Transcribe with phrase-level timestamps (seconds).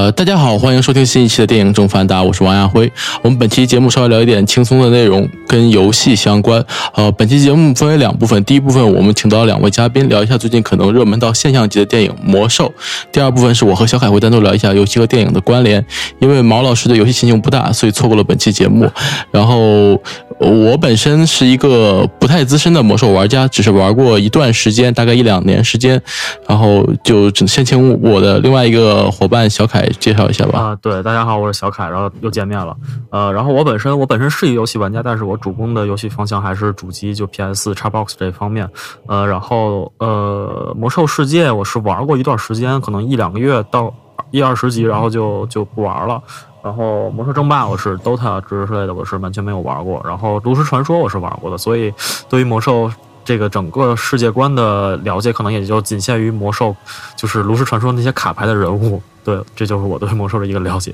[0.00, 2.90] 呃，大家好，欢迎收听新一期的电影正反打，我是王亚辉。
[3.20, 6.64] 我们本期节目稍微聊一点轻松的内容，跟游戏相关。
[6.94, 12.64] 呃，本期节目分为两部分，第一部分我们请到两位嘉宾聊一下最近可能热门到现象级的电影《魔兽》，
[13.12, 15.84] 第二部分是我和小凯会单独聊一下游戏和电影的关联。
[16.18, 18.90] 因为毛老师的游戏心情不大，所以错过了本期节目。
[19.30, 20.00] 然后
[20.40, 26.00] 我本身是一个不太资深的魔兽玩家，只是玩过一段时间，大概一两年时间。
[26.48, 30.58] 然后就先请我的另外一个伙伴小凯介绍一下吧。
[30.58, 32.74] 啊，对，大家好，我是小凯，然后又见面了。
[33.10, 38.66] 呃，然后我本身我本身是一个游戏玩家，但是我主攻的游戏方向还是主机，就 PS、Xbox 这方面。
[39.08, 43.94] 呃，然后呃，魔兽世界我是玩过一段时间，可能一两个月到
[44.30, 46.22] 一二十级，然后就就不玩了。
[46.62, 50.02] 然后魔兽争霸我是 DOTA 之类的，我是完全没有玩过。
[50.06, 51.92] 然后炉石传说我是玩过的，所以
[52.28, 52.90] 对于魔兽
[53.24, 56.76] 这个整个世界观的了解，可能也就仅限于魔兽，
[57.16, 59.02] 就是炉石传说那些卡牌的人物。
[59.24, 60.92] 对，这就是我对魔兽的一个了解。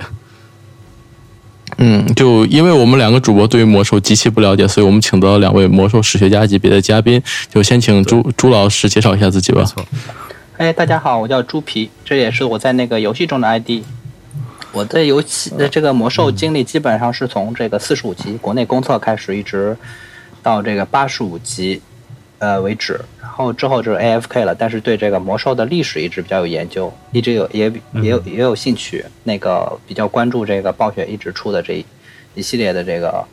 [1.78, 7.20] 嗯，就因为我们两个主播对于魔兽极其不了解，所以我们请到了两位魔兽史学家级别的嘉宾。
[7.52, 9.64] 就先请朱朱老师介绍一下自己吧。
[10.58, 13.82] 哎，大家好，我叫猪皮，这也是我在那个游戏中的 ID。
[14.76, 19.74] 我的游戏的这个魔兽经历基本上是从这个四十五级国内公测开始，一直
[20.42, 21.80] 到这个八十五级
[22.38, 23.00] 呃为止。
[23.18, 29.02] 然后之后就是 AFK 了，但是对这个魔兽的历史一直比较有研究，一直有也也有也有兴趣。
[29.24, 31.86] 那个比较关注这个暴雪一直出的这一
[32.34, 33.24] 一系列的这个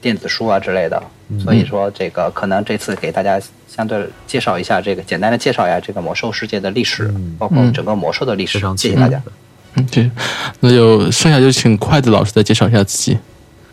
[0.00, 1.02] 电子书啊之类的。
[1.42, 8.60] 所以说这个可能这次给大家相对介绍一下这个简单的介绍一下这个魔兽世界的历史，包括整个魔兽的历史。
[8.76, 9.20] 谢谢大家。
[9.74, 10.10] 嗯，对，
[10.60, 13.18] 那就剩下就请筷子老师再介绍一下自己。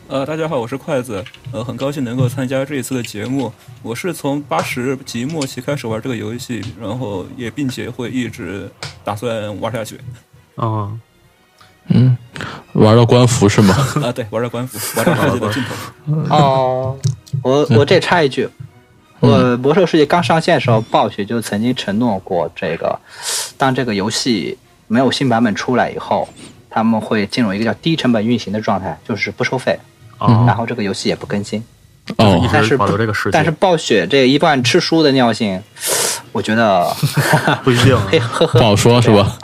[0.07, 3.51] 呃，大家好，我是筷子，呃，很高兴能够参加这一次的节目。
[3.83, 8.71] 我是从八十级末期开始玩这个游戏，然后也并且会一直
[9.03, 9.99] 打算玩下去。
[10.55, 10.89] 啊，
[11.89, 12.17] 嗯，
[12.73, 13.75] 玩到官服是吗？
[14.01, 16.15] 啊，对，玩到官服，玩到世界的尽头。
[16.35, 16.97] 哦，
[17.43, 18.49] 我我这插一句，
[19.19, 22.97] 我魔兽世界刚上线的时候，暴雪就曾经承诺过，这个
[23.57, 24.57] 当这个游戏。
[24.89, 26.27] 没有新版本出来以后，
[26.69, 29.79] 他们会进入一个叫低成本运行的状态，就是不收费，
[30.19, 31.63] 然后这个游戏也不更新。
[32.17, 35.61] 哦，但是保留这个但是暴雪这一贯吃书的尿性，
[36.31, 36.85] 我觉得
[37.63, 37.97] 不一定，
[38.53, 39.35] 不好说，是吧？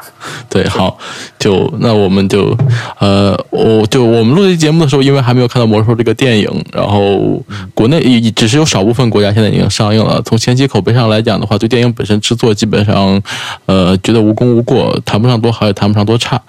[0.50, 0.98] 对，好，
[1.38, 2.56] 就那我们就
[3.00, 10.22] 呃，我就我们录这节目的时候，因为还没有看到《魔兽》这个电影，然后国内只是有少部分国家现在已经上映了。
[10.24, 13.22] 从前期口碑上来讲的话，对电影本身制作基本上，
[13.66, 16.42] 呃，觉得无功无过，谈不上多好，也谈不上多差。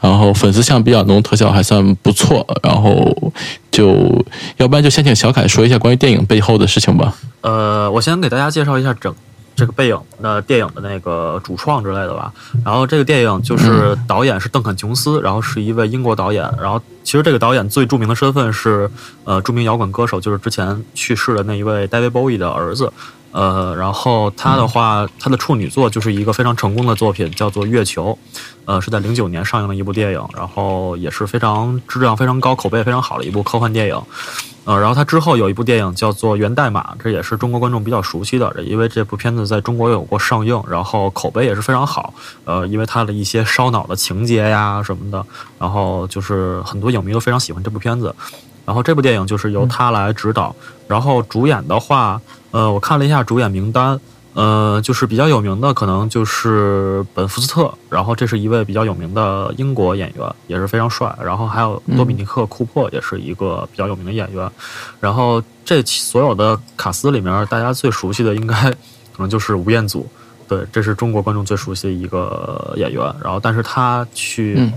[0.00, 2.46] 然后粉丝向比较浓，特效还算不错。
[2.62, 3.32] 然后
[3.72, 4.24] 就
[4.58, 7.12] 要不然就先请小凯说一下关于电影背后的事情吧。
[7.40, 9.12] 呃，我先给大家介绍一下整。
[9.56, 12.30] 这个背影的电影的那个主创之类的吧，
[12.62, 18.88] 然后这个电影就是导演是邓肯·琼斯，然后是一位英国导演，然后其实这个导演最著名的身份是
[19.24, 22.92] 呃著名摇滚歌手，就是之前去世的那一位 David Bowie 的儿子，
[23.32, 28.18] 呃，然后他的话，他的处女作就是一个非常成功的作品，叫做《月球》，
[28.66, 34.02] 呃，是在零九年上映的一部电影，然后也是非常质量非常高、口碑非常好的一部科幻电影。
[34.66, 42.12] 呃，然后他之后有一部电影叫做《源代码》，这也是中国观众比较熟悉的，因为这部片子在中国有过上映，然后口碑也是非常好。
[42.44, 45.24] 呃，因为它的一些烧脑的情节呀什么的，
[45.56, 48.12] 然后就是很多影迷都非常喜欢这部片子。
[48.64, 50.52] 然后这部电影就是由他来指导，
[50.88, 53.98] 然后主演的话，呃，我看了一下主演名单。
[54.36, 61.10] 呃，就是比较有名的，可能就是本福斯特，然后这是一位比较有名的英国演员，也是非常帅。
[61.24, 64.48] 然后还有多米尼克·库珀，也是一个比较有名的演员。
[65.00, 68.54] 然后这所有的卡斯里面，大家最熟悉的应该
[69.16, 70.06] 可能就是吴彦祖，
[70.46, 73.02] 对，这是中国观众最熟悉的一个演员。
[73.24, 74.70] 然后，但是他去。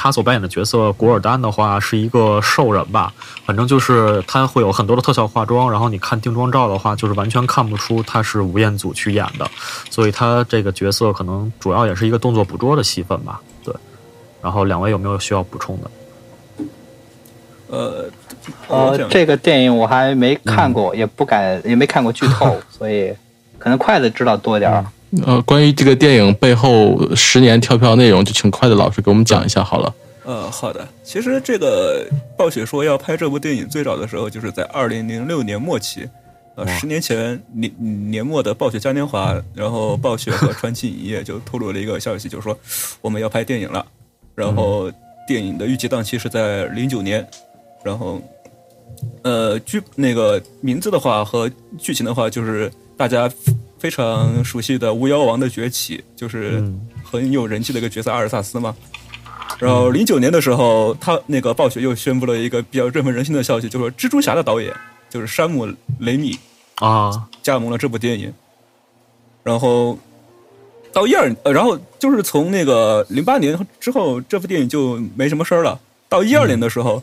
[0.00, 3.12] 他所扮演的角色古尔丹的话是一个兽人吧，
[3.44, 9.50] 反正就是他会有很多的特效化妆，然后你看定妆照的话，就是完全看不出他是吴彦祖去演的，
[9.90, 13.40] 所以他这个角色可能主要也是一个动作捕捉的戏份吧。
[13.64, 13.74] 对，
[14.40, 15.90] 然后两位有没有需要补充的？
[17.66, 18.04] 呃，
[18.68, 23.12] 呃，这个电影我还没看过，也不敢，也没看过剧透， 所以
[23.58, 24.86] 可能筷子知道多点儿。
[25.24, 29.94] 呃，关于这个电影背后十年跳票内容，就请筷子老师给我们讲一下好了。
[30.24, 30.86] 呃，好的。
[31.02, 32.06] 其实这个
[32.36, 36.06] 暴雪说要拍这部电影，最早的时候就是在二零零六年末期，
[36.56, 37.72] 呃，十年前年
[38.10, 42.54] 年末的暴雪嘉年华，然后暴雪和传奇影业就透露了一个消息，就是说
[43.00, 43.86] 我们要拍电影了。
[44.34, 44.92] 然后
[45.26, 47.26] 电影的预计档期是在零九年。
[47.82, 48.20] 然后，
[49.22, 53.30] 呃，剧那个名字的话和剧情的话，就是大家。
[53.78, 56.62] 非常熟悉的《巫妖王的崛起》，就是
[57.02, 58.74] 很有人气的一个角色阿尔萨斯嘛。
[59.58, 64.72] 然后零九年的时候，他那个暴雪又宣布了一个比较振奋人心的消息，就是蜘蛛侠的导演
[65.10, 65.66] 就是山姆
[65.98, 66.38] 雷米
[66.76, 68.32] 啊，加盟了这部电影。
[69.42, 69.98] 然后
[70.92, 75.80] 到一二，呃，然后就是从那个零八年之后，这部电影就没什么事儿了。
[76.08, 77.02] 到一二年的时候，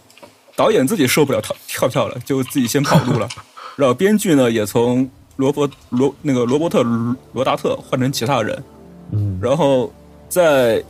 [0.56, 3.28] 导演自己受不了跳跳票了，就自己先跑路了。
[3.76, 6.84] 然后编剧呢，也从罗伯罗那个罗伯特
[7.34, 8.64] 罗达特换成其他人。
[9.12, 9.94] 嗯，然后
[10.30, 10.84] 在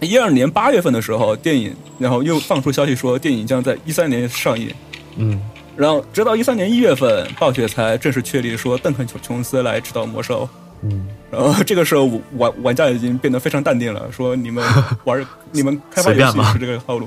[0.00, 4.72] 一二年八月份的时候，电影然后又放出消息说电影将在一三年上映。
[5.16, 5.40] 嗯，
[5.76, 10.48] 然后直到一三年一月份，暴雪才正式确立说邓肯·琼琼斯来指导魔兽。
[10.82, 14.64] 嗯，然后这个时候玩玩家已经变得非常淡定了，说你们
[15.04, 17.06] 玩你们开发游戏是这个套路，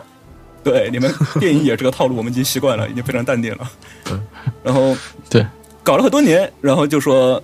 [0.64, 3.70] 对，你们电影也这个套路，我们已经习惯了，已经非常淡定了。
[4.12, 4.22] 嗯
[4.64, 4.96] 然后
[5.30, 5.44] 对，
[5.84, 7.42] 搞了很多年，然后就说，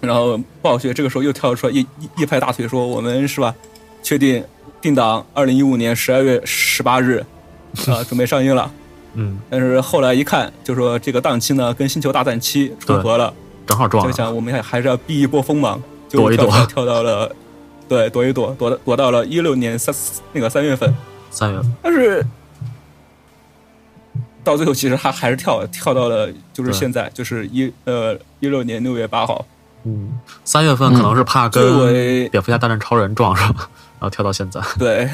[0.00, 3.54] 然后暴雪这个时候又跳出来一一一拍大腿说，我们是吧，
[4.02, 4.42] 确定
[4.80, 7.24] 定档二零一五年十二月十八日
[7.88, 8.70] 啊，准备上映了。
[9.14, 13.32] 嗯，但是后来一看，就说这个档期呢跟《星球大战七》重合了。
[13.66, 17.34] 正好撞就想我们还还是要避一波锋芒，就 躲一躲，跳到了，
[17.88, 19.92] 对，躲一躲，躲躲到了一六年三
[20.32, 20.94] 那个三月份，
[21.30, 22.24] 三月份，但是
[24.46, 29.44] 到最后其实他还是跳跳到了就是现在，就是一呃一六年六月八号，
[29.82, 35.10] 嗯，三月份可能是怕跟为蝙蝠侠大战超人撞上，然后跳到现在，对。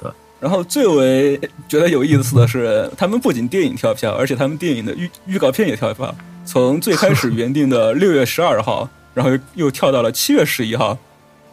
[0.00, 1.36] 对，然后最为
[1.66, 6.14] 觉得有意思的是，他们不仅电影跳票，而且他们电影的预预告片也跳票。
[6.44, 10.96] 从最开始原定的 六月十二号，然后又跳到了七月十一号，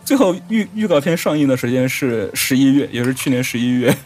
[0.06, 3.97] 最后预预告片上映的时间是十一月，也是去年十一月。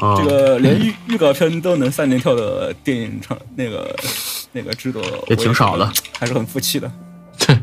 [0.00, 3.94] 哦、这个连预预告片都能三连跳的电影厂，那个
[4.52, 6.90] 那个制作也挺少的，还是很服气的。
[7.38, 7.58] 对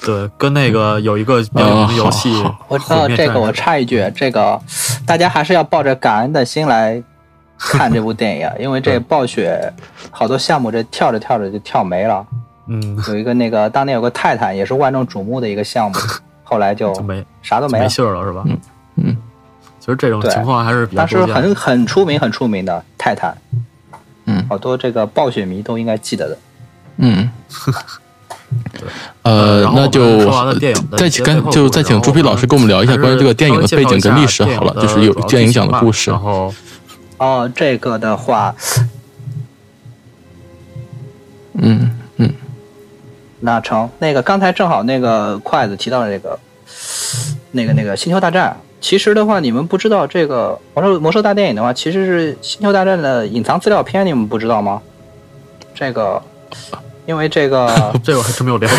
[0.00, 4.60] 对，跟那个有一个比较有名的游戏， 我知道这个，我插一句，这个
[5.06, 7.02] 大家还是要抱着感恩的心来。
[7.56, 9.72] 看这部电影， 因为这暴雪
[10.10, 12.26] 好多项目这跳着跳着就跳没了。
[12.66, 15.96] 嗯，有一个那个当年有个泰坦也是万众瞩目的一个项目，
[16.42, 18.42] 后来就没啥都没了，没信儿了是吧？
[18.46, 18.58] 嗯
[18.96, 19.16] 嗯，
[19.84, 23.36] 其实这种情况还是比较当时很很出名很出名的泰坦，
[24.24, 26.38] 嗯，好多这个暴雪迷都应该记得的。
[26.96, 27.30] 嗯，
[28.72, 28.88] 对，
[29.20, 30.30] 呃，那就
[30.96, 36.54] 再请跟就再请朱皮老师跟我们聊一下关于这个电影的背景跟历史好了，就是有电影讲的故事，然后。
[37.18, 38.54] 哦，这个的话，
[41.58, 42.32] 嗯嗯，
[43.40, 46.38] 那成那个刚才正好那个筷子提到了这个，
[47.52, 48.56] 那个那个星球大战。
[48.84, 54.82] 其实的话，你们不知道这个魔兽魔兽大电影的话，其实是星球大战的隐藏资料片，你们不知道吗？
[55.74, 56.22] 这个，
[57.06, 57.66] 因为这个
[58.04, 58.74] 这个我还真没有了解。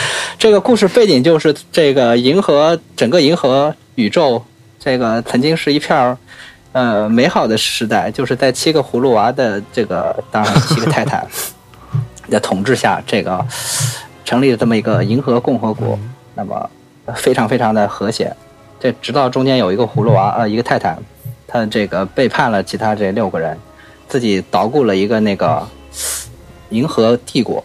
[0.38, 4.42] 这个故事背景就是这个银河整个银河宇宙，
[4.78, 6.16] 这个曾经是一片儿。
[6.72, 11.26] 呃，美好的时代就是在七个葫芦娃的这个，当然七个泰坦
[12.30, 13.46] 的统治下，这个
[14.24, 15.98] 成立了这么一个银河共和国。
[16.34, 16.70] 那么
[17.14, 18.34] 非常非常的和谐。
[18.80, 20.98] 这直到中间有一个葫芦娃，呃，一个泰坦，
[21.46, 23.56] 他这个背叛了其他这六个人，
[24.08, 25.64] 自己捣鼓了一个那个
[26.70, 27.62] 银河帝国，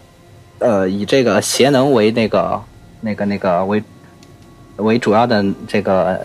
[0.60, 2.62] 呃，以这个邪能为那个
[3.00, 3.82] 那个那个为
[4.76, 6.20] 为主要的这个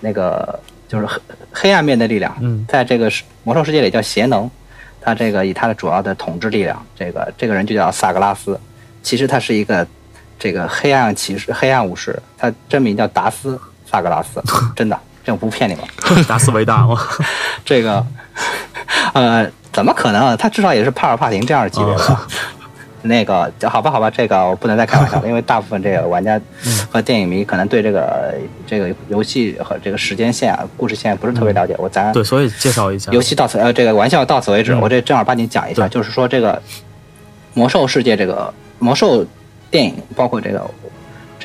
[0.00, 0.58] 那个。
[0.88, 1.20] 就是黑
[1.52, 2.32] 黑暗面的力量，
[2.68, 3.10] 在这个
[3.42, 4.48] 魔兽世界里叫邪能，
[5.00, 8.56] 他这个以他的主要的统治力量，这个这个人就叫萨格拉斯，
[9.02, 9.84] 其实他是一个
[10.38, 14.42] 这个黑暗骑士、黑暗武士，他真名叫达斯萨格拉斯，
[14.76, 15.84] 真的，这我不骗你们，
[16.26, 17.00] 达斯维达吗？
[17.64, 18.04] 这个，
[19.14, 20.36] 呃，怎么可能？
[20.36, 22.18] 他至少也是帕尔帕廷这样的级别的。
[23.02, 26.40] 那个好吧，好吧，这个我不能再开玩笑了，因为大部分这个玩家
[26.90, 28.34] 和电影迷可能对这个
[28.66, 31.76] 这个游戏和这个时间线啊、故事线不是特别了解。
[31.78, 34.74] 我咱对，所以介绍一下游戏到此呃，这个玩笑到此为止。
[34.74, 36.60] 我这正儿八经讲一下，就是说这个
[37.54, 39.24] 魔兽世界这个魔兽
[39.70, 40.68] 电影，包括这个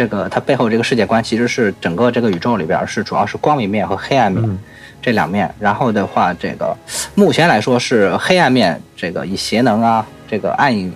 [0.02, 4.58] 这个它背后这个世界观，其实是整个这个宇宙里边是主要是光明面和黑暗面
[5.00, 5.54] 这两面。
[5.60, 6.76] 然后的话，这个
[7.14, 10.92] 目前来说是黑暗面，这个以邪能啊，这个暗影。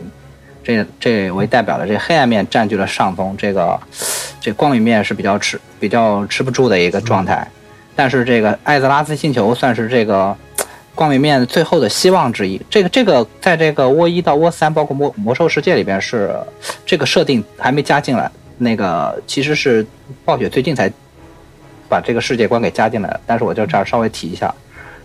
[0.64, 3.80] 这这为代表的这黑暗面占据了上风，这个
[4.42, 7.48] 这光明面是比较吃比较吃不住的一个状态。
[7.96, 10.36] 但是这个艾泽拉斯星球算是这个
[10.96, 12.60] 光明面最后的希望之一。
[12.68, 16.36] 这个这个在这个窝一到窝三，包括魔魔兽世界里边是
[16.84, 18.32] 这个设定还没加进来。
[18.58, 19.86] 那个其实是
[20.24, 20.92] 暴雪最近才
[21.90, 24.54] 把这个世界观给加进来的，但是我就这儿稍微提一下。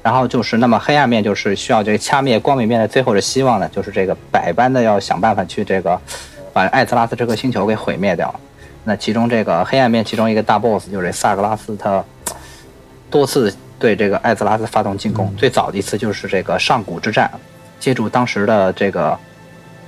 [0.02, 6.00] 然后就是，那么黑暗面就是需要这个掐灭光明面的最后的希望呢，就是这个百般的要想办法去这个
[6.54, 8.35] 把艾泽拉斯这颗星球给毁灭掉。
[8.85, 12.02] 那其中这个黑暗面其中一个大 boss 就是萨格拉斯，他
[13.11, 15.30] 多次对这个艾泽拉斯发动进攻。
[15.37, 17.30] 最早的一次就是这个上古之战，
[17.78, 19.19] 借助当时的这个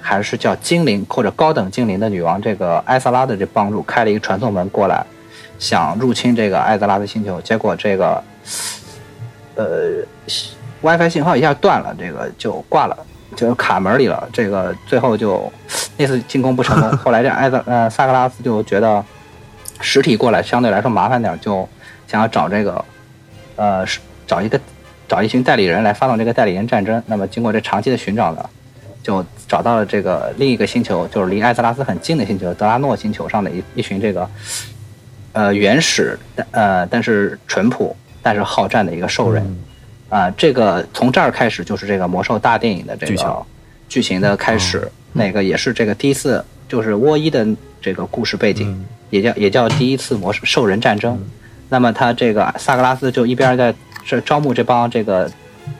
[0.02, 5.02] 还是叫精灵或者高等精灵的女王这个艾萨拉的这帮助，开了一个传送门过来，
[5.58, 8.22] 想入侵这个艾泽拉的星球，结果这个
[9.54, 10.02] 呃
[10.82, 12.98] WiFi 信号一下断了，这个就挂了。
[13.34, 15.50] 就卡门里了，这个最后就
[15.96, 16.90] 那次进攻不成功。
[16.98, 19.02] 后来这艾泽呃萨格拉斯就觉得
[19.80, 21.66] 实体过来相对来说麻烦点，就
[22.06, 22.84] 想要找这个
[23.56, 23.86] 呃
[24.26, 24.60] 找一个
[25.08, 27.02] 找一群代理人来发动这个代理人战争。
[27.06, 28.50] 那么经过这长期的寻找呢，
[29.02, 34.28] 就找到了这个另一个星球，就是离艾泽拉斯很近的星球德拉诺星球上的一一群这个
[35.32, 36.18] 呃原始
[36.50, 39.44] 呃但是淳朴但是好战的一个兽人。
[40.08, 43.46] 啊，这个从这儿开始就是这个魔兽大电影的这个
[43.88, 47.46] 剧情的开始，那个也是这个第一次，就是沃伊的
[47.80, 51.18] 这个故事背景，也叫也叫第一次魔兽人战争。
[51.70, 55.30] 那么他这个萨格拉斯就一边在这招募这帮这个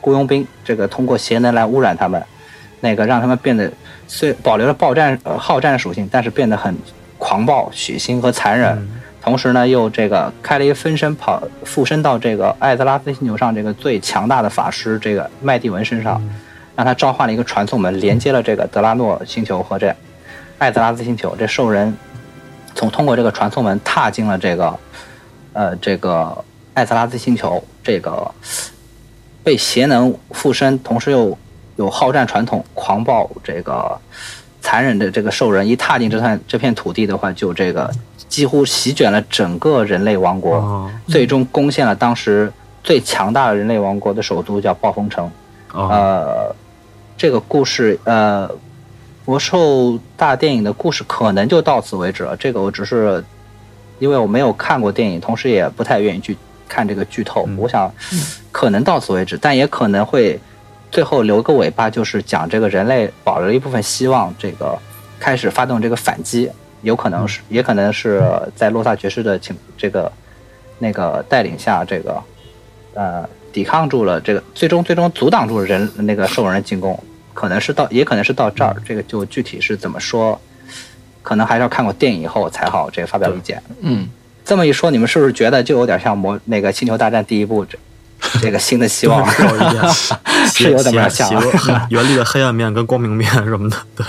[0.01, 2.19] 雇佣兵，这个通过邪能来污染他们，
[2.83, 3.71] 那个让他们变得
[4.09, 6.75] 虽保留了暴战呃好战属性，但是变得很
[7.17, 8.77] 狂暴、血腥和残忍。
[9.21, 16.21] 同时呢，又这个开了一个分身跑附身到这个艾泽拉斯星球上这个最强大的法师这个麦蒂文身上，
[16.75, 19.95] 让他召唤了一个传送门，连接了这个德拉诺星球和这
[20.57, 21.33] 艾泽拉斯星球。
[21.39, 21.97] 这兽人
[22.75, 24.77] 从通过这个传送门踏进了这个
[25.53, 28.29] 呃这个艾泽拉斯星球，这个
[29.41, 31.37] 被邪能附身，同时又
[31.75, 33.99] 有好战传统、狂暴这个
[34.61, 37.89] 残忍的这个兽人一踏进这片这片土地的话，就这个。
[38.29, 42.51] 几乎席卷了整个人类王国，最终攻陷了当时
[42.83, 45.29] 最强大的人类王国的首都，叫暴风城。
[45.71, 46.55] 呃，
[47.15, 48.49] 这个故事，呃，
[49.25, 52.35] 魔兽大电影的故事可能就到此为止了。
[52.35, 53.23] 这个我只是
[53.99, 56.35] 因为我没有看过电影，同时也不太愿意去
[56.67, 57.47] 看这个剧透。
[57.55, 57.93] 我想
[58.51, 60.39] 可能到此为止，但也可能会
[60.93, 64.77] 最后留个尾巴，就是讲这个人类保留了一部分希望，这个
[65.19, 66.47] 开始发动这个反击。
[66.83, 68.21] 有可能是，也可能是
[68.55, 70.11] 在洛萨爵士的请这个
[70.77, 72.21] 那个带领下，这个
[72.93, 77.01] 呃抵抗住了这个，最终最终阻挡住人那个兽人的进攻，
[77.33, 80.39] 可能是到，也可能是到这儿，这个就具体是怎么说，
[81.23, 83.63] 可能还是要看过电影以后才好这个发表意见。
[83.81, 84.07] 嗯，
[84.45, 87.79] 这么一说，你们是不是觉得就有点像魔那个星球大战第一部这
[88.41, 89.25] 这个新的希望？
[89.29, 89.89] 是有点，
[90.47, 91.31] 是有点像
[91.89, 94.05] 原力的黑暗面跟光明面什么的，对。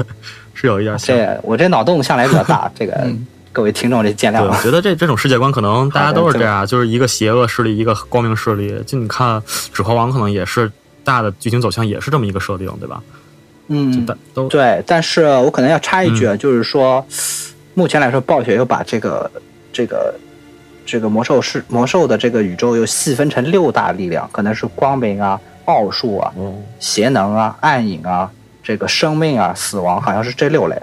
[0.57, 3.07] 是有一点像，这我这脑洞向来比较大，这个
[3.52, 4.45] 各位听众这见谅。
[4.45, 8.73] 我觉得这这种世界观可能大家都是这样，就是一个邪恶势力，一个光明势力。
[8.87, 9.40] 就你看
[9.73, 10.71] 《指环王》，可能也是
[11.02, 13.02] 大的剧情走向，也是这么一个设定，对吧？
[13.66, 14.83] 嗯，都对。
[14.87, 17.04] 但是我可能要插一句，就是说，
[17.75, 19.28] 目前来说，暴雪又把这个
[19.73, 20.14] 这个
[20.87, 26.33] 这个魔兽是魔兽的这个宇宙又细分成六大力量，可能是光明啊、奥数啊、
[26.79, 28.31] 邪能啊、暗影啊。
[28.62, 30.83] 这个生命啊，死亡好像是这六类，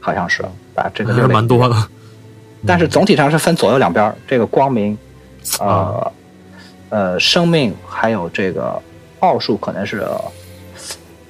[0.00, 1.76] 好像是把这个六类蛮多的，
[2.66, 4.98] 但是总体上是分左右两边这个光明，
[5.60, 6.12] 呃
[6.88, 8.82] 呃，生命还有这个
[9.20, 10.04] 奥数可能是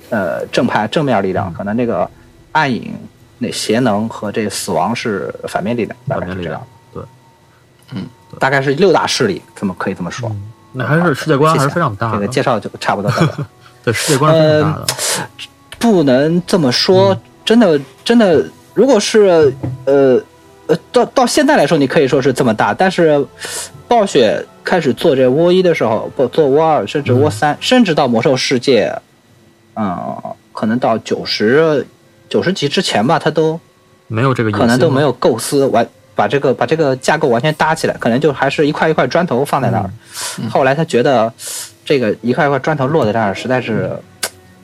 [0.09, 2.11] 呃正派正面力量，可能那个
[2.53, 2.95] 暗影
[3.37, 6.59] 那邪能和这死亡是反面力量，反面力量。
[6.59, 6.67] 对，
[7.95, 8.07] 嗯，
[8.39, 10.31] 大概是六大势力，这么可以这么说。
[10.73, 13.49] 那还是世界观还是非常大的，这个介绍就差不多了。
[13.83, 14.87] 对，世界观是非常大的。
[15.79, 18.45] 不能这么说，真的，真的，
[18.75, 19.53] 如果是，
[19.87, 20.23] 呃，
[20.67, 23.27] 呃，到到现在来说，你可以说是这么大，但是，
[23.89, 28.95] 暴雪开始做这窝一的时候，不做窝二，甚至窝三，甚至到魔兽世界，
[29.75, 30.17] 嗯，
[30.53, 31.85] 可能到九十
[32.29, 33.59] 九十级之前吧，他都
[34.07, 35.89] 没有这个，可能都没有构思完
[36.21, 39.91] 把这个把这个架构完全搭起来，可能就还是一块一块砖头放在那儿。
[40.51, 41.33] 后来他觉得，
[41.83, 43.91] 这个一块一块砖头落在这儿，实在是。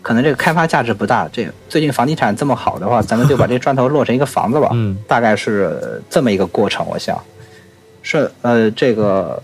[0.07, 1.29] 可能这个开发价值不大。
[1.33, 4.71] 这最近房地产这么好的话，咱们就把这砖头落成一个房子吧。
[4.73, 6.87] 嗯，大概是这么一个过程。
[6.89, 7.21] 我想，
[8.03, 9.43] 是呃，这个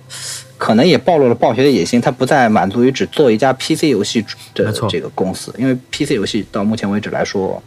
[0.56, 2.00] 可能也暴露了暴雪的野心。
[2.00, 7.60] 它不再满足于只做一家 PC 游戏的这个公司，因为 PC 游戏到目前为止来说，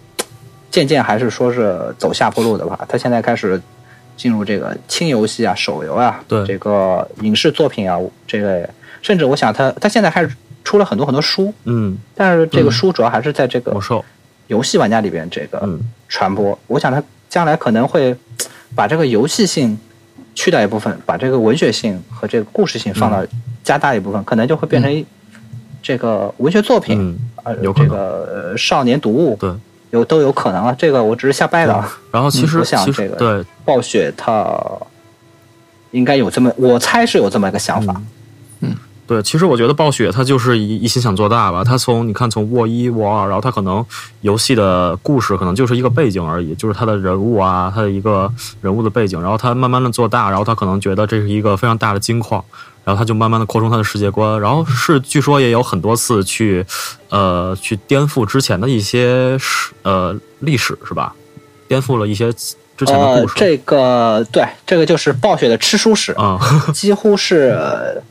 [0.71, 2.79] 渐渐还是说是走下坡路的吧。
[2.87, 3.61] 它现在开始
[4.17, 6.45] 进入这个轻游戏啊、手游啊，对。
[6.45, 8.67] 这个影视作品啊这类，
[9.01, 10.29] 甚至我想，他他现在开始。
[10.65, 13.79] 出了很多很多书，嗯，但是这个书主要还是在这个
[14.47, 15.79] 游戏玩家里边这个
[16.09, 16.57] 传播。
[16.65, 18.15] 我想他将来可能会
[18.73, 19.77] 把这个游戏性
[20.33, 23.23] 去掉一部分，把这个文学性和这个故事性放到
[23.63, 25.05] 加大一部分，可能就会变成
[25.83, 29.51] 这个文学作品，呃，这个少年读物，对，
[29.91, 30.75] 有都有可能啊。
[30.77, 31.83] 这个我只是瞎掰的。
[32.11, 34.57] 然后其实我想这个对暴雪它
[35.91, 38.01] 应该有这么，我猜是有这么一个想法。
[38.61, 38.75] 嗯
[39.07, 41.63] 对，其实我觉得暴雪它就是一一心想做大吧。
[41.63, 43.85] 它从你看从沃一沃二，然后它可能
[44.21, 48.27] 游戏的故事可能就是一个背景而已，就是它的人物啊，它的一个
[48.61, 49.21] 人物的背景。
[49.21, 52.43] 然后它慢慢的做大，然后它可能觉得这是一个非常大的金矿，
[52.85, 54.39] 然后他就慢慢的扩充他的世界观。
[54.39, 56.65] 然后是据说也有很多次去
[57.09, 61.13] 呃去颠覆之前的一些史呃历史是吧？
[61.67, 62.31] 颠覆了一些
[62.77, 63.33] 之前的故，事。
[63.33, 66.39] 呃这个对，这个就是暴雪的吃书史，啊、
[66.73, 68.01] 几乎是呃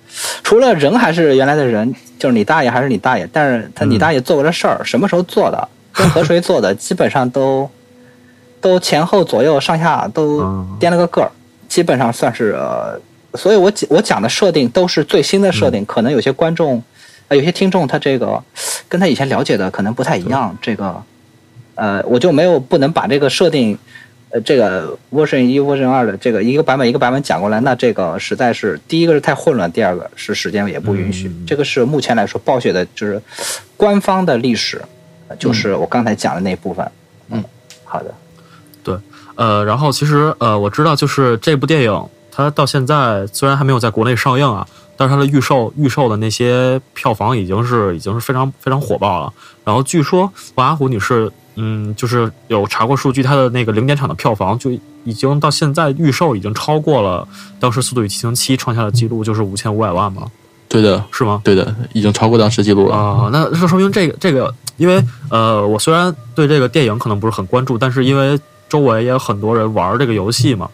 [0.43, 7.71] 除了人还是原来的人，就是你大爷还是你大爷，但是他你大爷做过的事儿，什么时候做的， 跟和谁做的，基本上都
[8.61, 11.31] 都前后左右上下都嗯颠了个个儿，
[11.69, 12.99] 基本上算是呃，
[13.37, 16.83] 所以我讲我讲的设定都是最新的设定，可能有些观众。
[17.26, 18.45] 呃，有些听众他这个
[18.87, 21.03] 跟他以前了解的可能不太一样，这个，
[21.75, 23.79] 呃，我就没有不能把这个设定，
[24.29, 31.29] 呃，这个 version 一、version 二的这个一个版本一个版本讲过来，那这个实在是第一个是太混乱，第二个是时间也不允许。
[31.29, 33.19] 嗯这个是目前来说暴雪的就是
[33.75, 34.83] 官方的历史，
[35.29, 36.87] 呃就是我刚才讲的那部分。
[37.31, 37.43] 嗯，
[37.85, 38.14] 好的。
[39.37, 49.33] 呃，然后其实呃，我知道就是这部电影，它到现在虽然还没有在国内上映啊，但是它的预售预售的那些票房已经是已经是非常非常火爆了。
[49.64, 54.71] 然后据说王阿虎女士，嗯，就是有查过数据，它的那个零点场的票房就
[55.05, 57.26] 已经到现在预售已经超过了
[57.61, 60.26] 当时《速度与激情七》创下的记录，就是五千五百万嘛，
[60.69, 61.41] 对的，是吗？
[61.45, 62.97] 对的，已经超过当时记录了。
[62.97, 65.00] 啊、那这说明这个这个，因为
[65.31, 68.38] 呃，我虽然对这个电影可能不是很关注，但是因为
[68.69, 70.69] 周围也有很多人玩这个游戏嘛，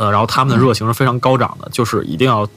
[0.00, 2.48] 呃，然后他们的热情是非常高涨的，就是一定要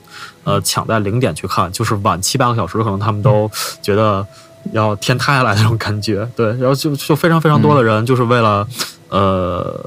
[0.46, 4.26] 呃抢在零点去看，就是晚七八个小时，可能他们都觉得
[4.72, 6.26] 要天塌下来那种感觉。
[6.38, 8.66] 对，然后就就非常非常多的人就是为了
[9.10, 9.78] 呃，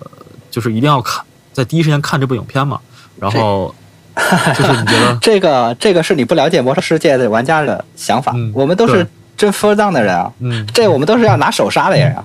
[0.50, 2.78] 就是一定要看在第一时间看这部影片嘛，
[3.18, 3.74] 然后
[4.54, 10.30] 就是你觉得这个这个是你不了解魔兽世界的玩家的想法，嗯我们都是对真 full down 的人啊。
[10.40, 10.66] 嗯。
[10.74, 12.24] 这我们都是要拿手杀的人啊，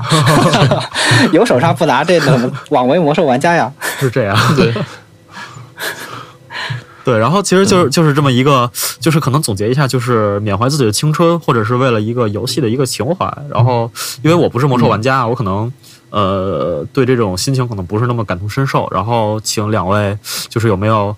[1.32, 3.72] 有手杀不拿，这怎么枉为魔兽玩家呀？
[4.00, 4.74] 是这样， 对，
[7.12, 8.72] 对，然后其实就是就是这么一个，
[9.02, 13.30] 就是可能总结一下，就是缅怀自己的青春，或者是为了一个游戏的一个情怀。
[13.50, 13.92] 然后，
[14.24, 15.70] 因为我不是魔兽玩家，我可能
[16.12, 18.88] 呃对这种心情可能不是那么感同身受。
[18.92, 21.14] 然后，请两位就是有没有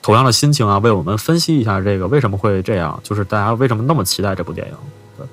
[0.00, 4.74] 同样的心情啊，为我们分析一下这个为什么会这样，就是大家为什么那么期待这部电影？
[5.18, 5.26] 对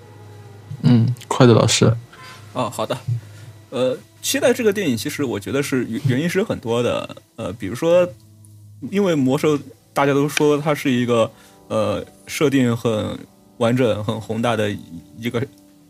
[0.82, 1.96] 嗯，快乐老师，
[2.54, 2.98] 哦，好的，
[3.70, 8.08] 呃，期待这个电影，其实我觉得是原原因是有很多的，呃，比如说，
[8.90, 9.60] 因为魔兽
[9.94, 11.32] 大家都说它是一个
[11.68, 13.18] 呃设定很
[13.58, 14.70] 完整、很宏大的
[15.18, 15.46] 一个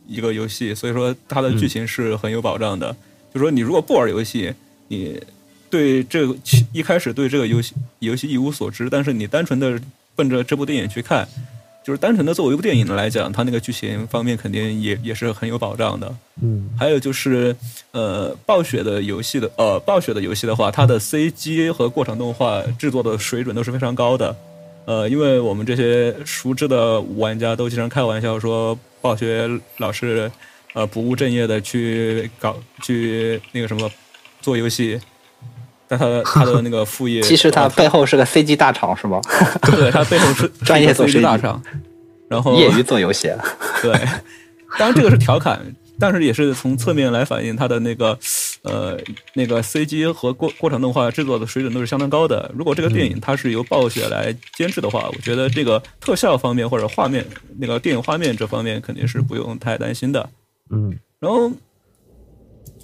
[0.08, 2.96] 一个游戏，所以说它的剧情是很有保障的。
[3.34, 4.54] 就说你如果不玩游戏，
[4.88, 5.22] 你
[5.70, 6.36] 对这个
[6.74, 9.80] 一开始对这个游戏游戏一无所知，但是你单纯的
[10.16, 11.28] 奔着这部电影去看。
[11.90, 16.16] 就是单纯的作为一部电影来讲，它那个剧情方面肯定也也是很有保障的。
[16.40, 17.56] 嗯还有就是，
[17.90, 24.36] 呃，暴雪的游戏的，呃，暴雪的游戏的话，它的 CG 和过场动画制作的水准都是非常高的。
[24.86, 30.32] 呃，因为我们这些熟知的玩家都经常开玩笑说，暴雪老是
[30.76, 33.90] 呃不务正业的去搞去那个什么
[34.42, 35.02] 做游戏，
[35.90, 39.20] 但他的他的那个副业，其实它呃背后是个 CG 大厂，是吗？
[39.66, 41.62] 对他背后是 专业做 CG 大厂，
[42.28, 43.34] 然后业余做游戏，
[43.82, 43.92] 对，
[44.78, 45.60] 当然这个是调侃，
[46.00, 48.18] 但是也是从侧面来反映他的那个
[48.62, 48.98] 呃
[49.34, 52.52] 那个 CG 和过过程动画制作的水准都是相当高的。
[52.56, 57.26] 如果这个电影它是由暴雪来监制的话，我觉得这个特效方面或者画面
[57.58, 60.30] 那个电影画面这方面肯定是不用太担心的。
[60.72, 61.52] 嗯然后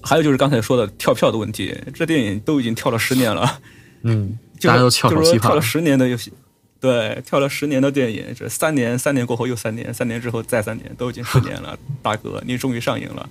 [0.05, 3.59] 还有就是刚才说的跳票的问题，这电影都已经跳了十年了。
[4.03, 5.61] 嗯， 就大家都是翘首期盼跳了。
[5.61, 6.31] 十年的游戏，
[6.79, 13.27] 对，跳了十年的电影，这三年，三年过后又三年，三年之后再三年，都已经十年了， 大哥，你终于上映了。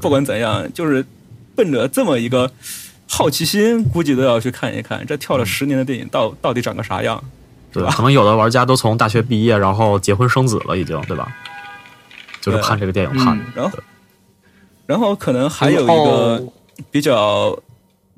[0.00, 1.04] 不管怎样，就是
[1.54, 2.50] 奔着这么一个
[3.06, 7.22] 好奇心，估计都要去看一看，这跳了十年的电影到到底长个啥样。
[7.72, 11.30] 对吧，可能有的玩家都从大学毕业，然后结婚生子了，已经，对吧？
[12.40, 13.44] 就是对看这个电影看的。
[13.54, 13.78] 然后，
[14.90, 16.44] 然后可能还有一个
[16.90, 17.56] 比较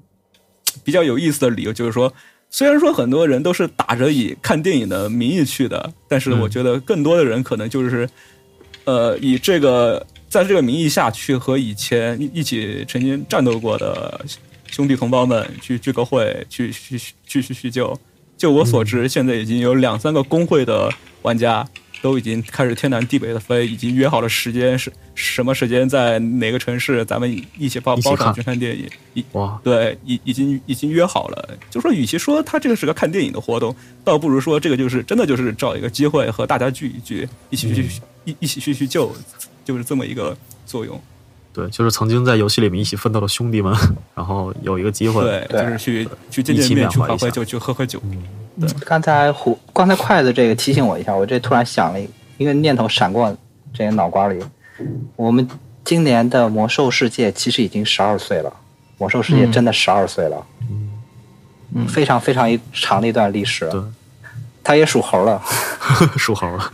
[0.83, 2.11] 比较有意思的理由，就是说，
[2.49, 8.09] 虽然说很多人都是打着以看电影的名义去的，但是嗯我觉得更多的人可能就是，
[8.85, 14.25] 呃，以这个在这个名义下去和以前一一起曾经战斗过的
[14.69, 17.95] 兄弟同胞们去聚个会，去去去去叙旧。
[18.39, 21.69] 就我所知，现在已经有两三个工会的玩家
[22.03, 28.87] 都已经开始天南地北的飞，已经约好了时间是什么时间在哪个城市，咱们一起包包场去看电影。
[29.15, 31.57] 一哇，对，已已经已经约好了。
[31.71, 37.89] 就说与其说他这个是个看电影的活动，倒不如说这个就是真的就是找一个机会和大家聚一聚，一起去、
[38.25, 39.15] 一一起去去救，
[39.65, 40.37] 就是这么一个
[40.67, 41.01] 作用。
[41.55, 43.73] 对，就是曾经在游戏里面一起奋斗的兄弟们，
[44.15, 48.19] 然后有一个机会，对，就是去去见见面，去喝喝酒去喝喝酒，去
[48.61, 48.77] 喝喝酒。
[48.85, 53.35] 刚才胡刚才筷子这个提醒我一下，我这突然想了一一个念头闪过
[53.73, 54.39] 这个脑瓜里。
[55.17, 55.49] 我们
[55.85, 58.53] 今年的魔兽世界其实已经十二岁了，
[58.99, 60.45] 魔兽世界真的十二岁了，
[61.75, 63.69] 嗯非常非常一长的一段历史。
[63.71, 63.81] 对，
[64.65, 65.41] 它也属猴了，
[66.17, 66.73] 属猴了，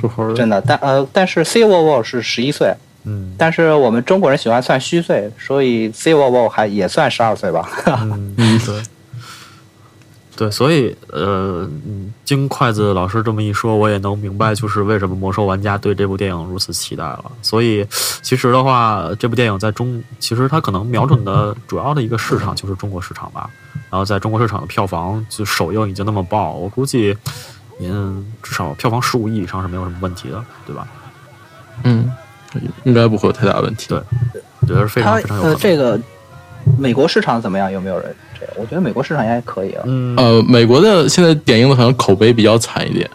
[0.00, 0.60] 属猴了真的。
[0.60, 2.72] 但呃，但是 C w o w 是十一岁，
[3.04, 7.68] 嗯但是我们中国人喜欢算虚岁，所以 C w o w 还也算十二岁吧。
[7.86, 8.82] 嗯，对。
[10.36, 17.24] 对，所以呃，嗯经筷子老师这么一说，我也能明白，就是为什么魔兽玩家对这部电影如此期待了。
[17.40, 17.86] 所以，
[18.20, 23.48] 其实的话，这部电影在中，其实它可能瞄准的主要的一个市场就是中国市场吧。
[23.90, 27.16] 然后，在中国市场的票房就首映已经那么爆，我估计，
[27.78, 30.88] 嗯，至少票房十五亿以上是没有什么问题的，对吧？
[31.84, 32.10] 嗯，
[32.82, 33.86] 应该不会有太大问题。
[33.88, 34.02] 对
[34.60, 35.54] 我觉得是非常非常有可能。
[35.54, 36.00] 呃这个
[36.78, 37.70] 美国市场怎么样？
[37.70, 38.14] 有没有人？
[38.40, 39.82] 这个我觉得美国市场应该可以啊。
[39.86, 43.08] 嗯，呃，美国的现在点映的好像口碑比较惨一点，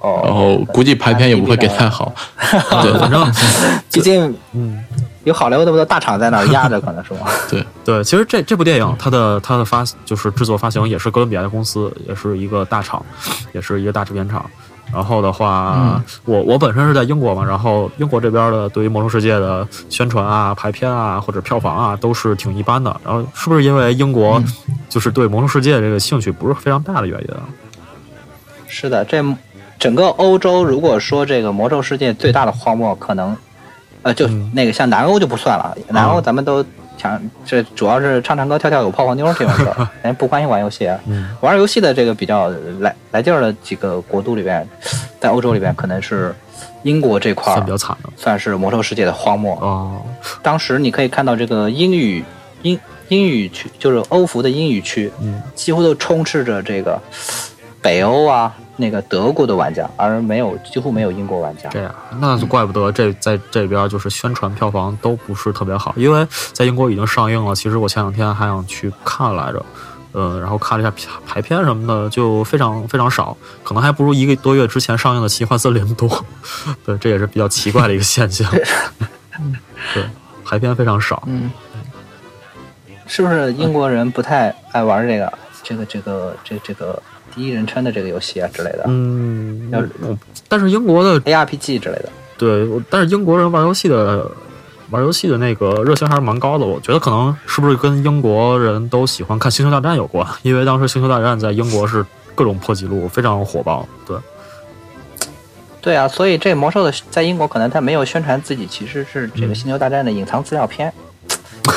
[0.00, 2.12] 哦，然后估计排片也不会给太好。
[2.82, 3.30] 对，反正
[3.92, 4.82] 毕竟嗯。
[5.24, 7.30] 有好莱坞那么多大厂在那儿压着，可能是吧？
[7.50, 13.04] 对，对，其实这这部电影它的它的发就是制作发行也是哥伦比亚的公司，也是一个大厂，
[13.52, 14.50] 也是一个大制片厂。
[14.92, 22.94] 然后的话，我我本身是在英国嘛，然后英国这边的对于《魔兽世界》的宣传啊、排片啊或者票房啊都是挺一般的。
[23.04, 24.42] 然后是不是因为英国
[24.88, 27.42] 就是对《魔兽世界》这个兴趣不是非常大的原因啊？
[28.66, 29.24] 是的，这
[29.78, 33.36] 整个欧洲，如果说这个魔兽世界最大的荒漠，可能，
[34.02, 36.64] 呃，就嗯那个像南欧就不算了，南欧咱们都
[37.00, 40.88] 讲，这主要是唱唱歌、跳跳舞、泡泡妞这种事儿， 人不关心玩游戏。
[41.06, 42.48] 嗯玩游戏的这个比较
[42.80, 44.66] 来来劲儿的几个国度里边，
[45.18, 46.34] 在欧洲里边可能是
[46.82, 49.54] 英国这块儿算比较惨的算是魔兽世界的荒漠。
[49.60, 50.02] 哦，
[50.42, 52.24] 当时你可以看到这个英语
[52.62, 57.00] 英英语区，就是欧服的英语区，嗯几乎都充斥着这个
[57.82, 61.68] 北欧啊，那个德国的玩家，而没有几乎没有英国玩家。
[61.68, 67.54] 这样，那就怪不得这在这边就是宣传票房都不是特别好，因为在英国已经上映了。
[67.54, 69.64] 其实我前两天还想去看来着，
[70.12, 76.24] 呃，然后看了一下排排片什么的，就非常非常少，可能还不如一个多月之前上映的《奇幻森林》多。
[76.84, 78.50] 对，这也是比较奇怪的一个现象。
[79.94, 80.04] 对，
[80.44, 81.22] 排片非常少。
[81.26, 81.50] 嗯，
[83.06, 87.02] 是不是英国人不太爱玩这个这个这个这这个
[87.34, 89.70] 第一人称的这个游戏啊之类的嗯
[90.48, 92.08] 但是英国的，ARPG 之类的？
[92.36, 94.28] 对，但是英国人玩游戏的
[94.90, 96.66] 玩游戏的那个热情还是蛮高的。
[96.66, 100.26] 我觉得可能是不是跟英国人都喜欢看《星球大战》有关？
[100.42, 103.86] 因为当时《星球大战》在英国是各种破纪录，非常火爆。
[104.06, 104.16] 对，
[105.80, 110.92] 对啊，所以这魔兽的在英国可能他没有宣传自己其实是这个星球大战的隐藏资料片，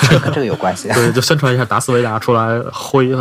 [0.10, 0.88] 这个跟这个有关系。
[0.96, 3.14] 对，就宣传一下达斯维达出来挥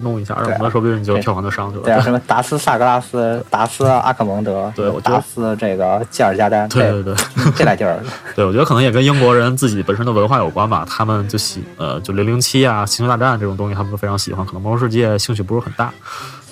[0.00, 1.82] 弄弄一下，然后说不定就票房就上去了。
[1.84, 7.14] 对啊，什么达斯萨格拉斯、达斯阿克蒙德，对达斯这个吉尔加丹，对对对。
[7.36, 7.98] 这这俩地儿，
[8.34, 10.86] 对，我觉得可能也跟英国人自己本身的文化有关吧。
[10.88, 14.44] 他们就喜呃，就零零七啊、星球大战这种东西，他们都非常喜欢。
[14.44, 15.92] 可能魔兽世界兴趣不是很大。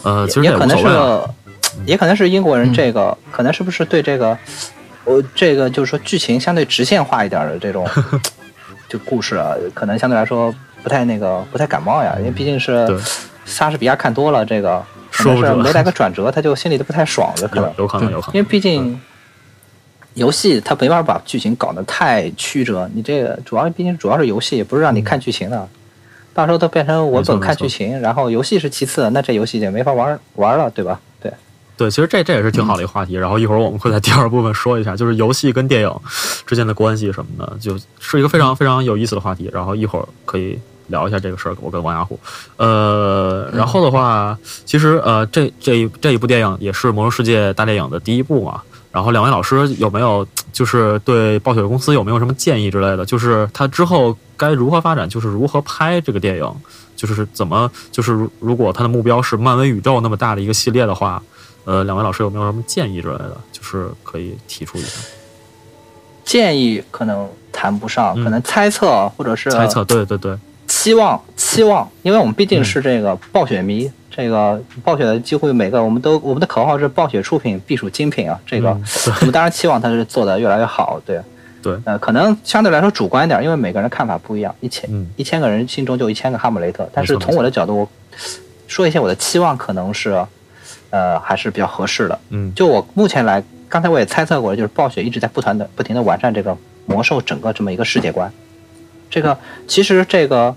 [0.03, 1.31] 呃，其实也可能是无所谓啊。
[1.87, 4.37] 也可能是英国人这个，可能是不是对这个，
[5.05, 7.89] 我这个就是说剧情相对直线化一点的这种，
[8.91, 12.99] 就故事啊，可能相对来说不太那个不太感冒呀，因为毕竟是对
[13.53, 18.37] 莎士比亚看多了，这个可说是没来个转折，他就心里都不太爽的可能 有，有可能，有可能。
[18.37, 19.01] 因为毕竟。
[20.15, 25.67] 游戏它没法把剧情搞得太曲折，你这个主要毕竟主要是游戏，不是让你看剧情的，
[26.35, 31.01] 到时候都变成文本没错没错看剧情，然后游戏是其次，那这游戏就没法玩玩了，对吧？
[31.19, 31.33] 对，
[31.79, 33.15] 对，其实这这也是挺好的一个话题。
[33.15, 35.91] 然后一会儿我们会在第二部分说一下，就是游戏跟电影
[36.47, 39.49] 之间的关系什么的，就是一个非常非常有意思的话题。
[39.51, 40.59] 然后一会儿可以
[40.89, 42.19] 聊一下这个事儿，我跟王亚虎。
[42.57, 48.61] 呃，然后的话，其实呃，这这一这一部电影也是《魔兽世界》大电影的第一部嘛。
[48.91, 53.07] 然后两位老师有没有就是对暴雪公司有没有什么建议之类的？
[53.07, 56.55] 就是他之后该如何发展，就是如何拍这个电影，
[56.95, 61.23] 就是怎么就是如如果他的目标是漫威宇宙那么大的一个系列的话，
[61.65, 63.35] 呃，两位老师有没有什么建议之类的？
[63.51, 65.01] 就是可以提出一下
[66.23, 69.83] 建议可能谈不上，嗯可能猜测或者是猜测。
[69.85, 70.37] 对对对，
[70.83, 78.37] 期望期望，因为我们毕竟是这个暴雪迷，这个暴雪的几乎每个，我们都我们的口号是暴雪出品必属精品啊。
[78.45, 78.83] 这个嗯
[79.21, 81.21] 我们当然期望它是做的越来越好，对。
[81.63, 86.91] 对呃，可能相对来说主观一点，因为每个人看法不一样，一千、嗯一千个人心中就一千个哈姆雷特。
[86.93, 87.89] 但是从我的角度，我
[88.67, 90.27] 说一些我的期望，可能是，
[90.91, 92.19] 呃，还是比较合适的。
[92.31, 98.29] 嗯就我目前来，刚才我也猜测过，就是暴雪一直在不断的、不停的完善这个魔兽整个这么一个世界观。
[99.09, 100.57] 这个其实这个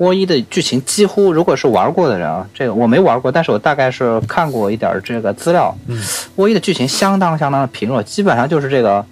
[0.00, 5.76] 沃伊的剧情几乎，如果是玩过的人啊，这个我没玩过，但是我大概是看过一点这个资料。
[5.88, 6.02] 嗯，
[6.36, 9.04] 沃伊的剧情相当相当的贫弱，基本上就是这个，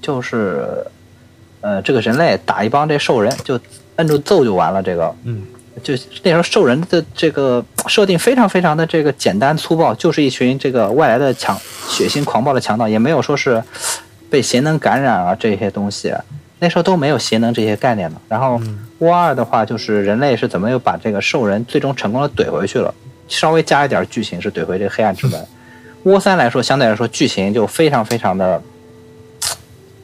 [0.00, 0.64] 就是
[1.60, 3.58] 呃，这个人类打一帮这兽人，就
[3.96, 4.80] 摁住揍就完了。
[4.80, 5.42] 这个嗯
[5.82, 5.92] 就
[6.22, 13.60] 那时候兽人的这个设定非常非常的这个简单粗暴，就是一群这个外来的强血腥狂暴的强盗，也没有说是
[14.30, 16.14] 被邪能感染啊这些东西，
[16.58, 18.16] 那时候都没有邪能这些概念的。
[18.28, 18.60] 然后
[18.98, 22.94] 沃二的话，就是人类是怎么又把这个兽人最终成功的怼回去了，
[23.28, 25.46] 稍微加一点剧情是怼回这个黑暗之门。
[26.04, 28.62] 沃三来说，相对来说剧情就非常非常的。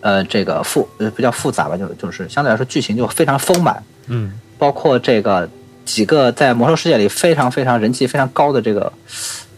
[0.05, 5.49] 呃，这个复呃不叫复杂吧，就就是相对来说剧情就非常丰满，嗯包括这个
[5.85, 8.93] 几个在魔兽世界里非常非常人气非常高的这个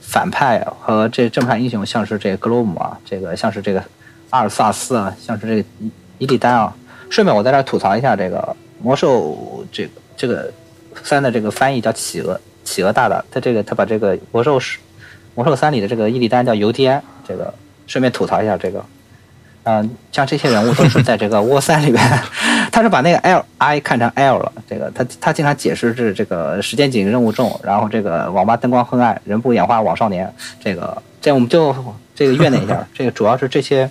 [0.02, 3.82] 反派啊和这正派英雄，像是这个格罗姆啊，这个像是这个
[4.28, 6.76] 阿尔萨斯啊，像是这个伊伊利丹啊。
[7.10, 10.52] 顺便我在这吐槽一下这个魔兽这个这个
[11.02, 14.78] 三的这个翻译叫企鹅企鹅大大，他这个他把这个魔兽是
[15.34, 17.52] 魔兽三里的这个伊利丹叫尤迪安，这个
[17.86, 18.84] 顺便吐槽一下这个。
[19.66, 21.98] 嗯、像这些人物都是在这个沃三里边，
[22.70, 24.52] 他是把那个 L I 看成 L 了。
[24.68, 30.30] 这个他他经常解释是这个时间紧，任务重，然后这个网吧灯光昏暗，人不眼花枉少年。
[30.62, 31.74] 这个这我们就
[32.14, 33.88] 这个怨念一下，这个主要是这些。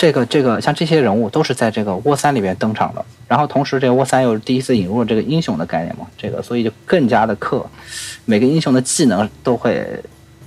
[0.00, 7.62] 这个这个像这些人物都是在这个沃三里边登场的，然后同时这个沃三又是第一次引入了这个英雄的概念嘛，这个所以就更加的克，
[8.24, 9.86] 每个英雄的技能都会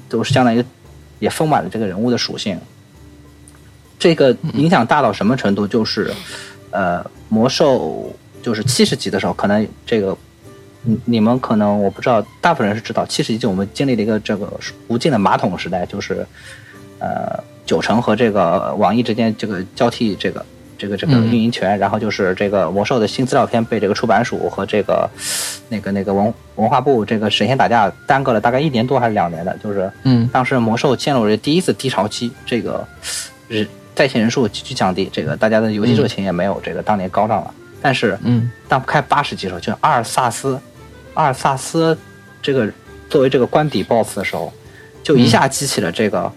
[0.10, 0.66] 都是相当于
[1.20, 2.60] 也丰满了这个人物的属性。
[4.00, 5.68] 这个影响大到什么程度？
[5.68, 6.12] 就是，
[6.72, 8.12] 呃，魔兽
[8.42, 10.18] 就是七十级的时候，可能这个，
[10.82, 14.52] 你你们可能我不知道，大部分人是知道，七十级就我们经历了一个这个
[14.88, 16.26] 无尽的马桶时代，就是，
[16.98, 20.46] 呃，九成和这个网易之间这个交替这个
[20.78, 21.32] 这个这个嗯。
[21.32, 25.10] 运营权，然后就是这个魔兽的新资料片被这个出版署和这个
[25.70, 30.30] 那个那个文文化部这个神仙打架耽搁了大概一年多还是两年的，就是嗯。
[30.34, 32.86] 当时魔兽陷入了第一次低潮期，这个
[33.48, 37.54] 人在线人数急剧降低，这个大家的游戏热情也没有这个当年高涨了。
[37.82, 38.52] 但是嗯。
[38.68, 40.60] 当开八十级的时候，就阿尔萨斯，
[41.14, 41.96] 阿尔萨斯
[42.42, 42.68] 这个
[43.08, 44.52] 作为这个官邸 BOSS 的时候，
[45.04, 46.32] 就一下激起了这个、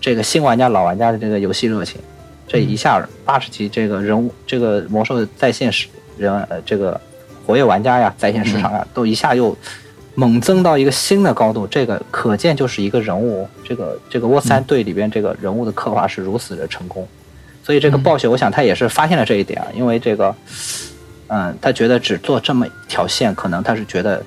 [0.00, 2.00] 这个新玩家、老玩家的这个游戏热情。
[2.46, 6.98] 这一下八十级这个人物，这个魔兽的在线时人呃这个
[7.44, 9.54] 活跃玩家呀，在线市场呀，都一下又
[10.14, 11.66] 猛增到一个新的高度。
[11.66, 17.06] 这个可见就是一个人物，这个这个沃三队里边这个人物的刻画是如此的成功。
[17.62, 20.34] 所以这个暴雪，我想他也是发现了这一点啊，因为这个，
[21.26, 24.24] 嗯，他觉得只做这么一条线，可能他是觉得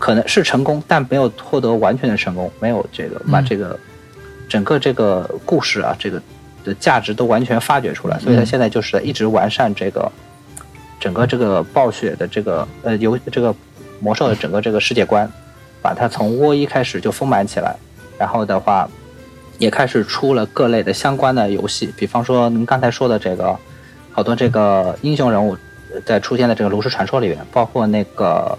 [0.00, 3.78] 可能是成功，但没有获得完全的成功，没有这个把这个
[4.48, 6.20] 整个这个故事啊，这个
[6.64, 10.10] 的价值都完全发掘出来，所以他现在就是在一直完善这个
[10.98, 13.54] 整个这个暴雪的这个呃游这个
[14.00, 15.30] 魔兽的整个这个世界观，
[15.80, 17.76] 把它从窝一开始就丰满起来，
[18.18, 18.88] 然后的话。
[19.58, 23.58] 也开始出了各类的相关的游戏，比方说您刚才说的这个，
[24.12, 25.56] 好多这个英雄人物
[25.94, 28.58] 呃在出现在这个炉石传说里面，包括那个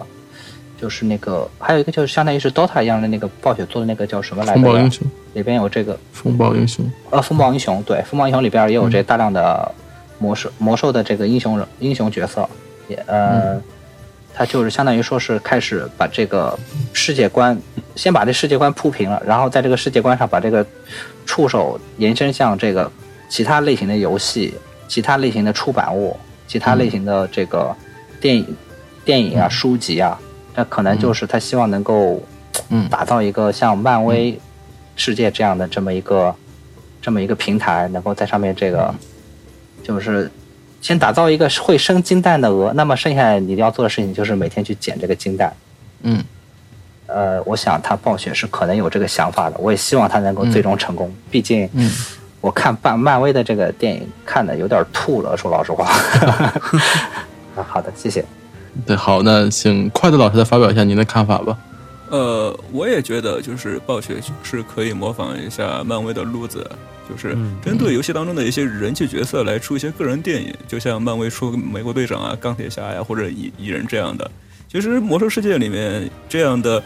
[0.80, 4.62] 就是那个还有一个就是相当于是 DOTA 一样的那个暴雪做的那个叫什么来着？
[4.62, 9.72] 风暴英雄，里边有这个风暴英雄，呃风暴英雄，对，风暴英雄里边也有这大量的
[10.20, 12.48] 魔兽魔兽的这个英雄人英雄角色，
[12.88, 13.60] 也呃。
[14.40, 16.56] 它就是相当于说是开始把这个
[16.94, 17.60] 世界观，
[17.96, 20.64] 先把这世界观铺平了，然后在这个世界观上把这个
[21.26, 22.92] 触手延伸向这个
[23.28, 24.54] 其他类型的游戏、
[24.88, 26.16] 其他类型的出版物、
[26.48, 27.76] 其他类型的这个
[28.22, 28.56] 电影、
[29.04, 30.16] 电影啊、书籍啊，
[30.58, 32.22] 这可能就是他希望能够
[32.68, 34.38] 嗯打造一个像漫威
[34.98, 36.36] 世界这样的这么一个
[37.02, 38.94] 这么一个平台，能够在上面这个
[39.84, 40.30] 就是。
[40.80, 45.52] 先打造一个会生金蛋的鹅，那么剩下你要做的事情就是每天去捡这个金蛋。
[46.04, 46.24] 嗯
[47.08, 51.12] 呃，我想他暴雪是可能有这个想法的，我也希望他能够最终成功。
[51.32, 51.92] 毕竟，嗯
[52.42, 55.90] 我看漫漫威的这个电影看的有点吐了，说老实话。
[57.56, 58.24] 啊， 好的，谢谢。
[58.86, 61.58] 对，好，那请筷子老师再发表一下您的看法吧。
[62.10, 66.70] 呃，我也觉得就是暴雪是可以模仿一下漫威的路子，
[67.10, 74.30] 就是嗯针对游戏当中的一些人气角色来出一些个人电影，就像漫威出美国队长啊、钢铁侠呀、或者蚁蚁人这样的。
[74.70, 76.82] 其实魔兽世界里面这样的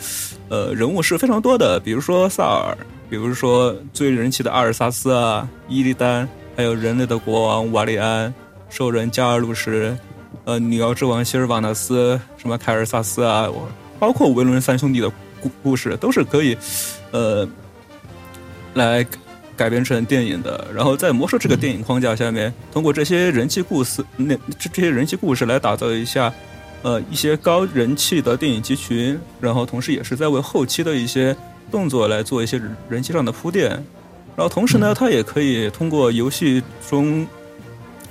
[0.50, 2.78] 呃人物是非常多的，比如说萨尔，
[3.10, 8.34] 比如说最人气的阿尔萨斯啊、伊利丹，还有人类的国王瓦里安、
[8.70, 9.98] 兽人加尔鲁什，
[10.46, 13.68] 呃，女妖之王希尔瓦纳斯，什么凯尔萨斯啊，我
[14.00, 16.58] 包括维伦三兄弟的故故事都是可以
[17.12, 17.48] 呃
[18.74, 19.06] 来
[19.56, 20.68] 改编成电影的。
[20.74, 26.34] 然后在魔兽这个电影框架下面，通过这些人气故事，那这这些人气故事来打造一下。
[26.84, 31.38] 呃，一些高人气的电影集群，然后同时也是在为后期的一些
[31.70, 33.70] 动作来做一些人气上的铺垫，
[34.36, 37.28] 然后同时呢，它也可以通过游戏中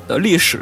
[0.06, 0.60] 的历史，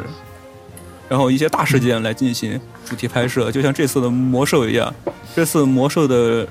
[1.09, 4.93] 然后一些大事件来进行主题拍摄，就像这次的魔兽一样，
[5.35, 6.47] 这次魔兽的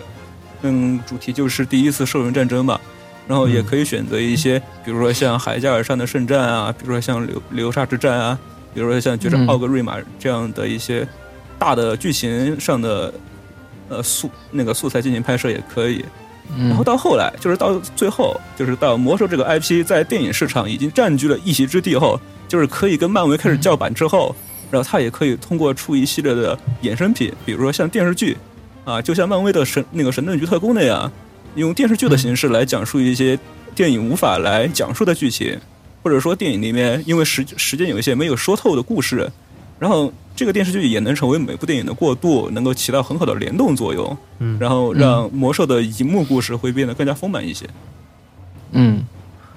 [0.63, 2.79] 嗯主题就是第一次兽人战争吧，
[3.27, 8.39] 然后也可以选择一些，比如说像海加尔山的圣战啊，比如说像流流沙之战啊，
[8.75, 11.09] 比如说像决战奥格瑞玛这样的一些。
[11.61, 13.13] 大的剧情上的
[13.89, 16.05] 呃素那个素材进行拍摄也可以，
[16.57, 22.17] 然后到后来就是到最后就是到魔兽这个 IP 在电影市场已经占据了一席之地后，
[22.47, 24.33] 就是可以跟漫威开始叫板之后，
[24.71, 28.37] 然后它也可以通过出一系列的衍生品，比如说像电视剧
[28.85, 31.11] 啊，就像漫威的神那个神盾局特工那样，
[31.55, 33.39] 用电视剧的形式来讲述一些
[33.75, 35.59] 电影无法来讲述的剧情，
[36.03, 39.31] 或者说电影里面因为时时间有一些没有说透的故事。
[39.79, 44.19] 然后这个电视剧也能成为每部电影的过渡，能够起到很好的联动作用。
[44.41, 47.65] 嗯，然后让魔兽的荧幕故事会变得更加丰满一些。
[48.73, 49.05] 嗯，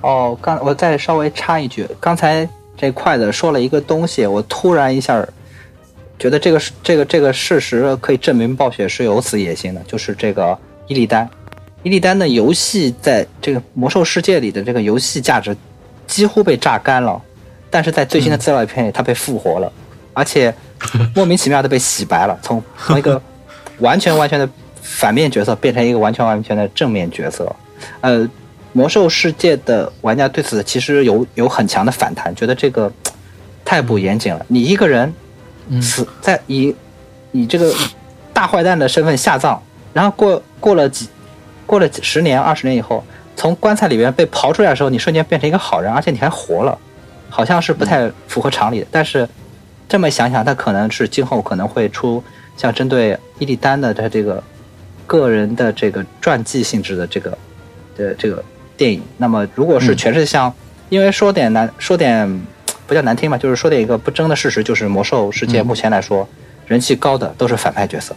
[0.02, 2.48] 哦，刚我再稍微插一句，刚才
[2.78, 5.26] 这块子说了一个东西，我突然一下
[6.18, 10.58] 觉得这个这个这个事实可以证明暴雪是有此野心的，就是这个
[10.88, 11.30] 伊利丹，
[11.84, 15.56] 伊利丹的游戏在这个魔兽世界里的这个游戏价值
[16.08, 17.22] 几乎被榨干了，
[17.70, 19.72] 但是在最新的资料片里，它被复活了。
[20.14, 20.54] 而且
[21.16, 23.22] 莫名其妙的被洗白了，从从一个
[23.80, 24.50] 完全完全的
[24.82, 27.56] 反面角色变成一个完全完全的正面角色。
[28.02, 28.30] 呃，
[28.74, 32.92] 魔兽世界的玩家对此其实有有很强的反弹，觉得这个
[33.66, 34.46] 太不严谨了。
[34.48, 35.14] 你一个人
[35.82, 36.76] 死在以
[37.32, 37.74] 以这个
[38.34, 39.60] 大坏蛋的身份下葬，
[39.94, 41.08] 然后过过了几
[41.66, 43.04] 过了十年二十年以后，
[43.36, 46.78] 从棺材里面被刨出来的时候，你瞬间变成一个好人，而且你还活了，
[47.30, 48.88] 好像是不太符合常理的。
[48.92, 49.28] 但是。
[49.90, 52.24] 这么想想，他可能是今后可能会出
[52.56, 54.42] 像针对伊利丹的他这个
[55.06, 57.38] 个人的这个传记性质的这个
[57.98, 58.42] 的这个
[58.82, 59.02] 电影。
[59.18, 60.52] 那么，如果是全是像，
[60.90, 62.28] 因为说点难说点
[62.88, 66.28] 不叫难听吧，就是说点一个不争的事实，就是魔兽世界目前来说
[66.66, 68.16] 人气高的都是反派角色。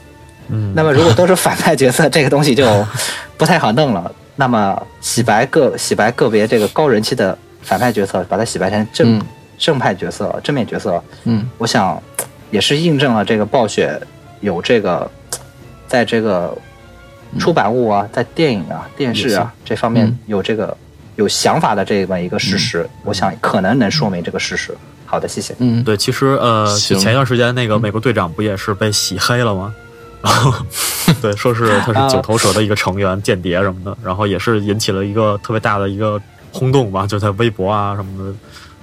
[0.48, 0.72] 嗯。
[0.74, 2.64] 那么，如果都是反派角色， 这个东西就
[3.36, 4.10] 不太好弄了。
[4.36, 9.20] 那么，洗白个洗白个别这个高人气的反派角色，把它洗白成正。
[9.56, 12.02] 正派角色、正面角色，嗯，我想
[12.50, 13.98] 也是印证了这个暴雪
[14.40, 15.08] 有这个
[15.86, 16.52] 在这个
[17.38, 20.76] 出版物啊、在电影啊、电视啊这方面有这个
[21.16, 22.88] 有想法的这么一个事实。
[23.04, 24.76] 我想可能能说明这个事实。
[25.06, 25.54] 好的，谢谢。
[25.58, 29.74] 嗯，对，其实呃，前一段时间那个美国队长不也是被洗黑了吗？
[30.22, 30.52] 然 后
[31.20, 36.20] 对，说是他是九头蛇的一个成员、间谍什么的，然后也是引起了一个特别大的一个
[36.50, 38.34] 轰动吧，就在微博啊什么的。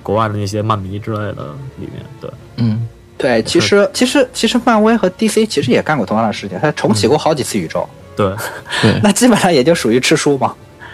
[0.03, 2.87] 国外的那些漫迷之类的里面，对，嗯，
[3.19, 7.87] 对，其实其实其实漫威和 DC 其实也干过同样的事情，它重启过好几次宇宙，
[8.81, 10.53] 对， 那基本上也就属于吃书嘛，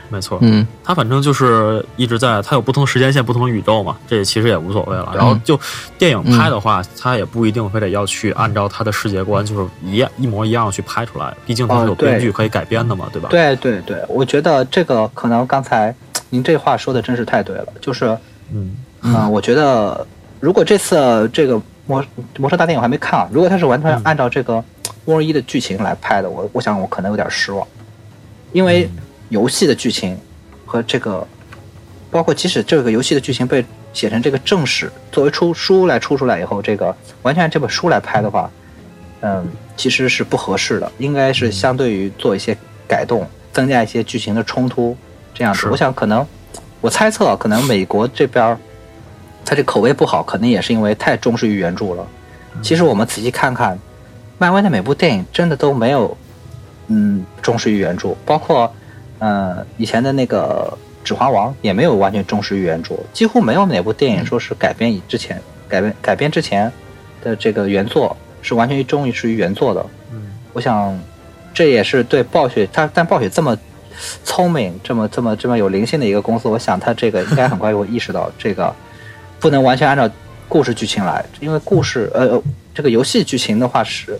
[0.09, 5.11] 没错，嗯，他反正就是一直在，他有不同时间线、不同的宇宙嘛，这也其实也无所谓了。
[5.15, 5.59] 然后就
[5.97, 13.27] 电影拍的话，他也不一定非得要去按照他的世界观就是一样一模一样去拍出来，毕竟它是有编剧可以改编的嘛，对吧？
[13.29, 15.93] 对对对，我觉得这个可能刚才
[16.29, 18.05] 您这话说的真是太对了，就是
[18.53, 18.75] 嗯。
[19.03, 20.05] 嗯，我觉得
[20.39, 22.03] 如果这次这个魔
[22.39, 24.61] 魔兽大电影我还没看啊，如果他是完全按照这个
[25.07, 27.67] 巫一的剧情来拍的，我我想我可能有点失望，
[28.53, 28.89] 因为
[29.29, 30.17] 游戏的剧情
[30.65, 31.27] 和这个
[32.11, 38.49] 包括即使这个游戏的剧情被写成这个正史作为出书来出出来以后，这个完全按这本书来拍的话，
[39.21, 42.55] 嗯，其实是不合适的，应该是相对于做一些
[42.87, 44.95] 改动，增加一些剧情的冲突
[45.33, 45.67] 这样子。
[45.69, 46.25] 我想可能
[46.81, 48.57] 我猜测可能美国这边。
[49.49, 52.05] 他这口味不好，可能也是因为太忠实于原著了。
[52.61, 53.79] 其实我们仔细看看，
[54.37, 56.15] 漫威的每部电影真的都没有，
[56.87, 58.15] 嗯，忠实于原著。
[58.25, 58.71] 包括，
[59.19, 60.77] 呃，以前的那个
[61.07, 66.71] 《指环王》也没有完全忠实于原著，几乎没有哪部电影说是改编以之前改编改编之前
[67.23, 69.85] 的这个原作是完全忠于原作的。
[70.11, 70.97] 嗯，我想
[71.53, 73.57] 这也是对暴雪，他但暴雪这么
[74.23, 78.73] 聪明、这么这么这么有灵性的一个公司，我想他这个应该很快就会意识到这个。
[79.39, 80.09] 不能完全按照
[80.49, 82.41] 故事剧情来，因为故事呃
[82.77, 84.19] 这个游戏剧情的话是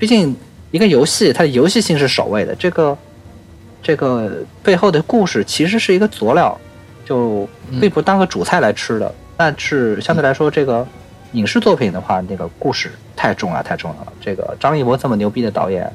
[0.00, 0.34] 毕竟
[0.72, 2.98] 一个游戏，它的游戏性是首位的，这个
[3.80, 6.58] 这个背后的故事其实是一个佐料，
[7.04, 7.48] 就
[7.80, 9.14] 并不当个主菜来吃的。
[9.36, 10.84] 但是相对来说，这个
[11.34, 14.12] 影视作品的话，那个故事太重要，太重要了。
[14.20, 15.88] 这个张艺谋这么牛逼的导演，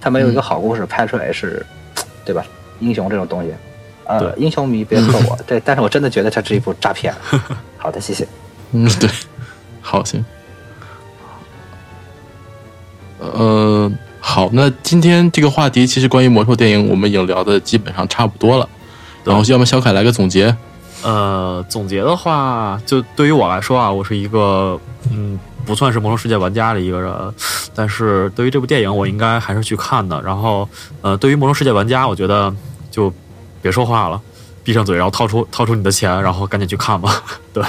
[0.00, 1.64] 他没有一个好故事拍出来是，
[2.26, 2.44] 对吧？
[2.80, 3.54] 英雄这种东西，
[4.04, 7.14] 呃，英雄迷别克我， 对，但是我真的觉得它是一部诈骗。
[7.78, 8.26] 好的，谢谢。
[8.72, 9.08] 嗯，对，
[9.80, 10.24] 好行。
[13.20, 18.68] 呃，好，那今天这个话题其实关于魔兽电影，我们已经聊的基本上差不多了。
[19.22, 20.56] 然后，要么小凯来个总结。
[21.02, 27.34] 呃，总结的话，就对于我来说啊，我是一个嗯，不算是魔兽世界玩家的一个人，
[27.74, 30.20] 但是对于这部电影，我应该还是去看的。
[30.22, 30.68] 然后，
[31.02, 32.54] 呃，对于魔兽世界玩家，我觉得
[32.90, 33.12] 就
[33.60, 34.20] 别说话了，
[34.64, 37.22] 闭上嘴，然后掏出掏出你的钱，然后赶紧去看吧。
[37.52, 37.62] 对。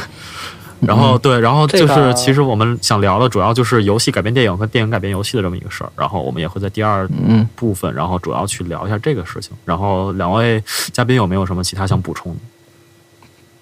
[0.82, 5.91] 然后对，然后就是其实我们想聊的主要就是游戏改编电影和电影改编游戏的这么一个事儿。
[5.95, 7.07] 然后我们也会在第二
[7.55, 9.51] 部分，然后主要去聊一下这个事情。
[9.63, 12.36] 然后两位嘉宾有没有什么其他想补充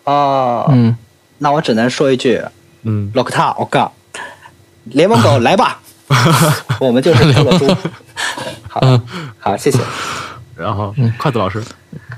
[0.06, 0.12] 的？
[0.12, 0.96] 啊，嗯，
[1.38, 2.42] 那我只能说一句，
[2.84, 3.94] 嗯， 洛克塔，我靠，
[4.86, 5.80] 联盟狗来吧，
[6.80, 7.68] 我们就是这个 猪。
[8.68, 8.82] 好，
[9.38, 9.78] 好，谢谢。
[10.56, 11.62] 然后筷子老师，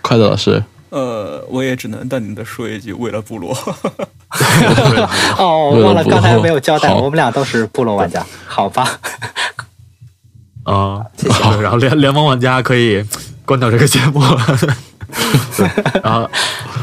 [0.02, 0.64] 筷子老师。
[0.92, 3.58] 呃，我也只能淡定的说一句，为了部落。
[5.38, 9.00] 哦，我忘了刚才没有交代，我们俩都是部落玩家，好吧？
[10.64, 11.62] 啊，谢谢。
[11.62, 13.04] 然后联联盟玩家可以
[13.46, 14.22] 关掉这个节目。
[15.58, 15.70] 对，
[16.04, 16.30] 然后，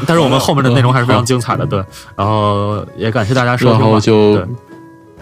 [0.05, 1.83] 但是我们后面的内容还是非常精彩的，对。
[2.15, 3.79] 然后也感谢大家收听。
[3.79, 4.45] 然后就。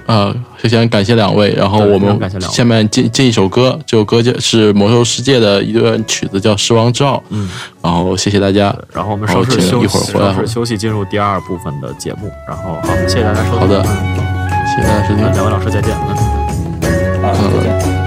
[0.08, 7.18] 呃，首先感谢两位，然后我们下面进进一首歌，这首歌就是《魔兽世界》的一段曲子，叫《狮王之傲》。
[7.30, 7.50] 嗯，
[7.82, 12.32] 然后谢谢大家，然后我们稍事休息，一会儿回来休息，进入第二部分的节目。
[12.48, 13.60] 然后好，谢谢大家收听。
[13.60, 15.94] 好的，谢谢大家收听，两位老师再见。
[16.82, 18.07] 嗯，好，再见。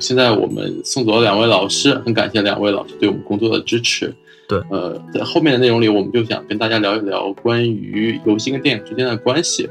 [0.00, 4.12] 现在我们送走了两位老师，很感谢两位老师对我们工作的支持。
[4.48, 9.68] 对，呃，在后面的内容里，我们就想跟大家聊一聊关于游戏跟电影之间的关系。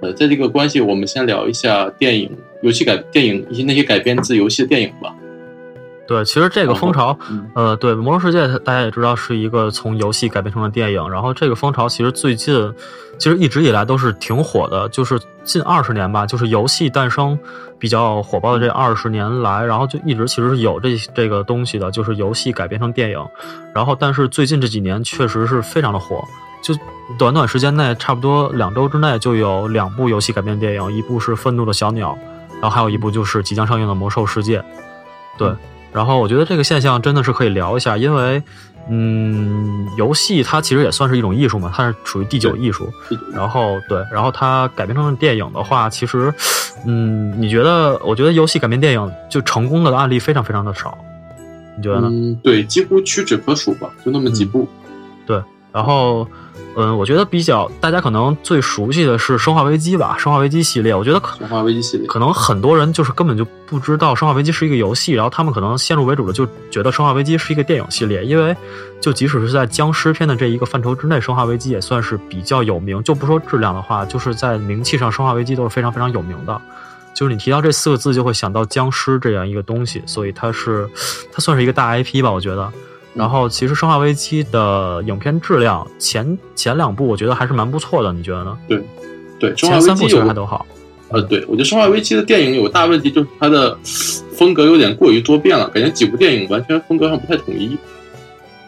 [0.00, 2.30] 呃，在这个关系，我们先聊一下电影、
[2.62, 5.14] 游戏改电影以及那些改编自游戏的电影吧。
[6.10, 7.16] 对，其实这个风潮，
[7.54, 12.74] 呃，对《魔兽世界》，大家也知道是一个从游戏改编成了电影，然后这个风潮其实最近，
[13.16, 17.38] 其实一直以来都是挺火的，就是近二十年吧，就是游戏诞生
[17.78, 23.24] 比较火爆的这二十年来，然后就一直其实是有这这个东西的，就是游戏改编成电影，
[23.72, 26.24] 然后但是最近这几年确实是非常的火，
[26.60, 26.74] 就
[27.16, 32.18] 短短时间内，差不多两周之内就有两部游戏改编电影，一部是《愤怒的小鸟》，
[32.54, 34.58] 然后还有一部就是即将上映的《魔兽世界》，
[35.38, 35.54] 对。
[35.92, 38.42] 然后我觉得这个现象真的是可以聊一下，因为，
[38.88, 42.88] 嗯，游戏它其实也算是一种艺术嘛，它是属于第九艺术。
[43.32, 46.32] 然后对，然后它改编成电影的话，其实，
[46.86, 47.98] 嗯，你觉得？
[48.04, 50.96] 我觉得游戏改编电影就成功的案例非常非常的少，
[51.76, 52.08] 你觉得呢？
[52.10, 54.68] 嗯，对，几乎屈指可数吧，就那么几部。
[55.26, 56.24] 对，然后。
[56.24, 56.28] 嗯，
[56.74, 60.94] 我觉得比较大家可能最熟悉的是《生化危机》吧，《生化危机》系列。
[60.94, 68.56] 我觉得《生化危机》系列可能很多人就是根本就不知道《生化危机》是一个游戏，然后他们可能先入为主的就觉得《生化危机》是一个电影系列，因为
[69.00, 73.02] 就即使是在僵尸片的这一个范畴之内，《生化危机》也算是比较有名。
[73.02, 76.60] 就不说质量的话，就是在名气上，《生化危机》都是非常非常有名的。
[77.12, 80.88] 就是你提到这四个字，就会想到僵尸这样一个东西，所以它是
[81.32, 82.72] 它算是一个大 IP 吧，我觉得。
[83.14, 88.58] 然后其实《生化危机》的影片质量前前两部我觉得还是蛮不错的，你觉得呢？
[89.38, 90.64] 对，《生化前三部其实还都好。
[91.08, 93.76] 呃，对，我觉得《生化危机》的电影有个大问题，就是它的
[94.32, 97.76] 风格有点过于多变了，感觉几部电影完全风格上不太统一。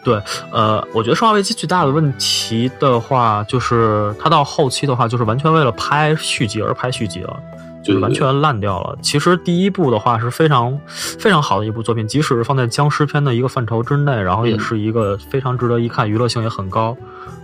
[0.03, 0.21] 对
[0.51, 7.39] 呃，我觉得《生化危机》最大的问题的话，就是它到后期的话，就是完全为了拍续集而拍续集了，
[7.83, 8.97] 就是完全烂掉了。
[9.01, 16.95] 其实第一部的话是非常非常好的一部作品，即使是放在僵尸片的一个范畴之内，然后也嗯是一个非常值得一看、娱乐性也很高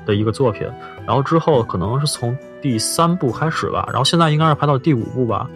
[0.06, 0.68] 的一个作品。
[1.06, 5.48] 然后之后可能是从第三部开始吧，然后现在应该是拍到第五部吧。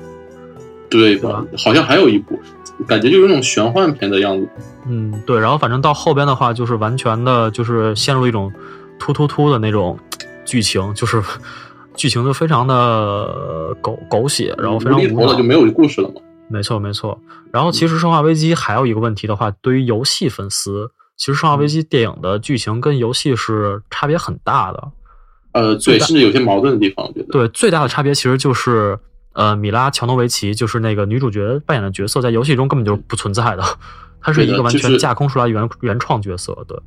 [0.89, 2.39] 对对吧好像还有一部，
[2.86, 4.47] 感觉就有那种玄幻片的样子。
[4.86, 8.53] 嗯，对，然后反正到后边的话，就是完全的，就是陷入一种
[8.99, 9.97] 突突突的那种
[10.45, 11.19] 剧情，就是
[11.96, 15.44] 剧情就非常的呃狗狗血，然后非常无脑无厘头了就。
[15.44, 16.16] 没有故事了嘛。
[16.50, 17.20] 没错，没错。
[17.52, 24.91] 然后其实《生化危机》还有一个问题的话，对于游戏粉丝，其实《生化危机》电影的剧情跟游戏是差别很大的。
[25.54, 27.26] 呃，对，甚至有些矛盾的地方，我觉得。
[27.32, 28.98] 对，最大的差别其实就是，
[29.34, 33.64] 呃，米拉乔诺维奇就是那个女主角扮演的角色，在游戏中根本就不存在的，
[34.20, 36.56] 她是一个完全架空出来原原创角色。
[36.68, 36.78] 对。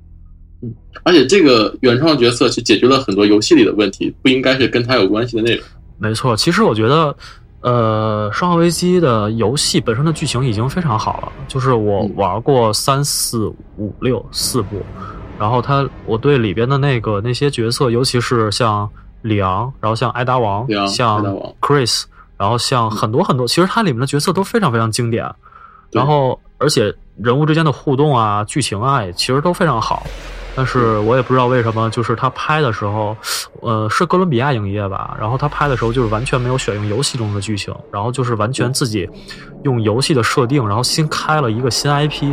[1.02, 5.64] 而且这个原创角色是解决了很多游戏里的问题，不应该是跟他有关系的内容。
[5.98, 7.16] 没错，其实我觉得，
[7.60, 11.32] 呃，《生化危机》的游戏本身的剧情已经非常好了。
[11.48, 13.46] 就是我嗯玩过三四
[13.76, 14.82] 五六四部，
[15.38, 18.88] 然后它我对里边的那个那些角色，尤其是像
[19.22, 21.24] 里昂，然后像艾达王像
[21.60, 22.04] Chris，
[22.36, 25.24] 然后像很多很多，其实它里面的角色都非常非常经典。
[25.92, 30.06] 然后而且人物之间的互动啊、剧情啊，也其实都非常好。
[30.56, 33.14] 但是我也不知道为什么，就是他拍的时候，
[33.60, 39.06] 呃，是哥伦比亚影业吧，然后他拍的时候就是完全没有选用游戏中的剧情，然后就是完全自己
[39.64, 42.30] 用游戏的设定，然后新开了一个新 IP，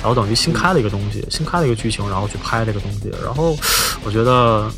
[0.00, 3.12] 然后等于新开了一个东西，新开了一个剧情，然后去拍这个东西。
[3.24, 3.56] 然后
[4.04, 4.70] 我觉得，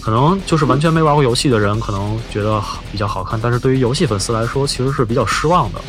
[0.00, 5.80] 可能就是完全没玩过游戏的人可能觉得比较好看，但是对于游戏粉丝来说，其实是比较失望的。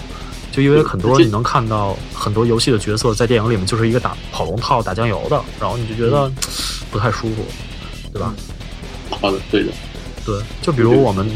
[0.56, 6.32] 就因为很多你能看到很多游戏的角色在电影里面就是一个打跑龙套、打酱油的，然后你就觉得
[6.90, 7.46] 不太舒服，
[8.14, 8.34] 对吧？
[9.10, 9.72] 好的，对的。
[10.26, 11.30] 对，就比如我们，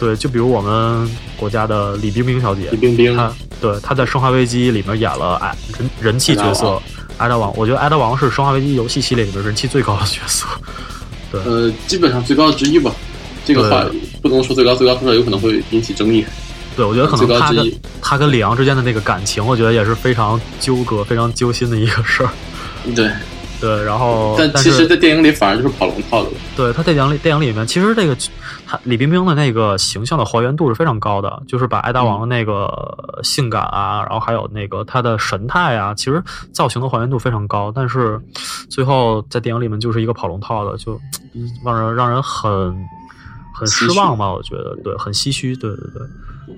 [0.00, 6.82] 对，就比如我们国家的李冰冰小姐李，冰冰，她对她在《生化危机》里面演了哎人人气角色
[7.16, 10.46] 艾德王，我觉得艾德王是《生化危机》游戏系列里面人气最高的角色。
[11.30, 12.92] 对呃，基本上最高之一吧。
[13.44, 13.86] 这个话
[14.20, 16.24] 不能说最高，最高说出来有可能会引起争议。
[16.76, 22.30] 对，我觉得可能他跟他跟里昂之间的那个感情，我觉得也是非常纠葛、非常揪心的一个事儿。
[22.96, 23.10] 对，
[23.60, 26.30] 对，然后但其是实在电影里反而就是跑龙套的。
[26.56, 28.16] 对他电影里电影里面，其实这个
[28.66, 32.68] 他李冰冰的那个形象的还原度是非常高的，就是把艾大王的那个
[33.22, 36.22] 性感啊，然后还有那个他的神态啊，其实
[36.52, 37.72] 造型的还原度非常高。
[37.74, 38.20] 但是
[38.68, 41.00] 最后在电影里面就是一个跑龙套的，就
[41.34, 42.74] 嗯让人让人很
[43.54, 44.30] 很失望吧？
[44.32, 45.56] 我觉得对，很唏嘘。
[45.56, 46.02] 对对对。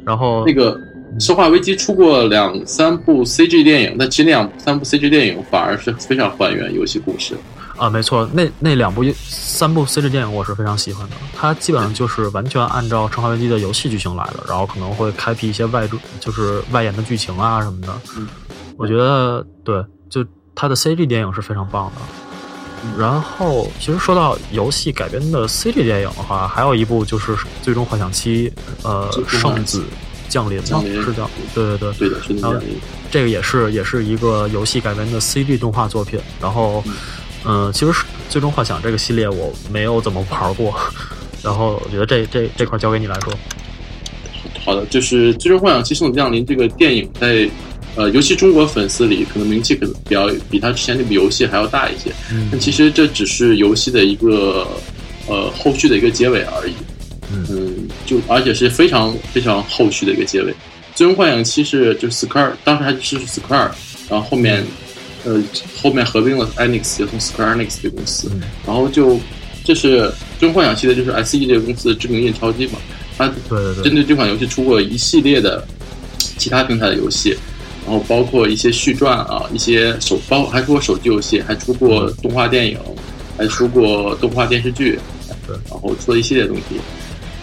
[0.05, 0.79] 然后那个
[1.25, 7.37] 《生化危机》出过两三部 CG 电影，但其实那两三部 CG 电影反而是非常还原游戏故事。
[7.77, 17.93] 啊，没错，那那两部三部 CG 电影我是非常喜欢的，它基本上就是完全按照《生化危机》的游戏剧情来的，然后可能会开辟一些外注，就是外延的剧情啊什么的。
[18.17, 18.27] 嗯，
[18.79, 20.25] 我觉得对，就
[20.55, 22.01] 它的 CG 电影是非常棒的。
[22.99, 27.33] 然后，其实说到游戏改编的 CG 电影的话，还有一部就是
[27.63, 28.49] 《最终幻想七》，
[28.83, 29.85] 呃，圣子
[30.29, 30.65] 降临吗？
[30.65, 32.35] 降临是叫对对对，对的，是
[33.11, 36.19] 这个也是也是一个游戏改编的 CG 动画作品。
[36.41, 36.83] 然后，
[37.45, 40.75] 嗯、其实是《最终幻想》这个系列我没有怎么玩过，
[41.43, 43.33] 然后我觉得这这这块交给你来说。
[44.65, 47.49] 好的，就是《最终幻想七：圣子降临》这个电影在
[47.97, 52.11] 呃，尤其中国粉丝里，可能名气可能比较比他之前那部游戏还要大一些。
[52.31, 54.69] 嗯但其实这只是游戏的一个
[55.27, 56.73] 呃后续的一个结尾而已。
[57.49, 60.55] 嗯就而且是非常非常后续的一个结尾。
[60.95, 63.71] 最终幻想七是就是 Square，当时还是 Square，
[64.09, 64.65] 然后后面
[65.25, 65.43] 呃
[65.83, 69.19] 后面合并了 Enix，就从 Square Enix 这个公司，嗯然后就
[69.65, 72.79] 这是最终幻想系的就是 SE 这个公司的知名印钞机嘛，
[73.19, 73.27] 它
[73.83, 75.67] 针对这款游戏出过一系列的
[76.39, 77.37] 其他平台的游戏，
[77.87, 82.77] 然后包括一些续传啊，一些手包还出过手机游戏，还出过动画电影，
[83.39, 84.99] 还出过动画电视剧，
[85.47, 86.63] 对，然后出了一系列东西，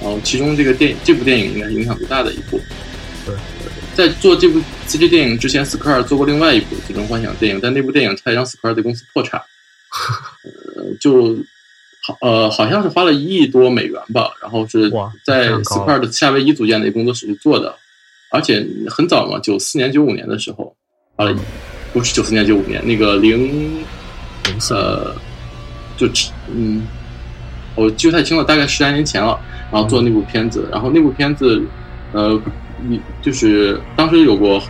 [0.01, 2.59] 然后其中这个电这部电影应该是影响最大的一部。
[3.25, 3.33] 对，
[3.95, 9.41] 在做这部 CG 电影之前，Square 做过另外一部《最终幻想》电影，但那部电影差点让 Square 的公司破产，
[10.75, 11.37] 呃，就
[12.01, 14.91] 好呃好像是花了一亿多美元吧，然后是
[15.23, 17.73] 在非常高 Square 的夏威夷组建的一个工作室去做的，
[18.33, 20.75] 而且很早嘛，九四年、九五年的时候，
[21.15, 21.35] 花了
[21.93, 23.83] 不是九四年、九五年，那个零
[24.71, 25.15] 呃，
[25.95, 26.07] 就
[26.51, 26.81] 嗯，
[27.75, 29.39] 我记不太清了，大概十来年前了。
[29.71, 31.59] 然后做那部片子，然后那部片子，
[32.11, 32.39] 呃，
[32.87, 34.61] 你就是当时有过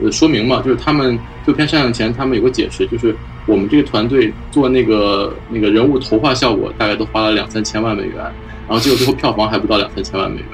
[0.00, 3.12] 呃说明嘛，就是他们这片上映前，他们有个解释，就是
[3.46, 8.16] 我们这个团队做那个那个人物头画效果，大概都花了两三千万美元，
[8.68, 10.48] 然后结果最后票房还不到两三千万美元，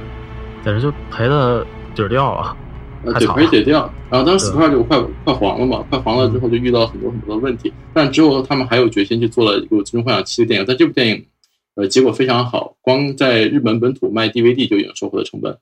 [0.65, 2.57] 简直就赔的底儿掉啊！
[3.05, 3.93] 呃，对，赔得掉。
[4.11, 11.27] 然后当时 Square 就快快黄了嘛，快黄了之后就遇到很多很多的问题，但之后他们还有决心去做了一部《最终幻想七》的电影，但这部电影。
[11.75, 15.57] 呃，结果非常好，光在日本本土卖 DVD 就已经收回了成本。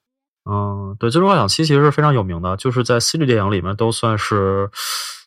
[0.44, 4.68] 嗯，对，《最终幻想七》其实是非常有名的，就是在 CG 电影里面都算是，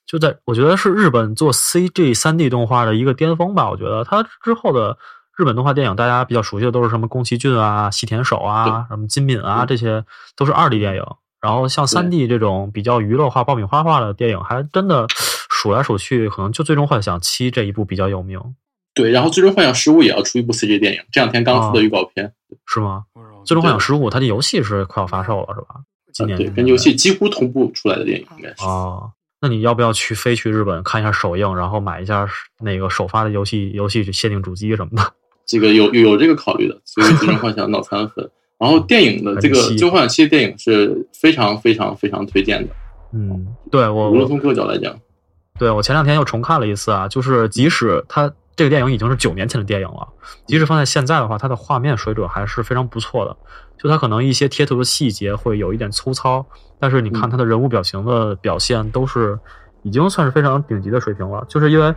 [0.05, 3.69] 就在我觉得是日本做 CG 三 D 动画的一个巅峰吧。
[3.69, 4.97] 我觉得它之后的
[5.37, 10.05] 日本动画电影，大家比较熟悉的都是什么宫崎骏啊、细田守啊、什么金敏啊，这些
[10.35, 11.03] 都是二 D 电影。
[11.41, 18.39] 然后像三 D 这种比较娱乐化、爆米花化的电影，还真的数来数去，可能就《最终幻想七》这一部比较有名。
[18.93, 22.31] 对，然后《最终幻想十五》也要出一部 CG 电影，这两天刚出的预告片，
[22.65, 23.03] 是吗？
[23.45, 25.81] 《最终幻想十五》它的游戏是快要发售了，是吧？
[26.13, 28.63] 今年对，跟游戏几乎同步出来的电影应该是。
[28.63, 29.11] 哦，
[29.41, 32.25] 那你要不要去飞去日本看一下首映，然后买一下
[32.61, 35.13] 那个首发的游戏游戏限定主机什么的？
[35.45, 38.29] 这个有有这个考虑的，所以《最终幻想》脑残粉。
[38.59, 42.73] 然后电影的这个《最终幻想七》电影是非常非常非常推荐的。
[43.13, 44.95] 嗯，对我无论从各个角度来讲，
[45.59, 48.33] 对我前两天又重看了一次啊，就是即使它。
[48.55, 50.07] 这个电影已经是九年前的电影了，
[50.45, 53.35] 即使放在现在的话，它的画面水准还是非常不错的。
[53.79, 56.45] 就它可能一些贴图的细节会有一点粗糙，
[56.79, 59.39] 但是你看它的人物表情的表现都是
[59.81, 61.43] 已经算是非常顶级的水平了。
[61.49, 61.91] 就是因为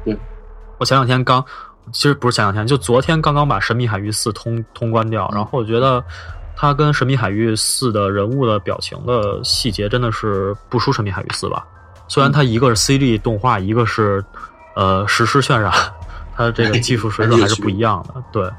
[0.79, 1.45] 我前两天刚，
[1.93, 6.03] 其实不是前两天，就昨天刚刚把《神秘海域四》通通关掉，然后我觉得
[6.57, 11.67] 它跟《神秘海域四》的人物的表情的细节真的是不输《神秘海域四》吧。
[12.09, 14.25] 虽然它一个是 CG 动画，一个是
[14.75, 15.73] 呃实时渲染。
[16.39, 18.51] 它这个技术水准还是不一样的， 对，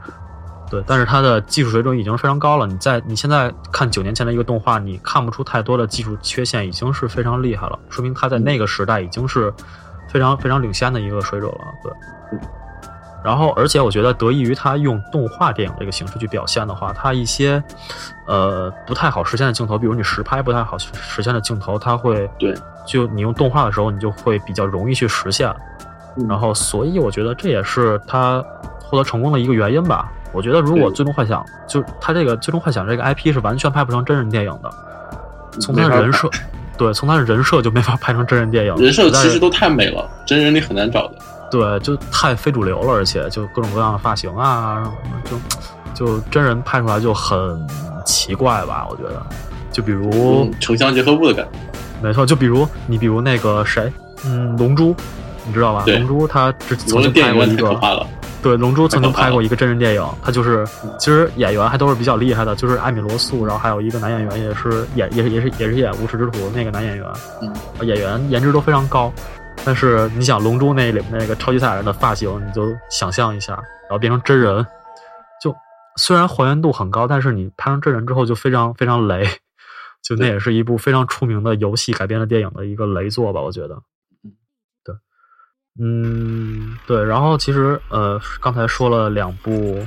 [0.68, 2.66] 对，但是它的技术水准已经非常高了。
[2.66, 9.54] 你在你现在看九年前的一个动画，你看不出太多的技术缺陷，已经是非常厉害了，说明它在那个时代已经是
[10.12, 11.60] 非常非常领先的一个水准了。
[11.84, 11.92] 对，
[13.24, 17.62] 然后而且我觉得得益于他用动画电影这个形式去表现的话，他一些
[18.26, 22.54] 呃不太好实现的镜头，比如你实拍不太好实现的镜头，它会对，
[22.86, 25.54] 就你用动画的时候，你就会比较容易去实现。
[26.28, 28.44] 然后，所以我觉得这也是他
[28.82, 30.12] 获得成功的一个原因吧。
[30.34, 34.70] 我觉得如果《最终幻想》就他这个《最终幻想》这个 IP 是完全拍不成真人电影的，
[35.60, 36.30] 从他的人设，
[36.78, 38.76] 对，从他的人设就没法拍成真人电影。
[38.78, 41.16] 人设其实都太美了，真人你很难找的。
[41.50, 44.84] 对，就太非主流了，而且就各种各样的发型啊，
[45.26, 45.38] 就
[45.94, 47.38] 就真人拍出来就很
[48.06, 48.88] 奇怪吧？
[48.90, 49.22] 我觉得，
[49.72, 51.60] 就比如城乡结合部的感觉。
[52.02, 53.92] 没错，就比如你比如那个谁，
[54.26, 54.96] 嗯，龙珠。
[55.50, 55.86] 你知道吧？
[55.86, 58.06] 龙珠他之曾经拍过一个，
[58.44, 60.68] 对，龙珠曾经拍过一个真人电影，他就是
[61.00, 67.06] 其实演员还都是比较厉害的，就是艾米罗素，然后还有一个男演员也是演也是也是也是演无耻之徒那个男演员，
[67.42, 69.10] 嗯演员颜值都非常高。
[69.68, 73.52] 但是你想龙珠那里那个超级赛亚人的发型，你就想象一下，
[73.82, 74.66] 然后变成真人，
[75.44, 75.54] 就
[75.98, 79.26] 虽然还原度很高，但是你拍成真人之后就非常非常雷，
[80.02, 83.78] 就那也是一部非常出名的游戏改编的电影的一个雷作吧，我觉得。
[84.86, 84.96] 对
[85.82, 89.86] 嗯，对，然后其实呃，刚才说了两部，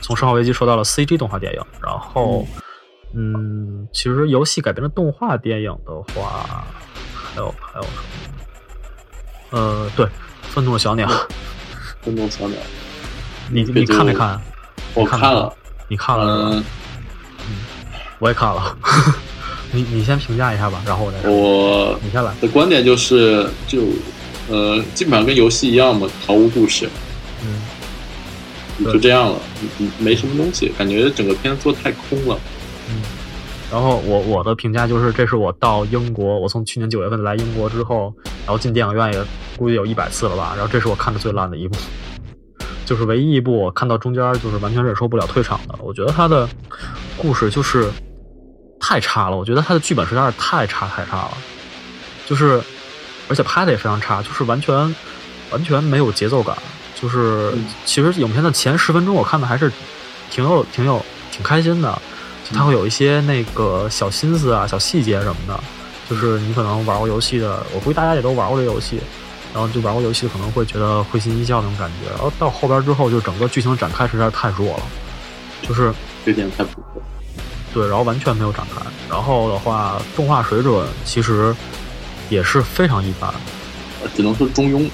[0.00, 2.46] 从《生化危机》说到了 CG 动画电影，然后
[3.14, 6.64] 嗯，其实游戏改编的动画电影的话，
[7.14, 8.47] 还有还有什么？
[9.50, 10.06] 呃，对，
[10.42, 11.08] 《愤怒的小鸟》，
[12.02, 12.58] 愤怒小鸟，
[13.50, 14.40] 你你看没看？
[14.94, 15.52] 我看了，
[15.88, 16.52] 你看了？
[16.52, 16.64] 嗯，
[18.18, 18.76] 我也看了。
[19.72, 22.34] 你你先评价一下吧，然后我再我你先来。
[22.40, 23.82] 的观点就是就。
[24.50, 26.88] 呃，基本上跟游戏一样嘛，毫无故事，
[27.44, 27.60] 嗯，
[28.82, 29.38] 就这样了，
[29.98, 32.38] 没什么东西，感觉整个片做太空了，
[32.88, 33.02] 嗯。
[33.70, 38.10] 然后我我的评价就是，这是我到英国，我从去年九月份来英国之后，
[38.48, 39.22] 然后进电影院也
[39.58, 40.54] 估计有一百次了吧。
[40.56, 41.76] 然后这是我看的最烂的一部，
[42.86, 45.74] 就是唯一一部我看到中间就是完全忍受不了退场的。
[45.80, 46.48] 我觉得它的
[47.18, 47.90] 故事就是
[48.80, 51.32] 太差了，我觉得它的剧本实在是太差太差了，
[52.26, 52.60] 就是。
[53.30, 54.74] 而且拍的也非常差，就是完全
[55.50, 56.56] 完全没有节奏感。
[56.98, 57.52] 就是
[57.84, 59.70] 其实影片的前十分钟，我看的还是
[60.30, 62.00] 挺有挺有挺开心的。
[62.54, 65.60] 它会有一些那个小心思啊、小细节什么的。
[66.08, 69.00] 就是你可能玩过游戏的，我估计大家也都玩过这游戏，
[69.52, 72.10] 然后就玩过游戏可能会觉得会心一笑那种感觉。
[72.10, 74.82] 然后到后边之后，就整个剧情展开实在是太弱了，
[75.62, 75.92] 就是
[76.24, 77.02] 有点太普通。
[77.74, 78.80] 对，然后完全没有展开。
[79.08, 81.54] 然后的话，动画水准其实。
[82.30, 83.32] 也是非常一般，
[84.14, 84.86] 只能说中庸。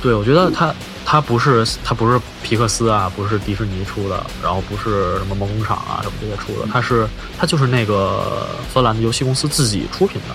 [0.00, 0.72] 对，我觉得它
[1.04, 7.06] 它不是它不是皮克斯啊，不是迪士尼出的，然后不是什么梦工厂啊什么这些出的，它是
[7.38, 10.34] 它就是那个芬兰的游戏公司自己出品的，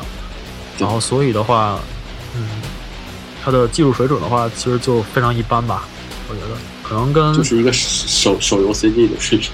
[0.78, 1.80] 然后所以的话，
[2.36, 2.48] 嗯，
[3.44, 5.84] 它的技术水准的话，其实就非常一般吧，
[6.30, 9.52] 我觉得可能跟就是一个手手游 CG 的水平。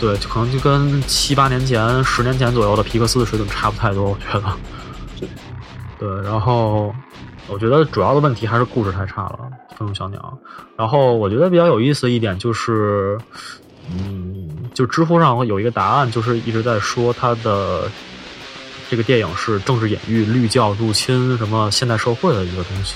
[0.00, 4.44] 对，就可能就跟七八年前、十年前左右的皮克斯的水准差不太多，我觉得。
[5.18, 5.28] 对，
[5.98, 6.94] 对，然后
[7.48, 9.38] 我觉得主要的问题还是故事太差了，
[9.78, 10.38] 《愤怒小鸟》。
[10.76, 13.16] 然后我觉得比较有意思的一点就是，
[13.90, 17.90] 嗯，就知乎上有一个答案，就是一直在说它的
[18.90, 22.94] 这个电影是政治隐喻、绿教入侵什么现代社会的一个东西。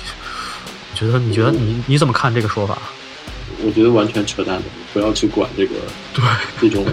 [0.91, 2.77] 我觉得，你觉得你你怎么看这个说法？
[3.65, 5.75] 我觉得完全扯淡的，不要去管这个
[6.13, 6.25] 对。
[6.61, 6.85] 这种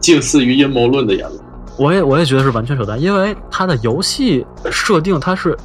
[0.00, 1.40] 近似于阴谋论的言论。
[1.78, 5.56] 我也我也觉得是完全扯淡，因为它的游戏设定它是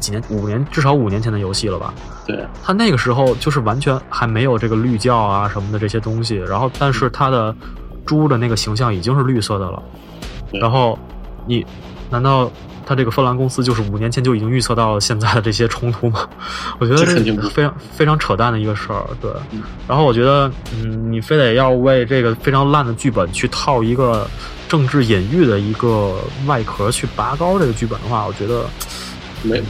[0.00, 1.94] 几年五年至少五年前的游戏了吧？
[2.26, 7.54] 对，它那个时候就是完全还没有这个绿教啊什么的这些东西，然后但是它的
[8.04, 9.82] 猪的那个形象已经是绿色的了，
[10.52, 10.98] 然后
[11.46, 11.64] 你
[12.10, 12.50] 难道
[12.84, 16.28] 他这个芬兰公司就是五年前就已经预测到了现在的这些冲突吗？
[16.80, 19.30] 我觉得这非常非常扯淡的一个事儿，对。
[19.52, 24.26] 嗯然后我觉得，嗯，你非得要为这个非常烂的剧本去套一个
[24.68, 28.64] 政治隐喻的一个外壳去拔高这个剧本的话，我觉得
[29.42, 29.60] 没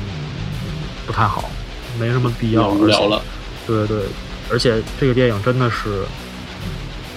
[1.10, 1.50] 不太好，
[1.98, 2.68] 没什么必要。
[2.68, 3.20] 无聊了。
[3.66, 4.06] 对对对，
[4.48, 6.70] 而且这个电影真的是，嗯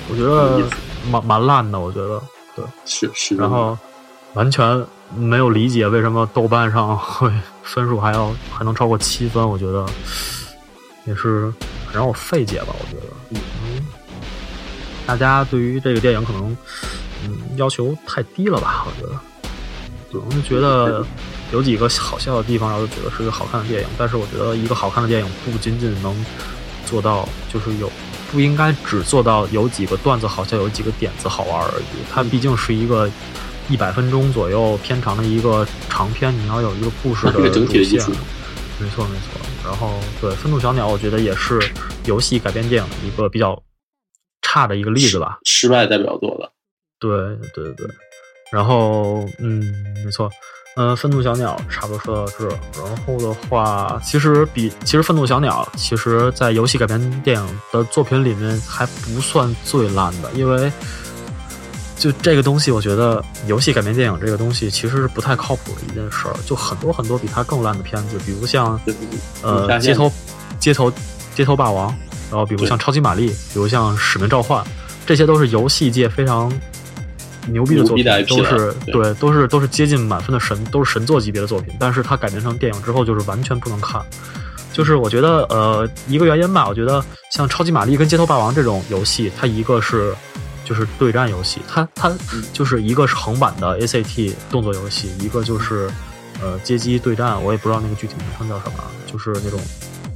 [0.10, 0.68] 我觉得
[1.12, 2.20] 蛮蛮烂的，我觉得。
[2.56, 3.78] 对，是是，然后
[4.34, 4.84] 完全
[5.16, 7.32] 没有理解为什么豆瓣上会
[7.62, 9.86] 分数还要 还能超过七分，我觉得
[11.06, 11.54] 也是
[11.86, 12.70] 很让我费解吧。
[12.70, 13.86] 我觉得，嗯，
[15.06, 16.58] 大家对于这个电影可能
[17.26, 18.88] 嗯要求太低了吧？
[18.88, 19.20] 我觉得，
[20.12, 21.06] 总是觉得
[21.54, 23.88] 有几个好笑的地方，然后就觉得是一个好看的电影。
[23.98, 26.14] 但是我觉得一个好看的电影不仅仅能
[26.86, 27.90] 做到就是有。
[28.32, 31.84] 不应该只做到有几个段子好笑，有几个点子好玩而已。
[32.12, 33.08] 它毕竟是一个
[33.70, 38.04] 一百分钟左右偏长的一个长片，你要有一个故事的 主线。
[38.80, 39.40] 没错没错。
[39.64, 41.62] 然后对《愤怒小鸟》，我觉得也是
[42.06, 43.62] 游戏改编电影的一个比较
[44.42, 45.38] 差的一个例子吧。
[45.46, 46.52] 失败代表作了。
[47.00, 47.16] 对
[47.54, 47.88] 对对对。
[48.52, 49.64] 然后嗯，
[50.04, 50.28] 没错。
[50.76, 60.72] 嗯，愤怒小鸟差不多说到这儿，然后的话，其实比其实愤怒小鸟，其实在游戏改编电影的作品里面还不算最烂的，因为
[61.96, 68.80] 就这个东西，我觉得游戏改编电影这个东西其实是不太靠谱的一件事儿，就很多很多比它更烂的片子，比如像
[69.44, 70.12] 呃街头
[70.60, 70.92] 街头
[71.36, 71.96] 街头霸王，
[72.32, 74.66] 然后比如像超级玛丽，比如像使命召唤，
[75.06, 76.52] 这些都是游戏界非常
[77.48, 81.74] 牛逼的作品，的都是对对，都是都是接近满分的神，都是神作级别的作品。
[81.80, 84.02] 但是它改编成电影之后，就是完全不能看。
[84.72, 90.16] 就是我觉得，呃，一个原因吧，我觉得像超级玛丽跟街头霸王这种游戏，它一个是
[90.66, 92.12] 就是对战游戏，它它
[92.54, 95.88] 就是一个是横版的 ACT 动作游戏，一个就是
[96.42, 99.60] 呃街机对战，我也不知道那个具体名称叫什么，就是那种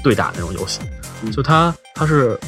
[0.02, 0.80] 对打那种游戏。
[1.24, 2.40] 嗯就它它是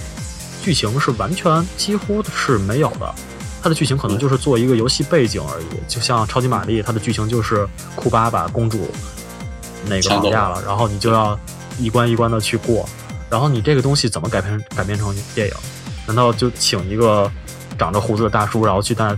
[0.63, 3.13] 剧情是完全几乎是没有的，
[3.62, 5.66] 它的剧情可能就是做一个游戏背景而已。
[5.88, 8.89] 就像超级玛丽，它的剧情就是库巴把公主
[9.88, 11.38] 那个绑架了，然后你就要
[11.78, 12.88] 一关一关的去过。
[13.30, 15.53] 然后你这个东西怎么改编改编成电影？
[16.07, 17.32] 难道就请一个
[17.78, 19.18] 长着胡子的大叔，然后去在那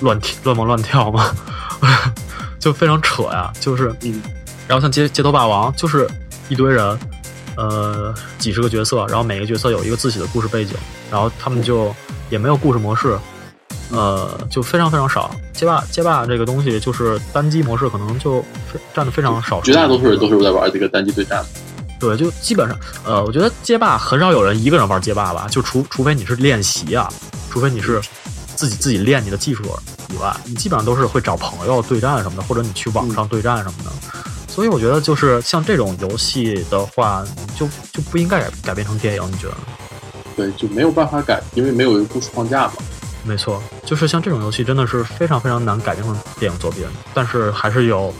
[0.00, 1.34] 乱跳乱蹦乱跳吗？
[2.58, 3.52] 就非常扯呀！
[3.60, 4.22] 就是，嗯，
[4.66, 6.08] 然后像街街头霸王，就是
[6.48, 6.98] 一堆人，
[7.56, 10.74] 呃，几十个角色，然后每个角色有一个自己的故事背景，
[11.10, 11.94] 然后他们就
[12.30, 13.16] 也没有故事模式，
[13.90, 15.30] 呃，就非常非常少。
[15.52, 18.40] 街霸街霸这个东西就是单机模式，可能就
[18.72, 21.44] 非占的非常少，绝大多数人都是在玩这个单机对战。
[21.98, 27.08] 对，就基本上，呃，我觉得街霸很少有人一个人玩街霸吧，就除除非你是练习啊，
[27.50, 28.02] 除非你是
[28.54, 29.62] 自己自己练你的技术
[30.12, 33.90] 以外，你基本上都是会找朋友对战什么的，或者你去网上对战什么的。
[34.46, 37.24] 所以我觉得就是像这种游戏的话，
[37.58, 39.54] 就就不应该改改编成电影，你觉得？
[40.36, 42.72] 对，就没有办法改，因为没有一个故事框架嘛。
[43.26, 48.14] 没错，就是像这种游戏真的是非常非常难改编成电影作品，但是还是有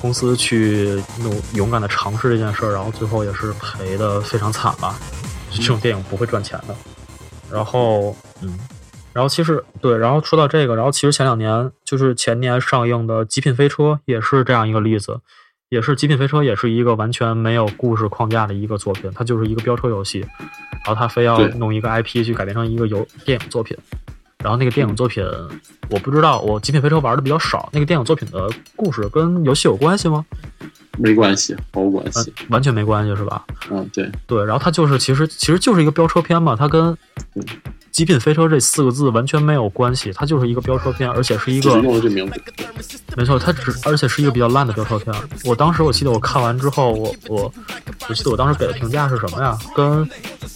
[0.00, 4.98] 公司去努勇敢的尝试这件事儿，然后最后也是赔的非常惨吧。
[5.52, 6.74] 这种电影不会赚钱的。
[7.52, 8.58] 然后，嗯，
[9.12, 15.20] 然后其实对，然后说到这个，然后其实前两年就是前年上映的《极品飞车》也是这样一个例子，
[15.68, 20.20] 也是《极品飞车》也是一个完全没有故事框架的一个作品，它就是一个飙车游戏，
[20.84, 23.76] 然后他非要弄一个 IP 去改编成一个游电影作品。
[24.42, 25.24] 然后那个电影作品，
[25.90, 27.68] 我不知道，我《极品飞车》玩的比较少。
[27.72, 30.24] 那个电影作品的故事跟游戏有关系吗？
[30.98, 32.32] 没关系，毫无关完系。
[32.48, 33.44] 完全没关系是吧？
[33.70, 36.96] 嗯，对，对，然后它就是其实其实就是一个飙车片嘛，它跟
[37.34, 37.44] 嗯
[37.90, 42.40] “极品飞车”这四个字完全没有关系，它就是一个飙车片，而且是一个用了这名字。
[43.16, 45.14] 没错，它只而且是一个比较烂的飙车片。
[45.44, 47.52] 我当时我记得我看完之后，我我
[48.08, 49.58] 我记得我当时给的评价是什么呀？
[49.74, 50.08] 跟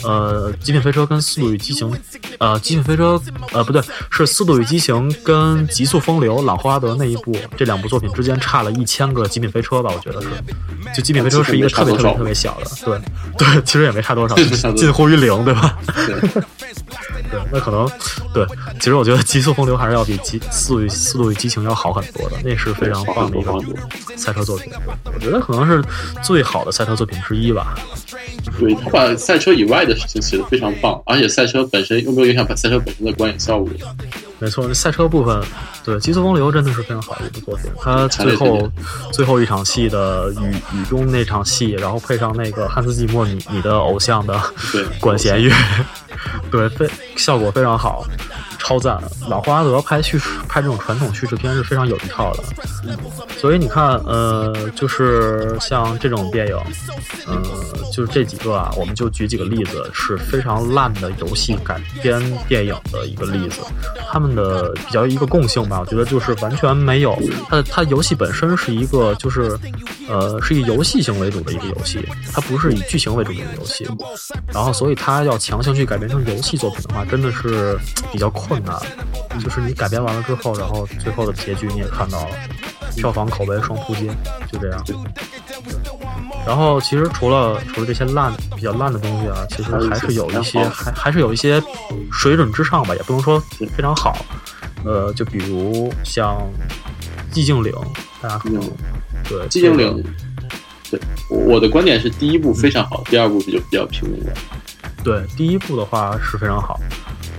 [0.05, 1.91] 呃《极品飞车》跟《速度与激情》
[2.39, 3.17] 呃《极品飞车》
[3.53, 9.91] 呃不对，是《速度与激情》跟《极速风流》朗霍华德那一部这两部作品之间差了一千个《极品飞车》吧？
[9.93, 10.29] 我觉得是，
[10.95, 12.99] 就《极品飞车》是一个特别特别特别小的，对
[13.37, 15.77] 对，其实也没差多少， 没差多少近乎于零，对吧？
[16.07, 16.43] 对，
[17.35, 17.91] 对，那可能
[18.33, 18.47] 对，
[18.79, 23.53] 其实我觉得《极速风流》还是要比《极速与速度与激情》要好很多的，那是非常棒的一个
[24.17, 24.73] 赛车作品。
[25.05, 25.83] 我觉得可能是
[26.23, 27.75] 最好的赛车作品之一吧。
[28.59, 33.69] 对他把赛车以外的事情写得非常棒，而且赛车本身又没有影响赛车本身的观影效果。
[34.45, 35.43] 没错，赛车部分，
[35.83, 37.71] 对《极速风流》真的是非常好的一部作品。
[37.81, 38.71] 它最后
[39.11, 44.39] 最后一场戏的雨雨中那场戏，然后配上那个汉斯季默你你的偶像的
[45.01, 45.51] 管弦乐，
[46.53, 46.87] 对，非
[47.17, 48.05] 效果非常好，
[48.65, 48.99] 超赞。
[49.29, 52.43] 老霍华德拍叙事拍这种传统叙事片是非常有一套的，
[53.37, 56.57] 所以你看，呃，就是像这种电影，
[57.27, 57.43] 呃，
[57.93, 63.61] 就是这几个啊，我们就举几个例子，是非常烂的游戏改编电影的一个例子。
[64.11, 69.59] 他们的比较一个共性吧，我觉得就是完全没有它它游戏本身是一个就是
[70.09, 71.99] 呃是以游戏性为主的一个游戏，
[72.33, 73.87] 它不是以剧情为主的一个游戏。
[74.53, 77.79] 然后所以它要强行去改编成游戏作品的话，真的是
[78.13, 78.77] 比较困难。
[79.41, 82.31] 就是你改编完了之后，然后最后的结局你也看到了，
[82.95, 84.09] 票房口碑双扑街，
[84.51, 84.85] 就这样。
[86.47, 91.61] 然后其实除了除了这些烂比较烂的东西啊，其实还是有一些还还是有一些
[92.13, 94.17] 水准之上吧，也不能说非常好。
[94.85, 96.39] 呃，就比如像
[97.33, 97.73] 寂静岭，
[98.21, 98.61] 大家可能
[99.27, 100.05] 对寂静岭，
[100.91, 101.01] 对
[101.31, 104.35] 我的观点是第一部非常好，第二部就比较平庸了。
[105.03, 106.79] 对，第一部的话是非常好，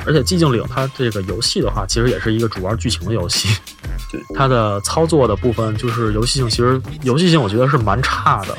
[0.06, 3.48] 而且寂静岭它这个游戏的话，其实也是一个主玩剧情的游戏。
[4.12, 8.58] 对，它的操作的部分就是游戏性，其实游戏性我觉得是蛮差的。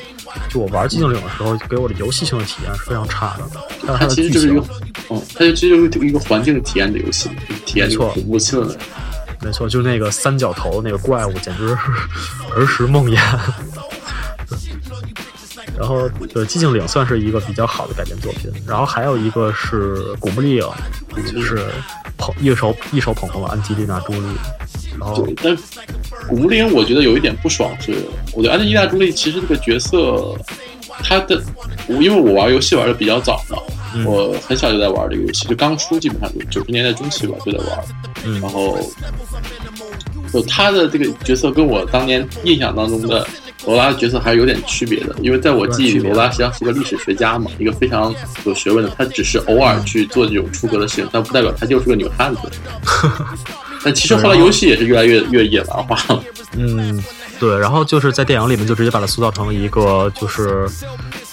[0.50, 3.44] 就我玩寂静岭的时候，给我的游戏性的体验是非常差的。
[3.86, 4.60] 它的其实就是一个，
[5.08, 7.30] 嗯，它就其实就是一个环境体验的游戏，
[7.64, 8.76] 体验错恐怖气氛。
[9.40, 11.76] 没错，就那个三角头那个怪物，简直是
[12.54, 13.18] 儿时梦魇。
[15.78, 18.50] 然后，对《寂静岭》算是一个比较好的改编作品。
[18.66, 20.62] 然后还有一个是《古墓丽影》，
[21.32, 21.66] 就是
[22.16, 24.20] 捧一手一手捧红了安吉丽娜·朱莉。
[24.98, 25.56] 然后，对，但
[26.26, 27.94] 《古墓丽影》我觉得有一点不爽是，
[28.32, 30.34] 我觉得安吉丽娜·朱莉其实这个角色，
[31.02, 31.42] 她的，
[31.88, 33.58] 因为我玩游戏玩的比较早嘛，
[33.94, 37.84] 嗯我很小就在玩这个游戏，就刚出，基本上就九十年代中期吧就在玩。
[38.24, 38.78] 嗯然后，
[40.32, 43.26] 就她的这个角色跟我当年印象当中的
[43.64, 52.42] 罗拉的角色还是有点区别的，因为在我记忆里，罗拉实际上是个历史学家嘛，一个非常有学问的，她只是偶尔去做这种出格的事情，但不代表她就是个女汉子。
[53.82, 56.22] 但其实后来游戏也是越来越越野蛮化了。
[56.58, 57.02] 嗯，
[57.38, 60.66] 对，然后就是在电影里面就直接把她塑造成一个就是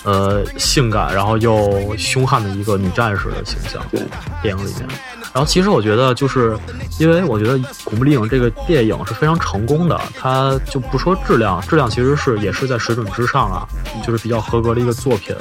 [0.04, 3.84] 呃性感然后又凶悍的一个女战士的形象。
[3.92, 4.02] 对，
[4.42, 4.88] 电影里面。
[5.34, 6.56] 然后其实我觉得，就是
[7.00, 13.68] 因为我觉得《古墓丽影》这个电影是非常成功的，它就不说质量，质量其实是也是在水准之上啊，
[14.06, 15.36] 就是比较合格的一个作品。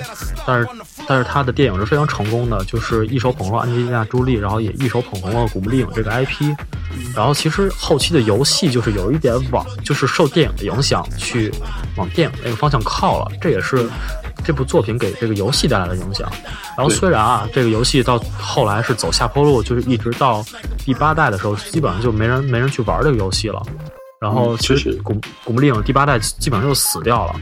[0.47, 0.69] 但是，
[1.07, 6.55] 但是它的电影是非常成功的，就是一手捧红了安吉丽娜·朱莉，然后也一手捧红了《古墓丽影》这个 IP。
[7.15, 11.53] 然后其实后期的游戏就是有一点往，就是受电影的影响去
[11.97, 13.87] 往电影那个方向靠了，这也是
[14.45, 16.31] 这部作品给这个游戏带来的影响。
[16.77, 20.45] 然后虽然啊，这个游戏到后来是走下坡路，就是一直到
[20.85, 23.63] 第八代的时候，基本上就没人没人去玩这个游戏了。
[24.21, 27.35] 然后嗯其实是古古墓丽影第八代基本上就死掉了。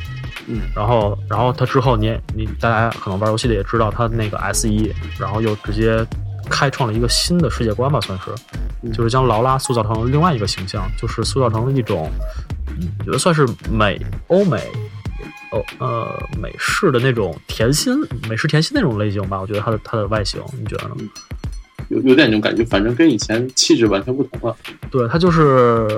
[0.47, 6.05] 嗯，然后然后它之后你也你大家可能玩游戏的也知道，它那个 S 一，然后又直接
[6.49, 8.31] 开创了一个新的世界观吧，算是，
[8.83, 12.11] 嗯就是将劳拉塑造成另外一个形象，就是塑造成了一种，
[13.05, 14.61] 觉得算是美欧美。
[15.53, 17.95] 哦，呃，美式的那种甜心，
[18.29, 20.95] 美式甜心那种类型吧，我觉得它的它的外形，你觉得呢？
[21.89, 24.57] 有有点那种感觉，反正跟以前气质完全不同了。
[24.93, 25.89] 对，它就是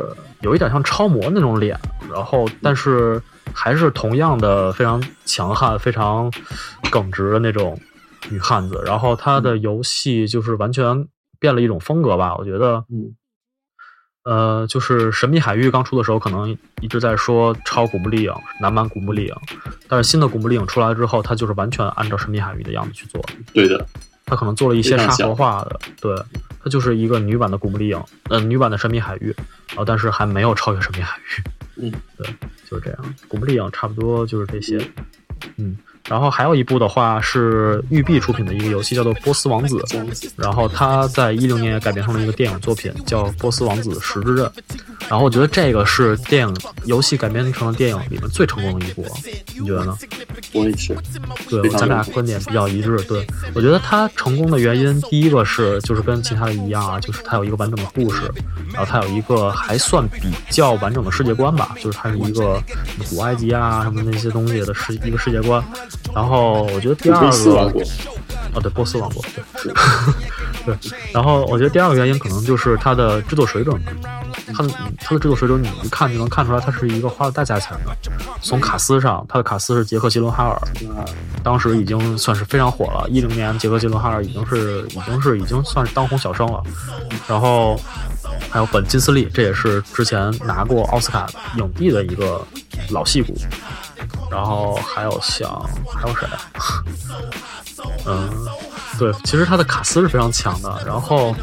[0.40, 1.78] 有一点像超模那种脸，
[2.10, 3.20] 然后但是
[3.52, 6.32] 还是同样的非常强悍、非常
[6.90, 7.78] 耿直的那种
[8.30, 8.82] 女汉子。
[8.86, 11.06] 然后她的游戏就是完全
[11.38, 13.14] 变了一种风格吧，我觉得，嗯，
[14.24, 19.34] 呃，就是《神秘海域》刚出的时候，可能一直在说超《古墓丽影》、男版《古墓丽影》，
[19.88, 23.20] 但是新的《古墓丽影》出来之后，它就是完全按照《神秘海域》的样子去做。
[23.52, 23.84] 对的，
[24.24, 26.14] 它可能做了一些沙盒化的，对，
[26.62, 27.98] 它就是一个女版的《古墓丽影》，
[28.30, 29.32] 呃，女版的《神秘海域》，
[29.70, 31.40] 然后但是还没有超越《神秘海域》。
[31.76, 32.26] 嗯，对，
[32.70, 33.14] 就是这样。
[33.26, 34.78] 古墓丽影差不多就是这些，
[35.56, 35.76] 嗯。
[36.08, 39.76] 然后还有一部的话是育碧出品的一个游戏，叫做《波斯王子》。
[40.36, 44.44] 然后它在一零年也改编成了一个电影作品，叫《波斯王子：十之刃》。
[45.08, 49.04] 然后我觉得这个是电影游戏改编成了电影里面最成功的一部，
[49.58, 49.96] 你觉得呢？
[50.52, 50.96] 我也是。
[51.48, 52.96] 对，咱俩观点比较一致。
[53.08, 58.22] 对，我觉得它成功的原因，第一个是就是跟其他的一样啊，就是它有一个完整的故事，
[58.72, 62.60] 然后它有一个还算比较完整的世界观吧，就是它是一个
[63.10, 65.62] 古埃及啊什么那些东西的世一个世界观。
[66.14, 67.80] 然后我觉得第二个，
[68.54, 69.22] 哦对，波斯王国，
[69.62, 69.72] 对，
[70.76, 70.92] 对。
[71.12, 73.80] 然后我觉得第二个原因可能就是它的制作水准，
[74.54, 74.68] 它的
[74.98, 77.96] 它的制作水准，你一看就能看出来，它是一个花了大价钱的。
[78.42, 80.60] 从卡斯上，它的卡斯是杰克·吉伦哈尔，
[81.42, 83.06] 当时已经算是非常火了。
[83.08, 86.62] 一零年，杰克·吉伦哈尔已经是已经是已经算是当红小生了。
[87.26, 87.80] 然后
[88.50, 91.26] 还有本·金斯利，这也是之前拿过奥斯卡
[91.56, 92.44] 影帝的一个
[92.90, 93.34] 老戏骨。
[94.30, 95.48] 然后还有像
[95.94, 96.28] 还有谁？
[98.06, 98.28] 嗯，
[98.98, 100.82] 对，其实他的卡斯是非常强的。
[100.86, 101.34] 然后，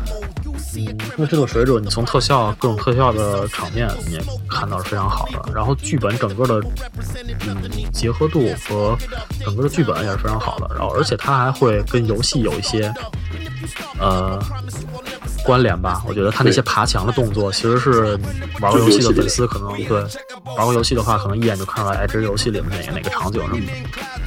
[0.76, 5.52] 嗯，那制作水准，你从特效各种特效的场面，你也看到是非常好的。
[5.54, 6.62] 然后剧本整个的，
[7.48, 8.98] 嗯，结合度和
[9.44, 10.70] 整个的剧本也是非常好的。
[10.76, 12.94] 然后，而且它还会跟游戏有一些，
[14.00, 14.42] 呃。
[15.46, 18.20] 关联吧，我觉得它那些爬墙的动作，其实是
[18.60, 19.98] 玩过游戏的粉丝可能对
[20.44, 23.72] 玩过游戏的话，可能一眼就看出来，哎，这是游戏里面哪个哪个场景什么的。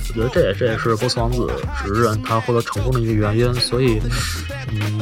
[0.08, 1.48] 我觉得这也这也是波斯王子
[1.84, 3.54] 十人他获得成功的一个原因。
[3.54, 4.00] 所以，
[4.68, 5.00] 嗯，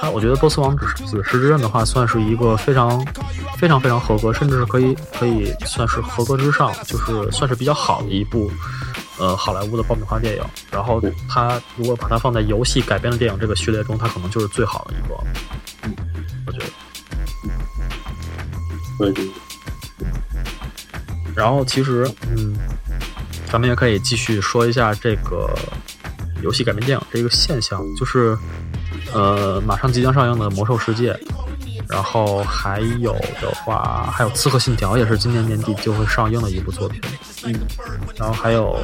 [0.00, 0.86] 他我觉得波斯王子
[1.22, 3.04] 时之刃的话，算是一个非常
[3.56, 8.50] 非常非常合格，甚至是可以可以算是合格之上，就是算是比较好的一部。
[9.16, 15.14] 呃，好莱坞的爆米花电影，然后它如果把它放在游戏改编的电影这个序列中，它可能就是最好的一个。
[15.84, 15.94] 嗯，
[16.46, 16.64] 我觉得。
[19.12, 19.30] 对。
[21.32, 22.56] 然后其实，嗯，
[23.48, 25.48] 咱们也可以继续说一下这个
[26.42, 28.36] 游戏改编电影这个现象，就是
[29.12, 31.12] 呃，马上即将上映的《魔兽世界》。
[31.86, 36.98] 然后还有的话，还有《刺客信条》也是今年年底就会上映的一部作品。
[37.44, 37.54] 嗯，
[38.16, 38.78] 然后还有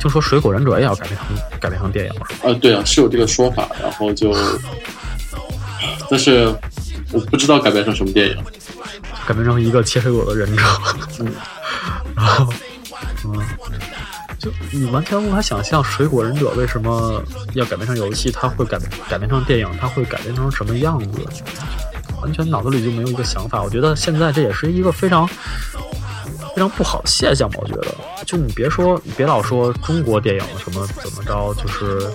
[0.00, 1.26] 听说《水果忍者》也要改编成
[1.60, 2.26] 改编成电影，是吧？
[2.48, 3.68] 啊，对啊，是有这个说法。
[3.82, 4.34] 然后就，
[6.08, 6.46] 但是
[7.12, 8.44] 我不知道改编成什么电影，
[9.26, 10.62] 改编成一个切水果的忍者。
[11.18, 11.30] 嗯，
[12.16, 12.50] 然后，
[13.24, 13.42] 嗯，
[14.40, 17.22] 就你完全无法想象《水果忍者》为什么
[17.52, 18.78] 要改编成游戏，它会改
[19.08, 21.20] 改编成电影，它会改编成什么样子？
[22.22, 27.58] 完全脑子里就没有一个想法，我觉得现在这也是一个非常非常不好的现象吧。
[27.60, 32.10] 我觉得，就你别说，你别老说中国电影什么怎么着，就是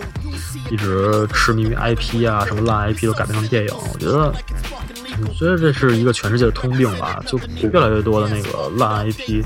[0.71, 3.73] 一直痴迷于 IP 啊，什么烂 IP 都改编成电影。
[3.93, 4.33] 我觉得，
[5.21, 7.19] 我觉得这是一个全世界的通病吧。
[7.25, 9.43] 就越来越多的那个烂 IP。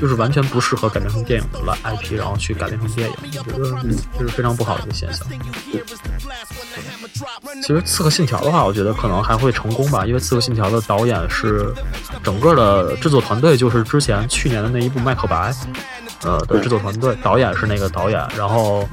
[0.00, 3.14] 就是完全不适合改编成电影的 IP，然后去改编成电影，
[3.46, 5.26] 我觉得这是非常不好的一个现象。
[7.62, 11.72] 其实《刺客信条》的话，我觉得可能还会成功吧，因为《刺客信条》的导演是
[12.22, 15.50] 整个的制作团队，就是之前去年的那一部《麦克白》
[16.22, 18.88] 呃的制作团队，导演是那个导演，然后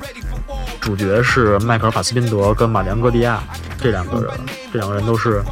[0.82, 3.44] 主角是迈克尔·法斯宾德跟马良·戈利亚
[3.78, 4.32] 这两个人，
[4.74, 5.44] 这两个人都是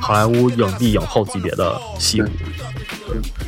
[0.00, 2.28] 好莱坞影帝影后级别的戏骨。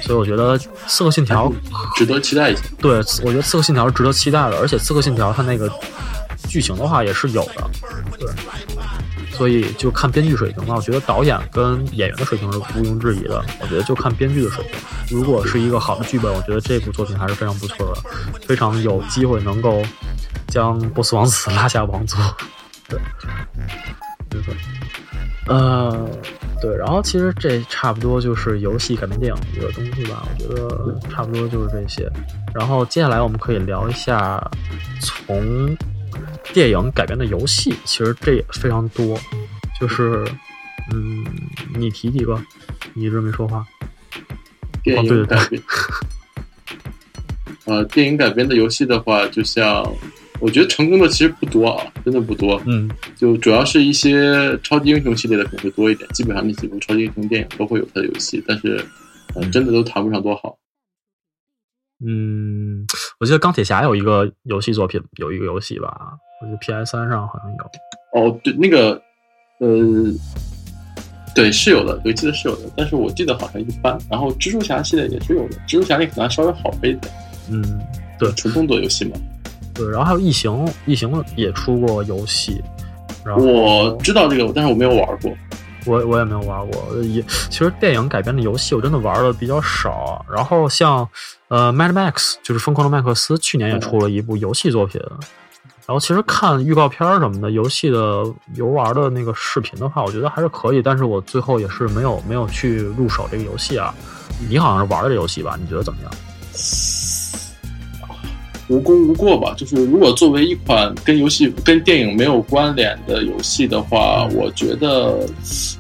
[0.01, 1.49] 所以我觉得《刺客信条》
[1.97, 2.63] 值得期待一下。
[2.79, 5.71] 对，我觉得《刺客信条》是值得期待的，而且《刺客信条》它那个
[6.49, 7.71] 剧情的话也是有的。
[8.19, 8.29] 对，
[9.37, 10.77] 所以就看编剧水平吧。
[10.77, 13.45] 我觉得导演跟演员的水平是毋庸置疑的。
[13.61, 14.81] 我觉得就看编剧的水平。
[15.11, 18.03] 如果是一个好的剧本，我觉得这部作品还是非常不错的，
[18.47, 19.83] 非常有机会能够
[20.47, 22.19] 将波斯王子拉下王座。
[22.89, 22.99] 对，
[24.31, 24.55] 没错。
[25.49, 26.09] 呃。
[26.61, 32.11] 对，然后其实这差不多就是游戏改编电影一个东西吧，我觉得差不多就是这些。
[32.53, 34.45] 然后接下来我们可以聊一下
[35.01, 35.69] 从
[36.53, 39.17] 电影改编的游戏，其实这也非常多。
[39.81, 40.25] 就是，
[40.93, 41.25] 嗯，
[41.77, 42.37] 你提几个？
[42.93, 43.65] 你一直没说话。
[44.83, 45.63] 电影改编。
[47.67, 49.87] 呃，电影改编的游戏的话，就像。
[50.41, 52.61] 我觉得成功的其实不多啊，真的不多。
[52.67, 58.85] 嗯，就主要是一些超级英雄系列的可能会多一点，基本上那几部超级英雄电影都会有它的游戏，但是，
[59.35, 60.57] 嗯，真的都谈不上多好。
[62.07, 62.87] 嗯，
[63.19, 68.29] 我记得钢铁侠有一个游戏作品，有一个游戏吧，我觉得 P S 三上好像有。
[68.31, 68.93] 哦，对，那个，
[69.59, 69.69] 呃，
[71.35, 73.99] 对，是有的，我记得是有的，但是我记得好像一般。
[74.09, 77.01] 然后蜘蛛侠系列也是有的，蜘蛛侠那可能稍微好一点。
[77.51, 77.81] 嗯，
[78.17, 79.17] 对，纯动作游戏嘛。
[79.79, 82.61] 对，然后还有异形，异形也出过游戏。
[83.25, 85.33] 然后我知道这个，但是我没有玩过。
[85.87, 90.27] 我我也没有玩过，也其实电影改编的游戏我真的玩的比较少。
[90.31, 91.09] 然后像
[91.47, 92.13] 呃《Mad Max》
[92.43, 95.01] 就是《疯狂的麦克斯》，去年也出了一部游戏作品。
[95.87, 98.23] 然后其实看预告片什么的，游戏的
[98.55, 100.83] 游玩的那个视频的话，我觉得还是可以。
[100.83, 103.95] 但是我最后也是没有没有去入手这个游戏啊。
[104.51, 105.57] 你好像是玩的这游戏吧？
[105.59, 106.11] 你觉得怎么样？
[108.69, 109.55] 无功无过吧。
[109.57, 115.27] 就是如果作为一款跟游戏、跟电影没有关联的游戏的话，我觉得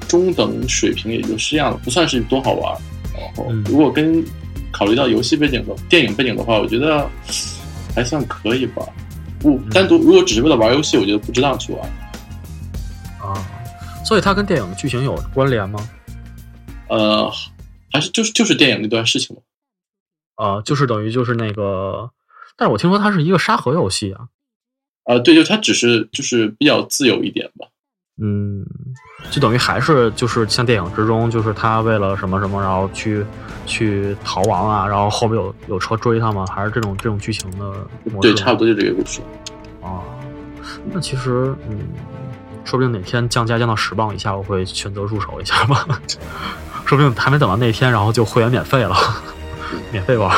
[0.08, 2.76] 中等水平也就是这样了，不算是多好玩。
[3.14, 4.24] 然后如果跟
[4.72, 7.08] 考虑到游戏背景的电影背景的话，我觉得
[7.94, 8.82] 还算可以吧。
[9.40, 11.82] 不单独，如果只是为了玩游戏，我觉得不值当去玩。
[13.20, 13.34] 啊，
[14.04, 15.78] 所以它跟电影的剧情有关联吗？
[16.88, 17.30] 呃，
[17.92, 19.42] 还是就是就是电影那段事情吗？
[20.36, 22.10] 啊，就是等于就是那个，
[22.58, 24.26] 但是我听说它是一个沙盒游戏啊。
[25.04, 27.68] 啊，对，就它只是就是比较自由一点吧。
[28.20, 28.66] 嗯，
[29.30, 33.24] 就等于还是就是像电影之中，就是他为了什么什么，然后去
[33.64, 36.44] 去逃亡啊，然后后面有有车追他吗？
[36.52, 37.86] 还是这种这种剧情的？
[38.20, 39.20] 对，差不多就这个故事。
[39.80, 40.02] 啊，
[40.92, 41.78] 那其实嗯，
[42.64, 45.86] 说不定哪天降价降到十磅以下，我会选择入手一下吧。
[46.84, 48.96] 说不定还没等到那天，然后就会员免费了，
[49.92, 50.36] 免费玩。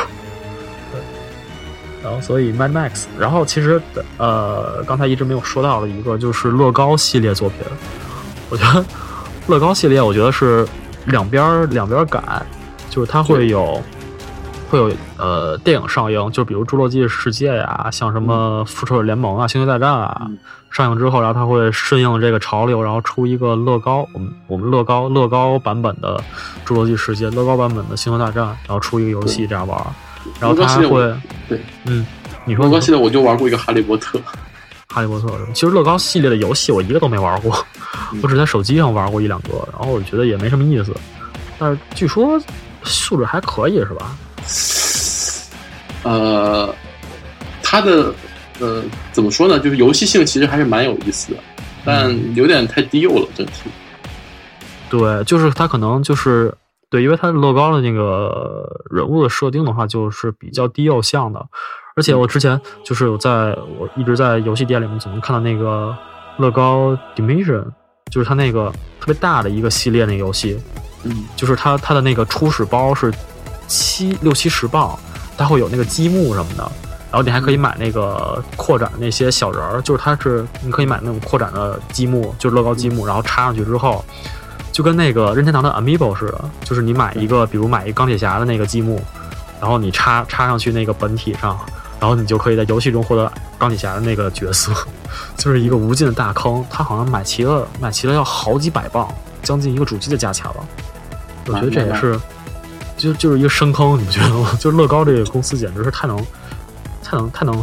[2.03, 3.80] 然后，所以 Mad Max，然后其实，
[4.16, 7.59] 呃，刚才一直没有说到的一个就是乐高系列作品。
[8.48, 8.84] 我觉得
[9.46, 10.66] 乐高系列，我觉得是
[11.07, 12.44] 两边两边赶，
[12.88, 13.82] 就是它会有
[14.70, 20.28] 会有呃电影上映，就比如《侏罗纪世界》呀，像什么《复仇者联盟》啊，《星球大战》啊，
[20.70, 26.20] 上映之后，然后它会顺应这个潮流，然后出一个乐高，我们我们乐高乐高版本的
[26.68, 29.78] 《侏罗纪世界》，乐高版本的《星球大战》，然后出一个游戏这样玩。
[30.40, 31.14] 然后他还会，
[31.48, 32.06] 对，嗯，
[32.44, 34.20] 你说乐高系列我就玩过一个哈利波特，
[34.88, 35.50] 哈利波特是吧？
[35.54, 37.66] 其实乐高系列的游戏我一个都没玩过，
[38.22, 40.94] 我只在手机上玩过一两个，然后我觉得也没什么意思。
[41.58, 42.40] 但是据说
[42.82, 44.16] 素质还可以，是吧？
[46.02, 46.74] 呃，
[47.62, 48.12] 它的
[48.58, 49.58] 呃怎么说呢？
[49.58, 51.38] 就是游戏性其实还是蛮有意思的，
[51.84, 53.70] 但有点太低幼了整体。
[54.88, 56.52] 对，就是它可能就是。
[56.91, 61.41] 对，因为它乐高的那个人物的设定的话，就是比较低幼向的，
[61.95, 65.97] 而且我之前就是有在我一直在游戏店里面总能看到那个
[66.38, 67.64] 乐高 Dimension，
[68.11, 70.61] 就是它那个特别大的一个系列那个游戏，
[71.05, 73.14] 嗯，就是它它的那个初始包是
[73.68, 74.99] 七六七十磅，
[75.38, 76.64] 它会有那个积木什么的，
[77.12, 84.05] 然后你还可以买那个扩展的那些小人儿，就是它是你可以买那种扩展的积木，就是乐高积木，然后插上去之后。
[84.72, 89.00] 就跟那个任天堂的 Amiibo 似的，就是你买一个，比如买一钢铁侠的那个积木，
[89.60, 91.58] 然后你插插上去那个本体上，
[91.98, 94.72] 然后你就可以在游戏中获得钢铁侠的那个角色，
[95.36, 96.64] 就是一个无尽的大坑。
[96.70, 99.08] 他好像买齐了，买齐了要好几百磅，
[99.42, 100.56] 将近一个主机的价钱了。
[101.46, 102.18] 我觉得这也是，
[102.96, 104.56] 就就是一个深坑，你不觉得吗？
[104.60, 106.16] 就乐高这个公司简直是太能，
[107.02, 107.62] 太能太能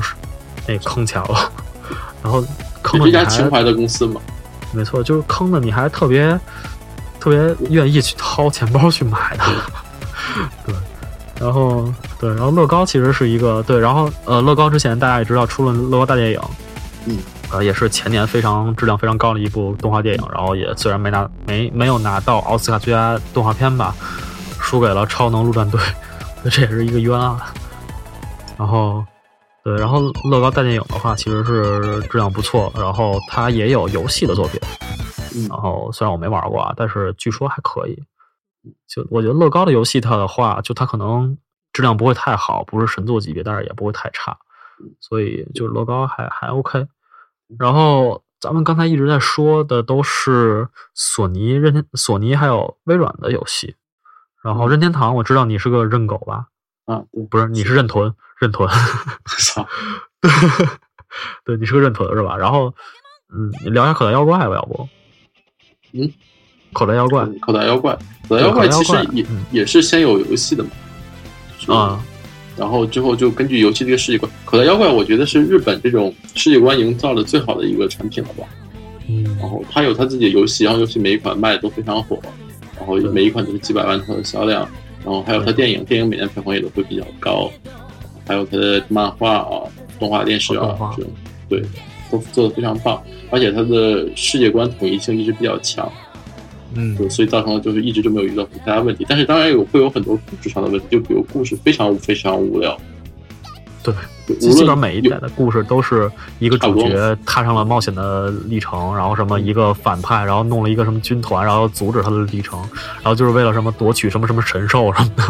[0.68, 1.52] 那坑钱了。
[2.22, 2.44] 然后
[2.82, 4.20] 坑一家情怀的公司嘛，
[4.74, 6.38] 没错，就是坑的你还特别。
[7.20, 9.44] 特别愿意去掏钱包去买的，
[10.66, 10.76] 对，
[11.40, 16.40] 然后对，然后乐高其实是一个对，然后呃，乐高之前大家也知道出了乐高大电影，
[17.06, 17.18] 嗯，
[17.52, 23.96] 呃，也是前年非常质量非常高的一部动画电影，然后也虽然没拿没没有拿到奥斯卡最佳动画片吧，
[24.60, 25.80] 输给了超能陆战队，
[26.52, 27.36] 这也是一个冤案。
[28.58, 29.04] 然后
[29.64, 30.00] 对，然后
[30.30, 34.60] 乐高大电影的话其实是质量不错，然后它也有游戏的作品。
[35.50, 38.04] 然后虽然我没玩过啊，但是据说还可以。
[38.88, 41.38] 就我觉得乐高的游戏，它的话，就它可能
[41.72, 44.38] 质量不会太好，不是神作级别，但是也不会太差。
[45.00, 46.88] 所以就乐高还还 OK。
[47.58, 53.76] 然后咱们刚才一直在说的都是索尼、任天、索尼还有微软的游戏。
[54.44, 56.48] 然后任天堂，我知道你是个认狗吧？
[56.86, 58.70] 啊，不是，你是认屯，认屯。
[59.26, 59.68] 操！
[61.44, 62.38] 对，你是个认屯是吧？
[62.38, 62.74] 然后，
[63.34, 64.88] 嗯，你聊一下口袋妖怪吧，要不？
[65.94, 66.12] 嗯，
[66.74, 67.98] 口袋妖怪，口袋妖怪，
[68.28, 72.04] 口袋妖怪其实也也是先有游戏的嘛，啊，
[72.58, 78.46] 然后之后就根据游戏这个世界观，口袋妖怪我觉得是日本这种世界观营造的最好的一个产品了吧，
[79.08, 82.20] 嗯，然后它有它自己的游戏，然后游戏每一款卖的都非常火，
[82.78, 84.68] 然后每一款都是几百万套的销量，
[85.04, 87.52] 然后还有它电影，电影每年票房也都会比较高，
[88.28, 89.64] 还有它的漫画啊、
[90.00, 91.12] 动画电视啊这种，
[91.48, 91.64] 对。
[92.12, 95.92] 都做的非常棒，而且它的世界观统一性一直比较强，
[96.74, 99.06] 嗯，所以造成了就是一直就没有遇到太大问题。
[99.08, 102.80] 但是当然有会有很多故事上的问题，就比如故事非常非常无聊，
[103.84, 103.94] 对，
[104.40, 112.60] 基基本上每一点的故事都是一个主角踏上了冒险的历程，然后什么一个反派，然后弄了一个什么军团，然后阻止他的历程，
[112.96, 115.24] 然后就是为了什么夺取什么什么神兽什么的。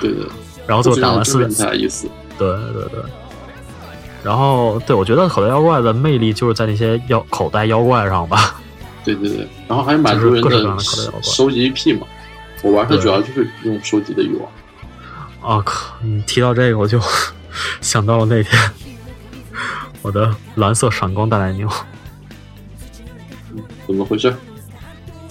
[0.00, 0.26] 对对。
[0.66, 2.06] 然后最后打完四，太意思。
[2.38, 3.02] 对对对。
[4.22, 8.60] 然后对我觉得口袋妖怪的魅力就是在那些妖口袋妖怪上吧。
[9.04, 9.48] 对对对。
[9.66, 10.78] 然后还有满足人的
[11.22, 12.06] 收集癖嘛。
[12.62, 14.50] 我玩的主要就是用收集的欲望。
[15.40, 15.94] 啊靠！
[16.02, 17.00] 你提到这个，我就
[17.80, 18.70] 想到了那天
[20.02, 21.68] 我的蓝色闪光大奶牛。
[23.86, 24.34] 怎么回事？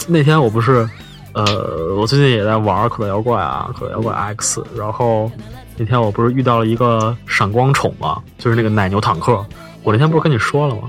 [0.07, 0.89] 那天我不是，
[1.33, 4.63] 呃，我最近也在玩口袋妖怪啊，口袋妖怪 X。
[4.75, 5.29] 然后
[5.77, 9.45] 那天我不是遇到了一个闪光宠嘛，就是那个奶牛坦克。
[9.83, 10.81] 我那天不是跟你说了吗？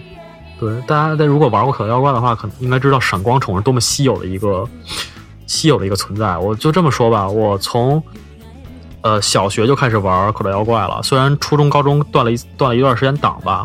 [0.59, 4.67] 对，大家在如果玩过口袋妖怪的话，可能应该知道闪光宠是多么稀有的一个
[5.47, 6.37] 稀有的一个存在。
[6.39, 8.03] 我就这么说吧，我从。
[9.01, 13.65] 呃，小学就开始玩口袋妖怪了，虽然初中、高中断了一断了一段时间档吧，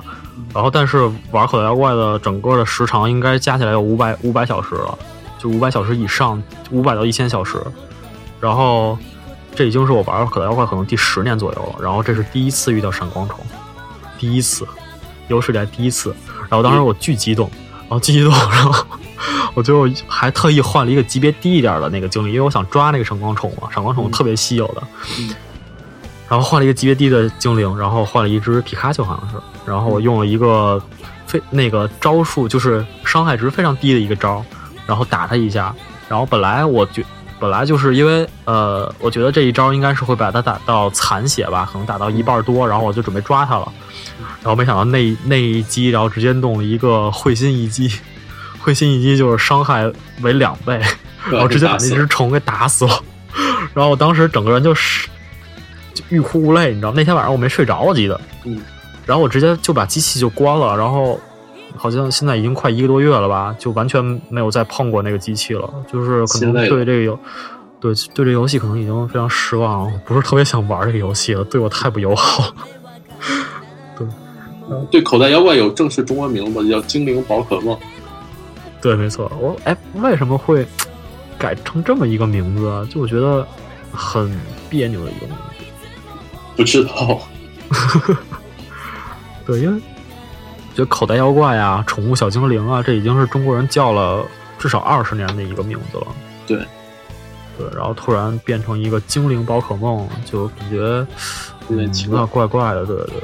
[0.53, 4.95] 然后但是玩口袋妖怪的整个的时长应该加起来有五百五百小时了，
[5.39, 7.57] 就五百小时以上，五百到一千小时。
[8.39, 8.95] 然后
[9.55, 13.39] 这已经是我玩口袋妖怪可能第十年左右了，然后这是第一次遇到闪光虫，
[14.17, 14.67] 第一次，
[15.27, 16.15] 有史以来第一次。
[16.49, 17.49] 然后当时我巨激动，
[17.81, 18.85] 然后巨激动，然后。
[19.55, 24.81] 我就还特意换了一个级别低一点的那个精灵，因为我想抓那个闪光虫嘛，闪光虫特别稀有的。
[26.27, 29.37] 然后换了一个级别低的精灵，然后换了一只皮卡丘，好像是。
[29.65, 30.81] 然后我用了一个
[31.27, 34.43] 非那个招数，就是伤害值非常低的一个招，
[34.87, 35.73] 然后打他一下。
[36.09, 37.05] 然后本来我觉
[37.43, 43.69] 本来就是因为呃，我觉得这一招应该是会把他打到残血吧，可能打到一半多，然后我就准备抓他了。
[44.41, 47.91] 然后没想到那那一击，然后直接弄了一个会心一击。
[48.63, 49.91] 会心一击就是伤害
[50.21, 50.79] 为两倍，
[51.29, 53.03] 然后直接把那只虫给打死了。
[53.73, 55.09] 然后我当时整个人就是
[55.93, 56.93] 就欲哭无泪，你知道？
[56.95, 58.17] 那天晚上我没睡着，我记得。
[58.45, 58.61] 嗯。
[59.05, 61.19] 然后我直接就把机器就关了，然后
[61.75, 65.69] 好像现在已经快一个多月了吧，就完全没有再碰过那个机器了。
[65.91, 67.19] 就是可能对这个游，
[67.79, 72.53] 对对这游戏可能已经非常失望了，不是特别想玩这个游戏了，对我太不友好。
[73.97, 74.07] 对。
[74.89, 77.77] 对，口袋妖怪有正式中文名字，叫精灵宝可梦。
[78.81, 80.65] 对，没错，我哎，为什么会
[81.37, 82.87] 改成这么一个名字？
[82.89, 83.45] 就我觉得
[83.91, 84.31] 很
[84.69, 85.41] 别扭的一个名字。
[86.55, 87.19] 不知道。
[89.45, 89.81] 对，因为
[90.73, 94.25] 觉得口袋妖怪啊、宠物小精灵啊，这已经是中国人叫了
[94.59, 96.07] 至少二十年的一个名字了。
[96.45, 96.59] 对。
[97.55, 101.05] 对，然后突然变成一个精灵宝可梦，就感觉
[101.69, 102.83] 有点奇怪，怪怪的。
[102.83, 103.23] 对对。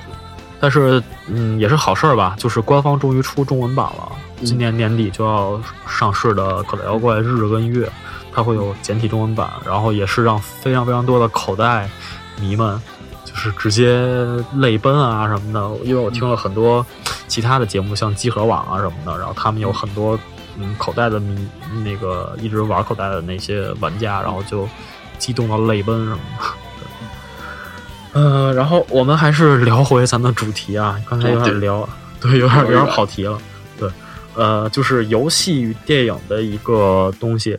[0.60, 4.12] 但是，嗯，也是好事儿吧，就是官方终于出中文版了。
[4.44, 7.88] 今年年底就要上市的《口袋妖怪日跟月》，
[8.32, 11.90] 它会有简体中文版，然后也是让非常非常多的口袋
[12.40, 12.80] 迷们
[13.30, 14.02] 就是直接
[14.56, 15.60] 泪奔啊什么的。
[15.86, 16.84] 因为我听了很多
[17.28, 20.18] 其他的节目，像集合网啊什么的，然后他们有很多
[20.58, 21.48] 嗯口袋的迷，
[21.84, 24.68] 那个一直玩口袋的那些玩家，然后就
[25.20, 26.46] 激动到泪奔什么的。
[28.14, 31.88] 嗯， 然后我们还是聊回咱的主题啊，刚才有点聊，
[32.20, 33.38] 对，有点有点跑题了。
[33.78, 33.90] 对
[34.36, 37.58] 呃，就是游戏与电影的一个东西。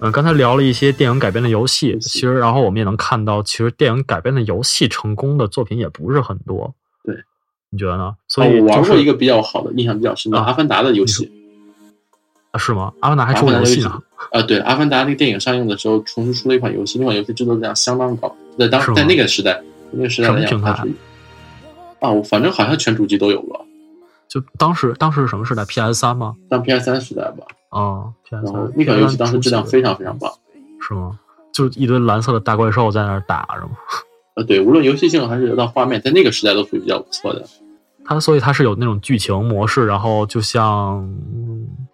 [0.00, 6.74] 嗯，刚才聊了一些电影改编的游戏，其实然后我们也能看到，其实电影改编的游戏成功的作品也不是很多。
[7.04, 7.14] 对，
[7.70, 8.14] 你觉得呢？
[8.26, 11.30] 所以我玩过一个比较好的、印象比较深的《阿凡达》的游戏。
[12.50, 12.92] 啊，是吗？
[13.00, 14.02] 阿凡达还出游戏呢？
[14.32, 20.90] 啊，对，《阿凡达》那个电影上映的时候，重新出了一款游戏，那款游戏制作质量相当高，在当在那个时代，那个时代来讲，它是
[22.00, 23.66] 啊，我反正好像全主机都有了。
[24.28, 26.34] 就当时，当时是什么时代？P S 三吗？
[26.48, 27.44] 当 P S 三时代吧。
[27.70, 28.72] 哦，P S 三。
[28.76, 30.30] 那款游戏当时质量非常非常棒。
[30.80, 31.18] 是吗？
[31.52, 33.70] 就一堆蓝色的大怪兽在那儿打，是吗？
[34.36, 37.44] 呃，对，无论游戏性还是到画面，在那个时代都属于比较不错的。
[38.04, 41.06] 它所以它是有那种剧情模式，然后就像，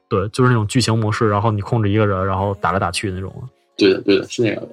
[0.08, 3.32] 对，就是那种剧情模式，然后你控制一个人，然后打来打去那种。
[3.76, 4.68] 对的，对的，是那样的。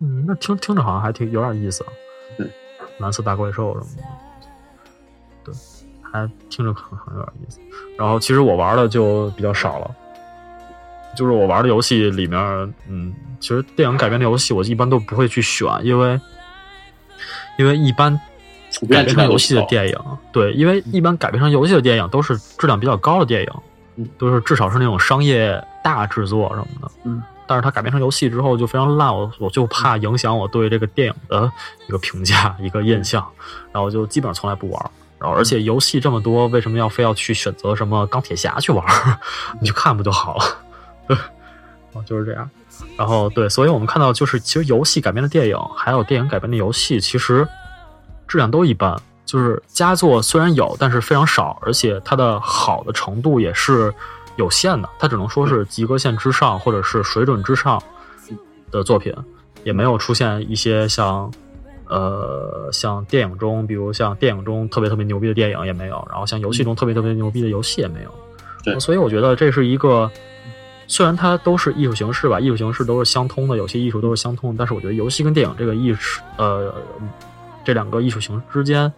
[0.00, 1.84] 嗯，那听听着好像还挺有点意思。
[2.36, 2.46] 对，
[2.98, 4.02] 蓝色大怪兽什么的。
[6.12, 6.20] 对。
[6.20, 7.60] 还听着很很有点意思，
[7.98, 9.90] 然后其实我玩的就比较少了，
[11.14, 12.40] 就是我玩的游戏里面，
[12.88, 16.18] 嗯，其实电影改编的游戏我一般都不会去选，因为
[17.58, 18.18] 因为一般
[18.88, 19.98] 改编成游戏的电影，
[20.32, 31.52] 对，因为一般改编成游戏的电影都是质量比较高的电影，都是至少是那种商业大制作什么的，嗯，但是它改编成游戏之后就非常烂，我我就怕影响我对这个电影的
[31.88, 33.26] 一个评价一个印象，
[33.72, 34.90] 然后就基本上从来不玩。
[35.18, 38.84] 然后，而且游戏这么多，为什么要非要去选择什么钢铁侠去玩？
[39.60, 40.44] 你去看不就好了？
[41.08, 41.16] 对，
[41.92, 42.48] 哦，就是这样。
[42.98, 47.48] 然后，对，所以我们看到，就是其实游戏改编的电影，还有电影改编的游戏，其实
[48.28, 49.00] 质量都一般。
[49.24, 53.92] 就是佳作虽然有，但是非常少，而且它的好的程度也是
[54.36, 57.82] 有限的，它只能说是及格线之上或者是水准之上
[58.70, 59.12] 的作品，
[59.64, 61.32] 也没有出现一些像。
[61.88, 68.14] 呃，像电影中，比如像电影中特别特别牛逼的电影也没有，然后像游戏中特别特别牛逼的游戏也没有。
[68.64, 70.10] 对，所以我觉得这是一个，
[70.88, 76.74] 虽然它都是艺术形式吧，艺术形式都是相通的，有些艺术都是相通的，但是我觉得游戏跟电影这个艺术，呃，
[77.64, 78.92] 这两个艺术形式之间，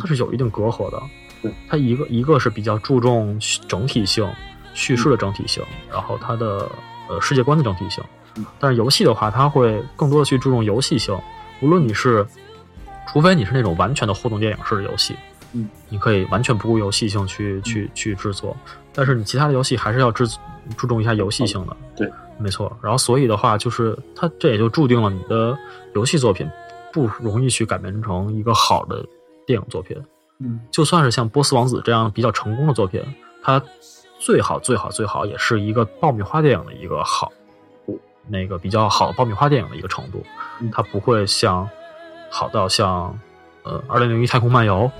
[0.00, 1.00] 它是有一定隔阂的。
[1.40, 3.38] 对，它一个一个是比较注重
[3.68, 4.28] 整体性、
[4.74, 6.68] 叙事的整体性，然后它的
[7.08, 8.02] 呃世界观的整体性。
[8.58, 11.16] 但是游戏的话，它会更多的去注重游戏性。
[11.62, 12.26] 无论你是，
[13.08, 15.16] 除非你是那种完全的互动电影式的游戏，
[15.52, 18.56] 嗯，你可以完全不顾游戏性去去去制作，
[18.92, 20.26] 但是你其他的游戏还是要制
[20.76, 22.76] 注重一下游戏性的，对，没错。
[22.82, 25.56] 然后所以的话，就是它这也就注定了你的
[25.94, 26.50] 游戏作品
[26.92, 29.04] 不容易去改编成一个好的
[29.46, 29.96] 电影作品，
[30.40, 33.00] 嗯，就算是像《波斯王子》这样比较成功的作品，
[33.42, 33.62] 它
[34.18, 37.32] 最好最好最好也是一个爆米花电影的一个好。
[38.28, 40.24] 那个比较好的爆米花电影的一个程度，
[40.72, 41.68] 它不会像
[42.30, 43.18] 好到像
[43.62, 44.90] 呃《二零零一太空漫游》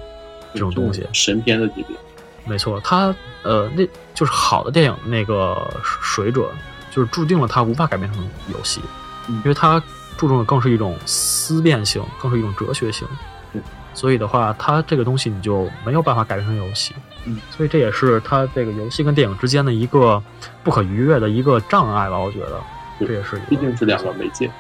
[0.53, 1.97] 这种东西神片的级别。
[2.45, 6.45] 没错，它呃那就是好的电影那个水准，
[6.91, 8.23] 就是注定了它无法改变成
[8.53, 8.81] 游戏，
[9.29, 9.81] 因为它
[10.17, 13.07] 注重的更是一种思辨性，更是一种哲学性。
[13.95, 16.95] 所以的话，它这个东西你就没有办法改变成游戏。
[17.25, 20.21] 嗯，所以这也是它这个游戏跟电影之间的一个
[20.65, 22.61] 不可逾越的一个障碍吧，我觉得。
[23.07, 24.51] 这也是，毕竟是两个媒介，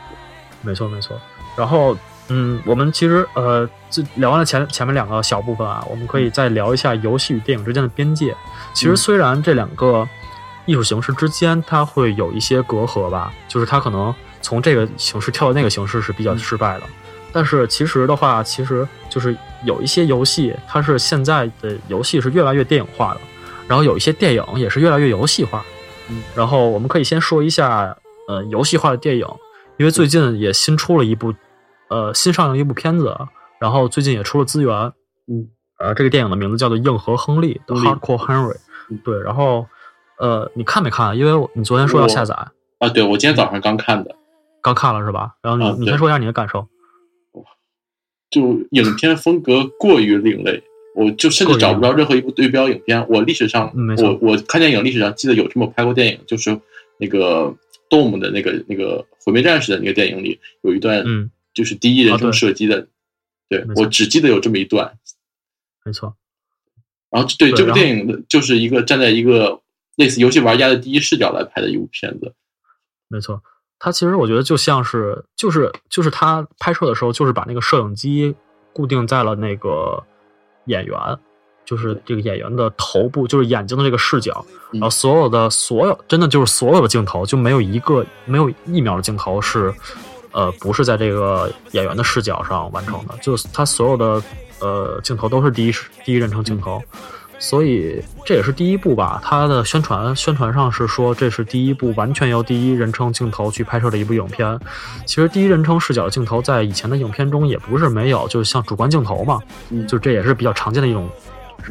[0.62, 1.20] 没错没错。
[1.56, 1.97] 然后，
[2.28, 8.35] 嗯，我们其实呃，这聊完了前前面两个小部分啊，我们可以再聊一下游戏与电影之间的边界。
[8.73, 10.09] 其实虽然这两个
[10.64, 16.86] 艺术形式之间它会有一些隔阂吧，就是它可能从这个形式跳到那个形式是比较失败的，
[17.32, 23.20] 但是其实的话，其实就是有一些游戏，它是现在的游戏是越来越电影化的，
[23.69, 25.62] 然后有一些电影也是越来越游戏化。
[26.09, 27.94] 嗯，然后我们可以先说一下。
[28.28, 29.27] 呃，游戏化的电影，
[29.78, 31.35] 因为最近也新出了一部，
[31.89, 33.16] 呃，新上映了一部片子，
[33.61, 34.74] 然后最近也出了资源，
[35.27, 38.57] 嗯，呃，这个电影的名字叫做《硬核亨利》的 Hardcore Henry，
[39.05, 39.66] 对，然后，
[40.19, 41.16] 呃，你看没看？
[41.19, 42.35] 因为你昨天说要下载
[42.78, 44.15] 啊，对我今天早上刚看的，
[44.62, 45.35] 刚看了是吧？
[45.43, 46.66] 然后你你先说一下你的感受。
[48.31, 50.62] 就影片风格过于另类，
[50.94, 53.05] 我就甚至找不到任何一部对标影片。
[53.11, 56.59] 我历史上，我我看电影历史上记得有这么拍过电影，就是
[56.99, 57.55] 那个。
[57.93, 62.89] Dom 的那个那个毁灭战士的那个电影里有一段，嗯，就是第一人称射击的，
[63.51, 64.98] 对我只记得有这么一段，
[65.85, 66.16] 没错。
[67.10, 69.60] 然后对这部电影的就是一个站在一个
[69.97, 72.35] 类似游戏玩家的第一视角来拍的一部片子，
[73.09, 73.43] 没错。
[73.78, 78.35] 他其实我觉得就像是就是就是他拍摄的时候就是把那个摄影机
[78.73, 80.02] 固定在了那个
[80.64, 80.97] 演员。
[81.73, 89.73] 就是这个演员的头部，就是眼睛的这个视角，然后所有的所有，真的就是所有的镜头，就没有一个没有一秒的镜头是，
[90.32, 94.23] 呃，不是在这个演员的视角上完成的，就是他所有的
[94.61, 95.73] 呃镜头都是第一
[96.05, 96.82] 第一人称镜头，
[97.39, 99.19] 所以这也是第一部吧。
[99.24, 104.61] 他的宣传宣传上是说这是第一部完全由第一人称镜头去拍摄的一部影片。
[105.07, 109.40] 其实第一人称视角的镜头在以前的影片中也不是没有，就像主观镜头嘛，
[109.89, 111.09] 就这也是比较常见的一种。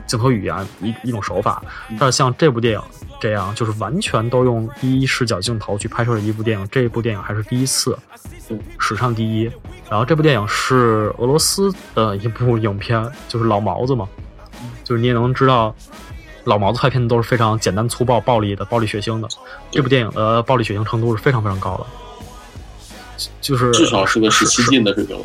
[0.08, 1.64] 镜头语言一一种手法，
[2.00, 2.82] 但是像这部电影
[3.20, 7.98] 这样，就是完全都用第一视角镜头去拍摄的一部电影，这部电影还是第一次，
[8.80, 9.52] 史上第一。
[9.90, 14.08] 然后这部电影是俄罗斯的一部影片，就是老毛子嘛，
[14.84, 15.76] 就是你也能知道，
[16.46, 19.28] 老毛子拍片子都是非常简单粗暴、暴力的、暴力血腥的。
[19.70, 21.86] 这部电影的暴力血腥程度是非常非常高的，
[23.42, 25.18] 就是至少是个十七禁的水平。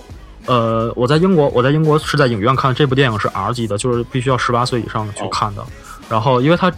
[0.46, 5.64] 呃，我在英国，我在英国是在影院看这部电影是 R 级的，就是必须要十八岁以上去看的。
[6.08, 6.72] 然后，因为它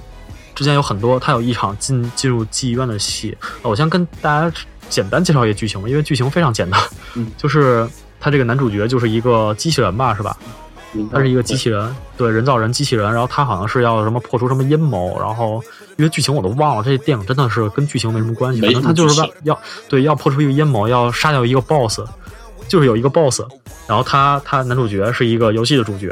[0.54, 3.36] 之前有很多，它有一场进进入妓院的戏。
[3.62, 4.50] 我先跟大家
[4.88, 6.80] 简单介绍一个剧情吧，因为剧情非常简单，
[7.36, 7.86] 就是
[8.18, 10.36] 他这个男主角就是一个机器人吧，是吧？
[11.12, 13.12] 他是一个机器人，对人造人机器人。
[13.12, 15.62] 然后他好像是要什么破除什么阴谋，然后
[15.98, 22.00] 因为剧情我都忘了，这电影真的是跟剧情没什么关系，可能他就是要对要破除一个阴谋，要杀掉一个 BOSS。
[22.68, 23.40] 就是有一个 boss，
[23.88, 26.08] 然后他他男主角是一个游戏的主角，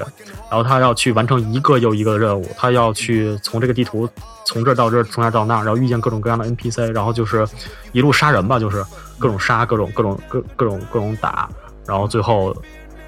[0.51, 4.09] 然后他要去完成一个又一个的任务，他要去从这个地图
[4.45, 7.47] 从这儿到这儿，从那儿到那儿，然后遇见各种各样的 NPC，然后就是
[7.93, 8.85] 一路杀人吧，就是
[9.19, 11.49] 各种杀，各种各种各各种各种打，
[11.87, 12.57] 然后最后，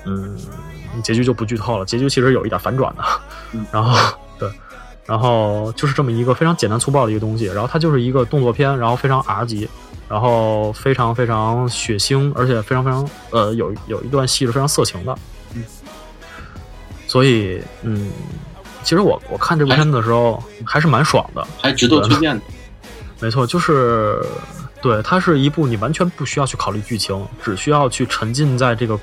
[0.05, 0.37] 嗯，
[1.03, 3.03] 结局就不剧透了，结局其实有一点反转的，
[3.73, 3.97] 然后
[4.39, 4.51] 对，
[5.07, 9.69] 然后就是这么一个非常简单粗暴的一个东西，然后它就是一个动作片，然后非常 R 级。
[10.09, 15.19] 然后非常非常血腥，而且非常非常呃有有一段戏是非常色情的，
[15.55, 15.63] 嗯，
[17.07, 18.11] 所以嗯，
[18.83, 22.43] 其实我我看这部片子的时候还是蛮爽的，还值得推荐的。
[23.21, 24.25] 没错，就是
[24.81, 28.99] 对，它是一部你完全不需要去考虑剧情，只需要去沉浸在这个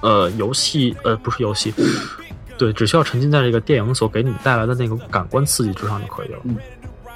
[0.00, 1.74] 呃游戏呃不是游戏，
[2.56, 6.38] 对，只需要沉浸在这个电影所给你带来的那个感官刺激之上就可以了。
[6.44, 6.56] 嗯，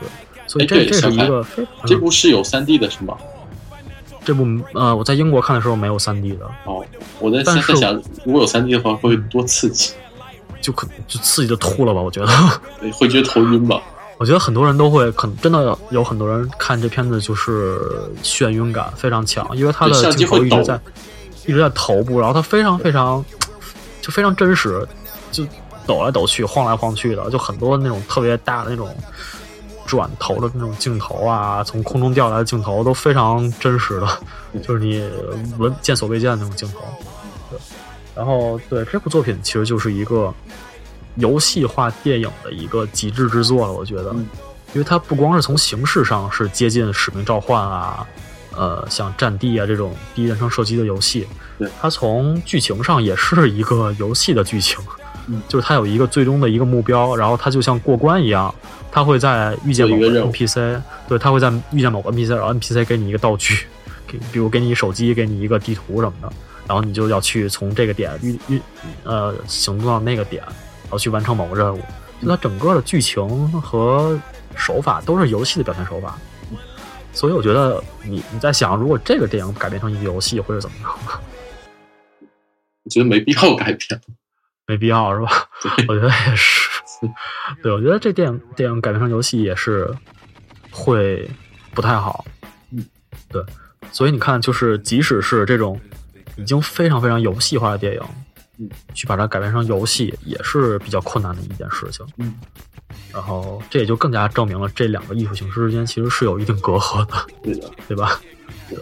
[0.00, 0.08] 对，
[0.46, 3.16] 所以哎这这是一个非这嗯部是有三 D 的是吗？
[4.24, 6.84] 这部呃我在英国看的时候没有三 D 的，哦，
[7.18, 9.92] 我在但是在想，如果有三 D 的话，会多刺激，
[10.60, 12.28] 就可就刺激的吐了吧，我觉得。
[12.92, 13.82] 会觉得头晕吧？
[14.18, 17.80] 我觉得很多人都会，可能真的有很多人看这片子就是
[18.22, 20.80] 眩晕感非常强，因为它的镜头一直在
[21.46, 23.24] 一直在头部，然后它非常非常
[24.00, 24.86] 就非常真实，
[25.32, 25.44] 就
[25.84, 28.94] 抖来抖去、晃来晃去的，就很多那种特别大的那种
[29.92, 34.08] 转头的那种镜头啊，从空中掉下来的镜头都非常真实的，
[34.62, 35.06] 就是你
[35.58, 36.80] 闻见所未见的那种镜头。
[37.50, 37.58] 对，
[38.16, 40.32] 然后对这部作品其实就是一个
[41.16, 44.26] 游戏化电影的一个极致之作了，我觉得，嗯。
[44.72, 48.06] 因为它不光是从形式上是接近《使命召唤》啊，
[48.56, 51.28] 呃，像《战地》啊这种第一人称射击的游戏
[51.58, 55.01] 对，它从剧情上也是一个游戏的剧情，嗯
[55.48, 58.54] 就是它有一个最终的一个目标，然后它就像过关一样，
[58.90, 63.66] 它会在遇见某个 NPC，对，它会在遇见某个 NPC，然后 NPC 给你一个道具，
[64.06, 66.32] 给比如给你手机，给你一个地图什么的，
[66.66, 68.60] 然后你就要去从这个点运运
[69.04, 71.80] 呃行动到那个点，然后去完成某个任务。
[72.20, 74.18] 就它整个的剧情和
[74.54, 76.16] 手法都是游戏的表现手法，
[77.12, 81.20] 所以我觉得你你在想，如果这个电影改编成一个游戏会是怎么样的？
[82.84, 84.00] 我觉得没必要改编。
[84.66, 85.48] 没必要是吧？
[85.88, 86.70] 我觉得也是。
[87.62, 89.92] 对，我觉得这电影电影改编成游戏也是
[90.70, 91.28] 会
[91.74, 92.24] 不太好。
[92.70, 92.84] 嗯，
[93.28, 93.44] 对。
[93.90, 95.78] 所以你看，就是即使是这种
[96.36, 98.02] 已经非常非常游戏化的电影，
[98.58, 102.06] 嗯，去把它改编成游戏也是比较困难的一件事情。
[102.18, 102.38] 嗯，
[103.12, 107.26] 然后这也就更加证明了这两个艺术形式之间其实是有一定隔阂的。
[107.42, 108.20] 对的，对吧？
[108.70, 108.78] 对。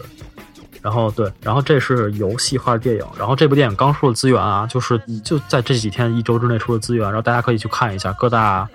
[0.81, 8.67] 然后对，然后这是游戏化的电影，然后这部电影刚出的资源啊，就是就在这几天一周之内出的资源，然后大家可以去看一下各大，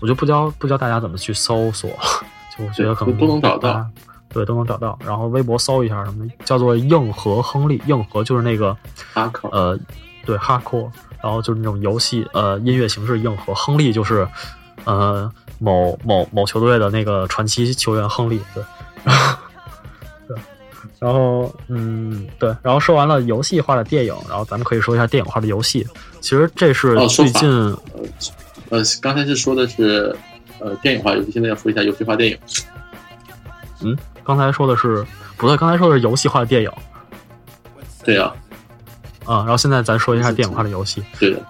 [0.00, 1.88] 我就不教不教大家怎么去搜索，
[2.56, 3.86] 就我觉得可能对都能找到，
[4.28, 4.98] 对，都能找到。
[5.04, 8.76] 然后微博搜一下什么，叫做硬核亨利，硬核就是那个
[9.14, 9.78] 哈克呃，
[10.26, 10.90] 对，hardcore，
[11.22, 14.28] 然后就是那种游戏呃音乐形式硬核，亨利就是
[14.84, 18.62] 呃某某某球队的那个传奇球员亨利，对，
[19.04, 19.47] 然后对，
[20.98, 25.86] 然后嗯对，然后说完了游戏化的电影，然后咱们可以说一下电影化的游戏。
[26.20, 27.48] 其实这是最近、
[28.70, 30.14] 呃，刚才是说的是
[30.58, 32.38] 呃电影化游戏，现在要说一下游戏化电影。
[33.82, 35.06] 嗯，刚才说的是
[35.36, 36.70] 不对，刚才说的是游戏化的电影
[38.04, 38.32] 对呀、
[39.24, 41.02] 啊、然后现在咱说一下电影化的游戏。
[41.20, 41.40] 对的，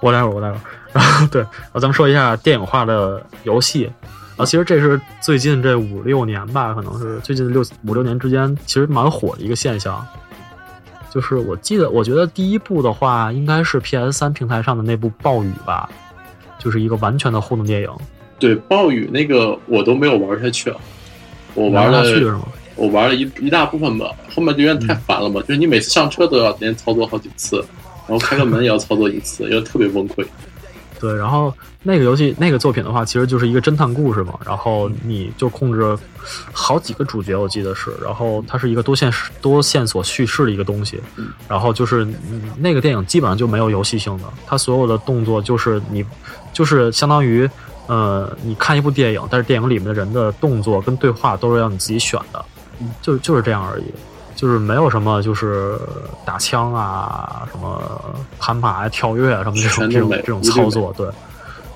[0.00, 0.60] 我待会儿，我待会儿。
[0.92, 3.90] 然 后对，然后咱们说一下电影化的游戏。
[4.36, 10.04] 啊，其实这是最近这五六年吧，可能是最近六五六年之间，其实蛮火的一个现象。
[11.10, 15.88] 就是我记得，我觉得第一部的话，应该是 PS 三平台上的那部《暴雨》吧，
[16.58, 17.90] 就是一个完全的互动电影。
[18.38, 20.76] 对暴雨那个我都没有玩下去啊，
[21.54, 22.48] 我玩玩了不下去是吗？
[22.74, 27.62] 我玩了一一大部分吧，后面就有点太烦了嘛，就是你每次上车都要连操作好几次，
[28.08, 30.26] 然后开个门也要操作一次，有点特别崩溃。
[31.02, 31.52] 对，然后
[31.82, 35.98] 那个游戏那个作品的话，其实就是一个侦探故事嘛，然后你就控制
[36.52, 41.00] 好几个主角，我记得是，然后它是一个多线多线索叙事的一个东西，
[41.48, 46.06] 然后就是嗯那个电影基本上就没有游戏性的，它所有的动作就是你
[46.52, 47.50] 就是相当于
[47.88, 52.44] 呃你看一部电影，但是电影里面的人的动作跟对话都是要你自己选的，
[53.00, 53.84] 就就是这样而已。
[54.42, 55.78] 就是没有什么，就是
[56.24, 57.80] 打枪啊，什么
[58.40, 61.08] 攀爬呀、跳跃啊，什么这种这种这种操作，对，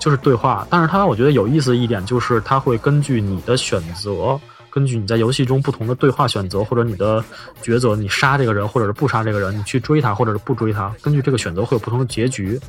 [0.00, 0.66] 就是对话。
[0.68, 4.36] 但是它我觉得有意思的一点就是，它会根据你的选择，
[4.76, 7.24] 根据你在游戏中不同的对话选择，或者你的
[7.64, 12.60] 抉择，你杀这个人或者是不杀这个人，你去追他或者是不追他，根据这个选择会有不同的结局。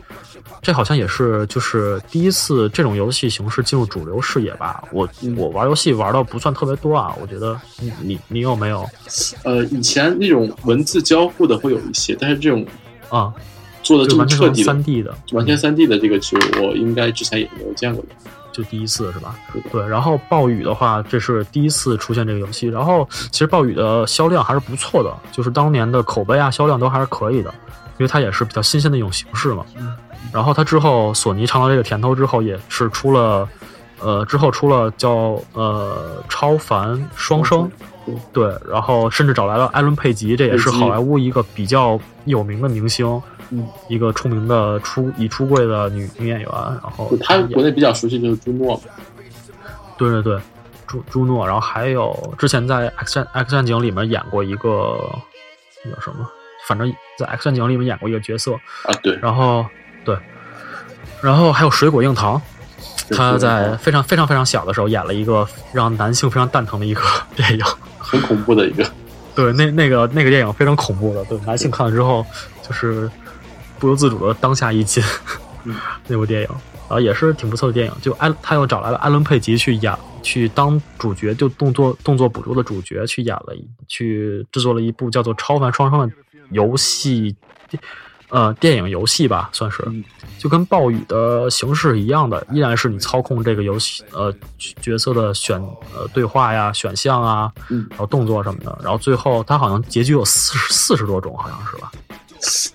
[0.62, 4.82] 这好像也是就是第一次这种游戏形式进入主流视野吧。
[4.94, 5.06] 我
[5.36, 8.90] 我玩游戏玩的不算特别多啊，我觉得你你你有没有
[9.44, 12.66] 呃，以前那种文字交互的会有一些，但是这种
[13.10, 13.34] 啊？
[13.84, 18.10] 做的这么就完全彻底的三 D 的，完全三 D 的这个，其实我应该之前也没有见过的。
[18.58, 19.36] 就第一次是吧？
[19.72, 22.68] 对，然后暴雨的话，这是第一次出现这个游戏。
[22.68, 27.54] 然后其实暴雨的销量还是不错的，就是当年的口碑啊、销量都还是可以的，
[28.00, 29.64] 因为它也是比较新鲜的一种形式嘛。
[30.34, 33.48] 然后它之后索尼尝到这个甜头之后，也是出了
[34.00, 37.70] 呃，之后出了叫呃超凡双生，
[38.32, 48.80] 对，然后甚至找来了艾伦佩吉，这也是好莱坞一个比较有名的明星，嗯，一个出名的出已出柜的女女演员，然后就他国内比较熟悉就是朱诺，
[49.98, 50.40] 对对对，
[50.86, 54.98] 朱朱诺，然后还有之前在 X 战 X 战警里面演过一个
[55.84, 56.30] 那叫什么，
[56.68, 58.54] 反正在 X 战警里面演过一个角色，
[58.84, 59.66] 啊，对，然后
[60.06, 60.16] 对，
[61.22, 62.42] 然后还有水果硬糖，
[63.12, 67.02] 他在非常非常非常小的时候演了一个让男性非常蛋疼的一个
[67.36, 67.66] 电影，
[67.98, 68.84] 很恐怖的一个，
[69.36, 72.26] 对，那那个那个电影非常恐怖的，对男性看了之后
[72.62, 73.10] 就是
[73.80, 75.04] 不由自主的当下一惊，
[76.08, 76.50] 那部电影。
[76.90, 77.92] 啊，也是挺不错的电影。
[78.02, 79.94] 就艾，他又找来了艾伦佩吉去演，
[80.24, 86.14] 去当主角，就动作动作捕捉的主角去演了一，去制作了一部叫做《超凡双生》的
[86.52, 87.36] 游戏，
[88.30, 89.82] 呃，电影游戏吧，算是，
[90.38, 94.34] 就跟暴雨的形式一样的，依然是你操控这个游戏呃
[94.82, 95.58] 角色的选
[95.96, 101.90] 呃对话呀、选项啊，嗯然后动作什么的，然后最后它好像结局有四十四十多种，好像是吧？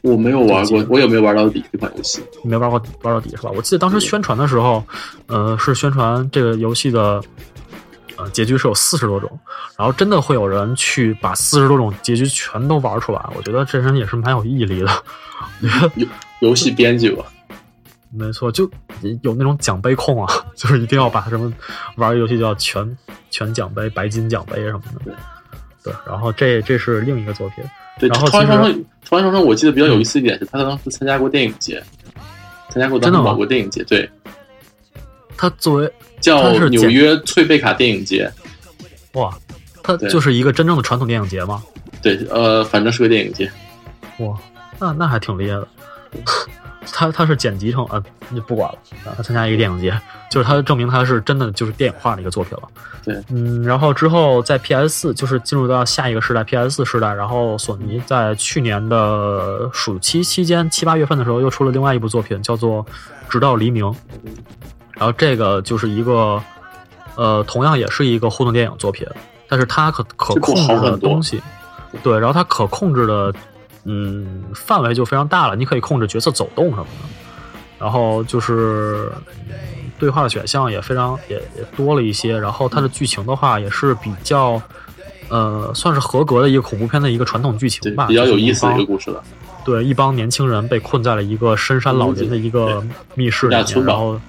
[0.01, 2.23] 我没有玩过，我也没有玩到底这款游戏？
[2.43, 3.51] 你没玩过玩到底是吧？
[3.55, 4.83] 我记得当时宣传的时候，
[5.27, 7.23] 呃，是宣传这个游戏的
[8.17, 9.31] 呃结局是有四十多种，
[9.77, 14.91] 然后真的会有人去把四十多种结局全都玩出来，我觉得这人也是蛮有毅力的。
[15.97, 16.07] 游
[16.49, 17.25] 游戏编辑吧，
[18.11, 18.71] 没错，就
[19.23, 21.53] 有那种奖杯控啊， 就是一定要把什么
[21.97, 22.99] 玩游戏就要全
[23.31, 25.01] 全奖杯、白金奖杯什么的。
[25.05, 25.15] 对，
[25.85, 27.65] 对，然后这这是另一个作品，
[27.99, 31.83] 对，然后超凡其实双生，超凡双生，我记得比较有意思一点是，他当时参加过电影节，
[32.69, 34.09] 参加过当时某个电影节，对，
[35.37, 38.31] 他作为叫纽约翠贝卡电影节，
[39.15, 39.37] 哇，
[39.83, 41.63] 它就是一个真正的传统电影节吗。
[42.01, 43.51] 对，呃，反正是个电影节，
[44.19, 44.37] 哇，
[44.83, 45.69] 那那还挺厉害的。
[46.93, 48.03] 他他是剪辑成啊，
[48.35, 48.79] 就不管了。
[49.05, 49.97] 啊他参加一个电影节，
[50.29, 52.69] 就是他证明他是真的就是电影化的一个作品了。
[53.05, 62.85] 对，嗯，然后之后在 PS 四就是进入到下一个时代 PS 四时代，然后索尼在去年的暑期期间七八月份的时候又出了另外一部作品，叫做
[63.29, 63.85] 《直到黎明》。
[64.95, 66.43] 然后这个就是一个
[67.15, 69.07] 呃，同样也是一个互动电影作品，
[69.49, 71.41] 但是它可可控制的东西，
[72.03, 73.33] 对，然后它可控制的
[73.85, 77.09] 嗯范围就非常大了，你可以控制角色走动什么的，
[77.79, 79.11] 然后就是
[79.49, 79.55] 嗯
[79.99, 84.61] 对话的选项也非常也也多了一些，然后它的剧情的话也是比较
[85.29, 89.23] 呃算是合格的一个恐怖片的一个传统剧情吧，，比较有意思的一个故事了。
[89.65, 92.85] 对，一帮年轻人被困在了一个深山老林的一个
[93.15, 94.21] 密室里面，然后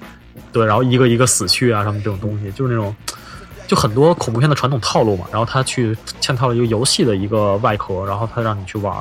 [0.52, 2.94] 对，然后一个一个死去啊，什么这种东西，就是那种
[3.66, 5.26] 就很多恐怖片的传统套路嘛。
[5.32, 8.94] 然后他去嵌套了一个游戏的一个外壳，然后他让你去玩，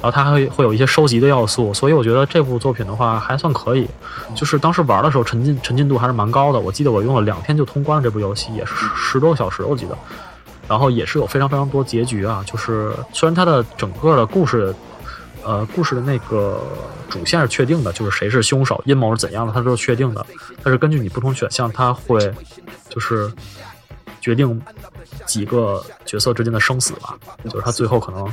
[0.00, 3.86] 然后它还会会有一些收集的要素，所以我觉得这部作品的话还算可以。
[4.34, 9.96] 就是当时玩的时候沉浸沉浸度还是蛮高的，我记得我用了两天就通关了这部游戏，也是十多个小时，我记得。
[10.68, 14.74] 然后也是有非常非常多结局啊，就是虽然它的整个的故事
[15.42, 16.60] 呃，故事的那个
[17.08, 20.26] 主线是确定的，就是谁是凶手，阴谋是怎样的，它都是确定的。
[20.62, 22.20] 但是根据你不同选项，它会
[22.90, 23.32] 就是
[24.20, 24.60] 决定
[25.26, 27.18] 几个角色之间的生死吧。
[27.44, 28.26] 就是他最后可能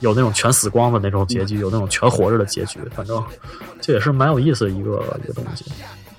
[0.00, 2.78] 有那种全死光的那种结局，有那种全活着的结局。
[2.94, 3.22] 反正
[3.80, 5.64] 这也是蛮有意思的一个一个东西。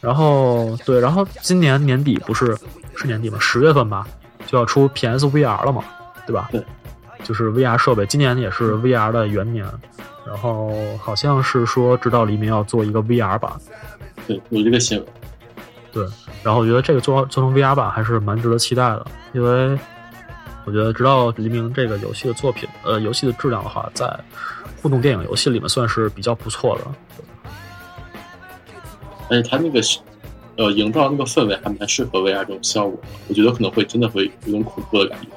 [0.01, 2.55] 然后对，然后今年年底不是
[2.95, 3.37] 是年底吗？
[3.39, 4.07] 十月份吧，
[4.45, 5.83] 就要出 PSVR 了嘛，
[6.27, 6.49] 对吧？
[6.51, 6.63] 对，
[7.23, 9.65] 就是 VR 设备，今年也是 VR 的元年。
[10.27, 13.51] 然后好像是说，直到黎明要做一个 VR 版，
[14.27, 15.07] 对，有这个新闻。
[15.95, 16.05] 对。
[16.43, 19.79] 然后我觉得这个做做成 VR 版还是蛮值得期待的，因为
[20.65, 24.07] 我觉得直到黎明这个游戏的作品，呃，游戏的质量的话，在
[24.81, 26.83] 互动电影游戏里面算是比较不错的。
[29.29, 29.81] 而且它那个
[30.57, 35.27] 呃营造那个氛围还蛮适合 VR 这种效果的，我觉得可能会真的会有种恐怖的感觉。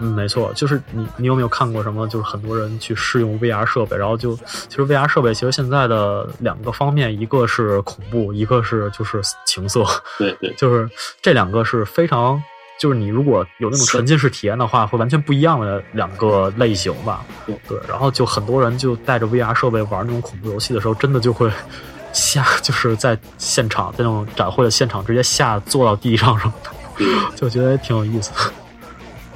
[0.00, 2.06] 嗯，没错，就是你，你有没有看过什么？
[2.06, 9.84] 就是很多人去试用 VR 设备，然后就其实 VR 设备其实现在的两个方面，一个是恐怖，一个是就是情色，
[10.18, 10.88] 对对，就是
[11.20, 12.40] 这两个是非常，
[12.80, 17.24] 就是你如果有那种沉浸式体验的话，会完全不一样的两个类型吧。
[17.44, 21.50] 对对，然后就很多人就带着 VR 设备玩那种恐怖游戏的时候，真的就会
[22.12, 26.70] 吓， 就是在现场，在那种展会的现场直接吓坐到地上什么的，
[27.34, 28.52] 就觉得挺有意思的。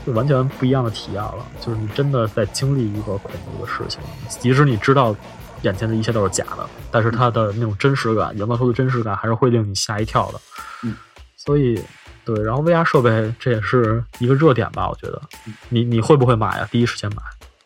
[0.07, 5.15] 就完全不一样的体验了，就是你真的在经历一个恐怖的事情，即使你知道
[5.63, 10.41] 眼前的一切都是假的，但是它的那种真实感，营造出的真实感还是会令你吓一跳的。
[10.83, 10.97] 嗯，
[11.37, 11.81] 所以
[12.25, 15.21] 对，然后 VR 设备这也是一个热点吧，我觉得。
[15.69, 16.69] 你你会不会买呀？
[16.71, 17.23] 第一时间买？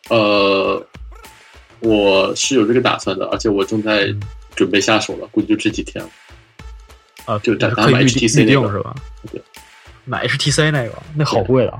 [0.09, 0.85] 呃，
[1.79, 4.21] 我是有这个打算的，而且我正在嗯
[4.55, 6.09] 准备下手了，估计就这几天了。
[7.25, 8.95] 啊，就咱但是可以买预 HTC 预那个定是吧？
[9.31, 9.41] 对，
[10.05, 11.79] 买 HTC 那个，那好贵的。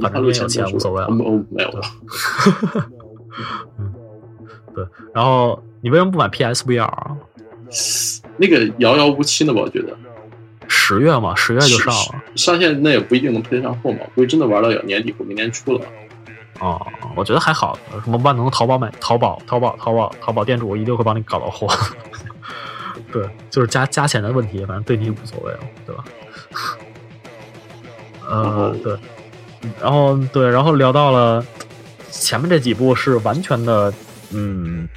[0.00, 1.06] 反正路你有钱无所谓了。
[1.08, 1.82] 哦，哦没有了。
[4.74, 4.84] 对，
[5.14, 7.16] 然后你为什么不买 PSVR 啊？
[8.38, 9.60] 那个遥遥无期呢吧？
[9.62, 9.96] 我觉得
[10.68, 12.22] 十月嘛，十月就上了。
[12.34, 15.80] 上线那也不一定能配得上货嘛，估计真的玩到年底或明年初了。
[16.60, 16.84] 哦，
[17.14, 21.66] 我觉得还好，什么万能淘宝买淘宝淘宝淘宝淘宝店主一定会帮你搞到货。
[23.12, 26.04] 对，就是加加钱的问题，反正对你无所谓了，对吧？
[28.28, 28.96] 呃，对，
[29.80, 31.44] 然后对，然后聊到了
[32.10, 33.92] 前面这几部是完全的，
[34.30, 34.88] 嗯，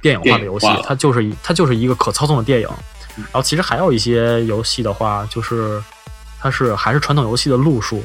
[0.00, 2.68] 电影化的游戏它就是一它就是一个可操纵的电影。
[3.16, 5.82] 然后其实还有一些游戏的话，就是
[6.40, 8.02] 它是还是传统游戏的路数，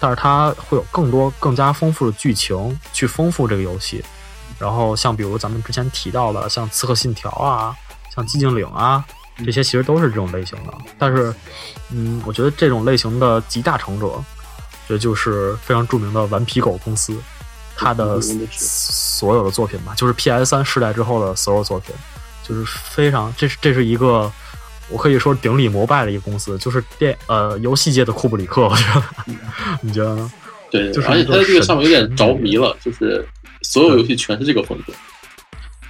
[0.00, 4.02] 但是它会有更多更加丰富的剧情去丰富这个游戏。
[4.58, 7.76] 然后像比如咱们之前提到的，像《刺客信条》啊，
[8.14, 9.04] 像《寂静岭》啊，
[9.44, 10.72] 这些其实都是这种类型的。
[10.98, 11.34] 但是，
[11.90, 14.12] 嗯，我觉得这种类型的集大成者，
[14.88, 17.16] 这就是非常著名的顽皮狗公司，
[17.76, 18.20] 它的
[18.52, 21.94] 所有的作品吧，就是 PS 三世代之后的所有作品，
[22.42, 24.30] 就是非常，这是这是一个
[24.88, 29.02] 我可以说顶礼膜拜的一个公司，就是电呃游戏界的库布里克，我觉得，
[29.82, 30.32] 你觉得呢？
[30.70, 33.26] 对，就是而且它在这个上面有点着迷了，就是
[33.62, 34.92] 所有游戏全是这个风格。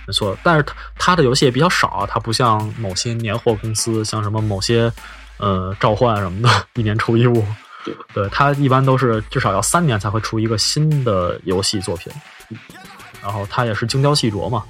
[0.06, 4.92] 没错，但是它它的游戏也比较少啊，它不像某些年货公司，像什么某些
[5.38, 7.44] 呃召唤什么的，一年出一部。
[7.86, 12.12] 对，对，它一般都是至少要三年才会出一个新的游戏作品，
[13.22, 14.62] 然后它也是精雕细琢嘛，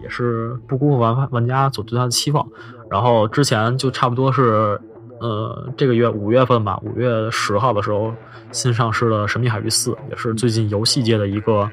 [0.00, 2.46] 也是不辜负玩玩家所对它的期望。
[2.90, 4.78] 然后之前就差不多是
[5.22, 8.12] 呃这个月五月份吧，五月十号的时候
[8.50, 11.70] 新上市的《神秘海域四》，也是最近游戏界的一个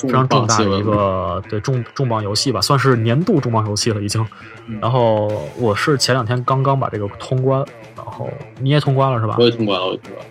[0.00, 4.26] 非常重大的一个对重重磅游戏吧，算是年度重磅游戏了已经。
[4.80, 5.28] 然后
[5.58, 7.64] 我是前两天刚刚把这个通关，
[7.94, 8.28] 然后
[8.58, 9.44] 你也通关了是吧我？
[9.44, 10.30] 也通关了，我也通关了。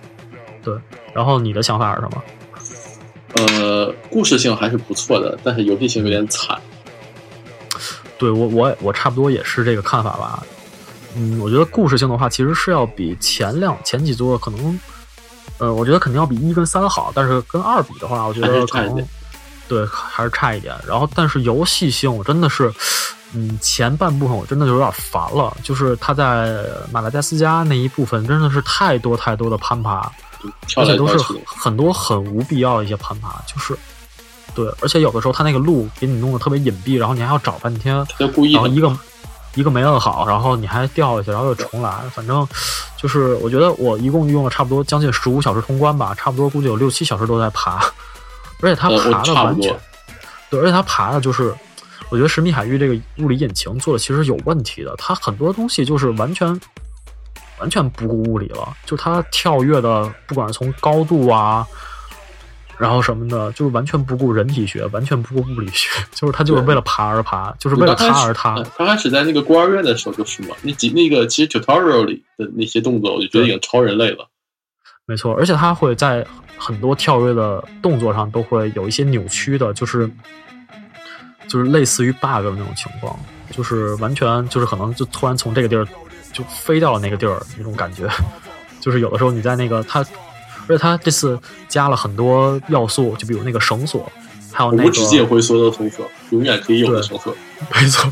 [0.64, 0.76] 对。
[1.14, 2.24] 然后你的想法是什么？
[3.38, 6.60] 呃，故事性还是不错的，但是游戏性有点惨。
[8.18, 10.44] 对我我我差不多也是这个看法吧。
[11.16, 14.80] 嗯，我觉得故事性的话，其实是要比前两前几座可能，
[15.58, 19.08] 呃，我觉得肯定要比一跟三好，但是跟二比的话，我觉得可能
[19.68, 20.76] 对还是差一点。
[20.88, 22.72] 然后，但是游戏性我真的是，
[23.34, 30.12] 嗯，前半部分我真的就有点烦了，就是他在马达加斯加那一部分真的是太多太多的攀爬，
[30.76, 31.18] 而且都是。
[31.46, 33.76] 很多很无必要的一些攀爬，就是
[34.54, 38.88] 对，而且有的时候他那个路给你弄得特别隐蔽，然后你还要找半天，他故意然后一个
[39.56, 42.48] 一个没摁好，然后你还掉下去，然后又重来，反正
[42.96, 47.78] 就是我觉得我一共用了差不多将近十五小时通关吧，差不多估计有六七小时都在爬，
[48.62, 49.76] 而且他呃，爬的完全。
[50.50, 51.56] 对，而且它爬的就是，
[52.10, 56.48] 我觉得神秘海域这个物理引擎做的其实有问题的，它很多东西就是完全
[57.60, 61.66] 完全不顾物理了，就它跳跃的，不管是从高度啊，
[62.78, 68.56] 然后什么的，就是完全不顾人体学，完全不顾物理学， 就是他就是为了爬而爬，就是为了刚开始它而它。
[68.56, 74.28] 呃刚开始在那个孤儿院的时候就是嘛，那几那个其实 tutorial 里的那些动作，我就觉得已经超人类了。
[75.06, 76.26] 没错，而且他会在
[76.58, 80.10] 很多跳跃的动作上都会有一些扭曲的，就是
[81.48, 83.18] 就是类似于 bug 的那种情况，
[83.52, 85.88] 就是完全就是可能就突然从这个地儿
[86.34, 88.10] 就飞到了那个地儿那种感觉，
[88.82, 90.04] 就是有的时候你在那个它，
[90.68, 94.12] 而且它这次加了很多要素，就比如那个绳索，
[94.52, 97.36] 还有那个无止境回缩的绳索，永远可以有的绳索。
[97.74, 98.12] 没错，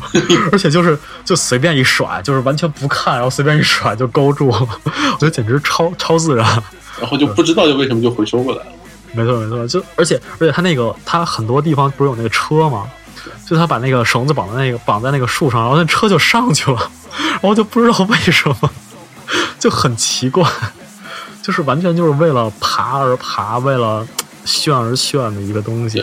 [0.52, 6.46] 而且就是就随便一甩，就是完全不看，然后随便一甩就勾住， 我觉得简直超超自然。
[7.00, 8.72] 然后就不知道就为什么就回收过来了。
[9.12, 12.86] 没错没错，就而且而且他那个他很多地方不是有那个车吗？
[13.46, 16.90] 就他把那个绳子绑在那个绑在那个树上，然后那车就上去了，
[17.32, 18.70] 然后就不知道为什么，
[19.58, 20.48] 就很奇怪，
[21.44, 24.06] 就是完全就是为了爬而爬，为了
[24.46, 26.02] 炫而炫的一个东西。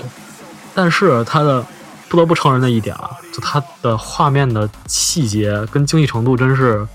[0.76, 1.66] 但是它的
[2.08, 6.88] 不得不承认的一点啊，就它的画面的细节跟精细程度真是。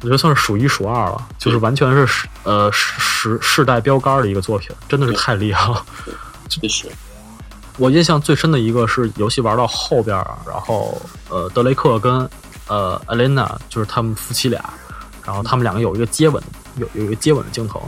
[0.00, 5.82] 我觉得算是数一数二了，就是完全是世呃时世世代标杆的一个作品，真的是太厉害了。
[6.46, 6.86] 确实，
[7.78, 11.00] 我印象最深的一个是游戏玩到后边儿，然后
[11.30, 12.28] 呃德雷克跟
[12.68, 14.62] 呃艾琳娜就是他们夫妻俩，
[15.24, 16.42] 然后他们两个有一个接吻，
[16.76, 17.82] 有有一个接吻的镜头，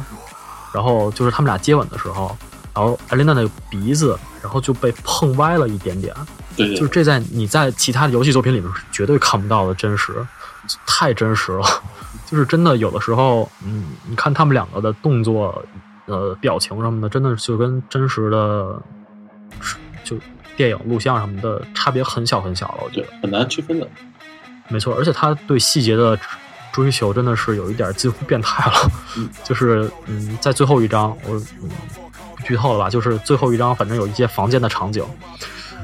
[0.73, 2.37] 然后就是他们俩接吻的时候，
[2.75, 6.15] 然后艾琳娜的鼻子然后就被碰歪了一点点，
[6.57, 10.15] 对对就是这在你在其他的游戏作品里面是绝对看不到的真实，
[10.87, 11.65] 太真实了。
[12.27, 15.65] 就是真的有的时候，嗯，你看他们两个的动作、
[16.07, 18.83] 呃表情什么的，真的就跟真实的
[20.03, 20.17] 就
[20.57, 22.79] 电影录像什么的差别很小很小了。
[22.85, 23.89] 我觉得，很难区分的。
[24.69, 26.19] 没错，而且他对细节的
[26.82, 28.90] 追求真的是有一点近乎变态了。
[29.43, 31.70] 就是嗯，在最后一章，我嗯
[32.44, 32.90] 剧透了吧？
[32.90, 35.03] 就是最后一章，反正有一些房间的场景。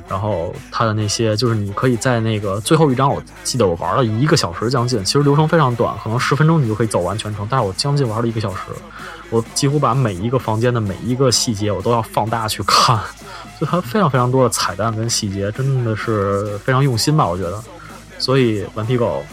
[0.08, 8.60] 然后它的那些就是你可以在那个最后一章，我记得我玩了一个小时将近，其实流程非常短，可能十分钟你就可以走完全程，但是我将近玩了一个小时，
[9.30, 13.00] 我几乎把每一个房间的每一个细节我都要放大去看，
[13.58, 17.62] 就它非常非常多的彩蛋跟细节，真的是非常用心吧，我觉得。
[18.18, 19.24] 所以顽皮狗，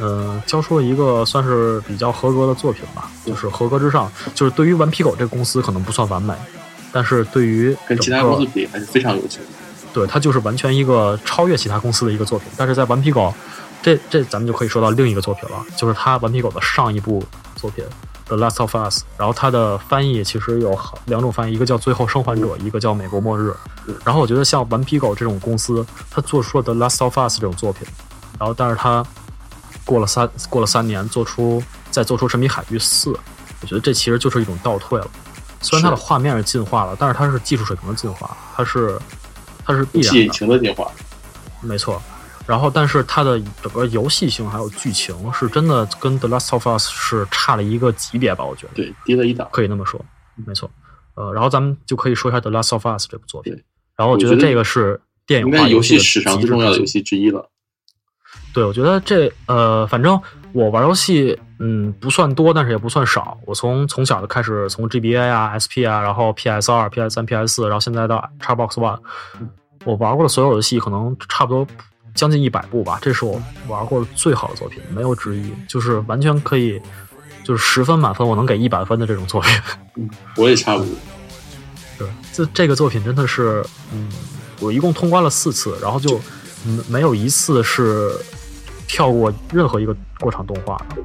[0.00, 6.34] 嗯，交出了一个算是比较合格的作品吧，就是合格之上，就是对于顽皮狗这个公司可能不算完美，
[6.92, 9.40] 但是对于跟其他公司比还是非常优秀。
[9.92, 12.48] 对，它就是完全一个超越其他公司的一个作品。
[12.56, 13.34] 但是在顽皮狗，
[13.82, 17.20] 这这咱们就可以说到另一个作品了，就是它顽皮狗的上一部
[17.56, 17.84] 作品
[18.28, 19.00] 《The Last of Us》。
[19.18, 23.50] 然后它的翻译其实有两种翻译，一个叫《最后生还者》，一个叫《美国末日》。
[24.04, 27.84] 然后我觉得像顽皮狗这种公司，它做出了《The Last of Us》这种作品，
[28.38, 29.04] 然后但是它
[29.84, 33.10] 过了三过了三年，做出再做出《神秘海域四》，
[33.60, 35.10] 我觉得这其实就是一种倒退了。
[35.60, 38.98] 虽然它的画面是进化了，但是它是技术水平的进化，它是。
[39.62, 40.90] 它是必然的，引擎的进化，
[41.60, 42.02] 没错。
[42.44, 48.42] 然后，但是它的整个游戏性还有剧情是真的跟《The Last of Us》是差了一个级别吧？
[48.42, 50.04] 我觉得对，低了一档，可以那么说，
[50.44, 50.68] 没错。
[51.14, 53.52] 呃，然后咱们就可以说一下《The Last of Us》这部作品。
[53.96, 57.49] 然后我觉得这个是电影化游戏史上最重要的游戏之一了。
[58.52, 60.20] 对，我觉得这呃，反正
[60.52, 63.38] 我玩游戏，嗯，不算多，但是也不算少。
[63.46, 68.98] 我从从小就开始从 GBA 啊、SP 啊，然后 PS 二、PS 三、PS 四，然后现在到 Xbox One。
[69.84, 71.66] 我玩过的所有游戏，可能差不多
[72.14, 72.98] 将近一百部吧。
[73.00, 76.78] 这是我玩过最好的作品，没有之一，就是完全可以，
[77.44, 79.58] 就是十分满分，我能给一百分的这种作品。
[79.96, 80.92] 嗯，我也差不多。
[81.98, 84.08] 对，这这个作品真的是，嗯，
[84.60, 86.20] 我一共通关了四次，然后就
[86.88, 88.10] 没有一次是
[88.90, 90.96] 跳过任何一个过场动画的。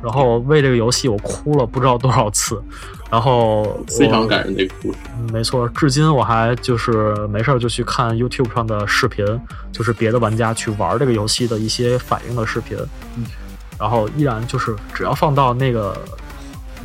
[0.00, 2.62] 然后为这个游戏我哭了不知道多少次。
[3.10, 4.98] 然后非常感人的一个故事，
[5.32, 9.22] 没错，至今我还就是没事就去看 YouTube 上的视频，
[9.70, 12.74] 就是别的玩家去玩这个游戏的一些反应的视频，
[13.18, 13.26] 嗯，
[13.78, 15.94] 然后依然就是只要放到那个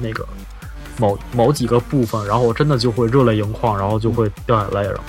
[0.01, 0.27] 那个
[0.99, 4.99] 某某几个部分，然后我真的就会热泪盈眶，然后就会掉眼泪了，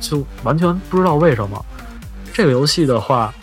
[0.00, 1.62] 就完全不知道为什么。
[2.32, 3.34] 这个游戏的话，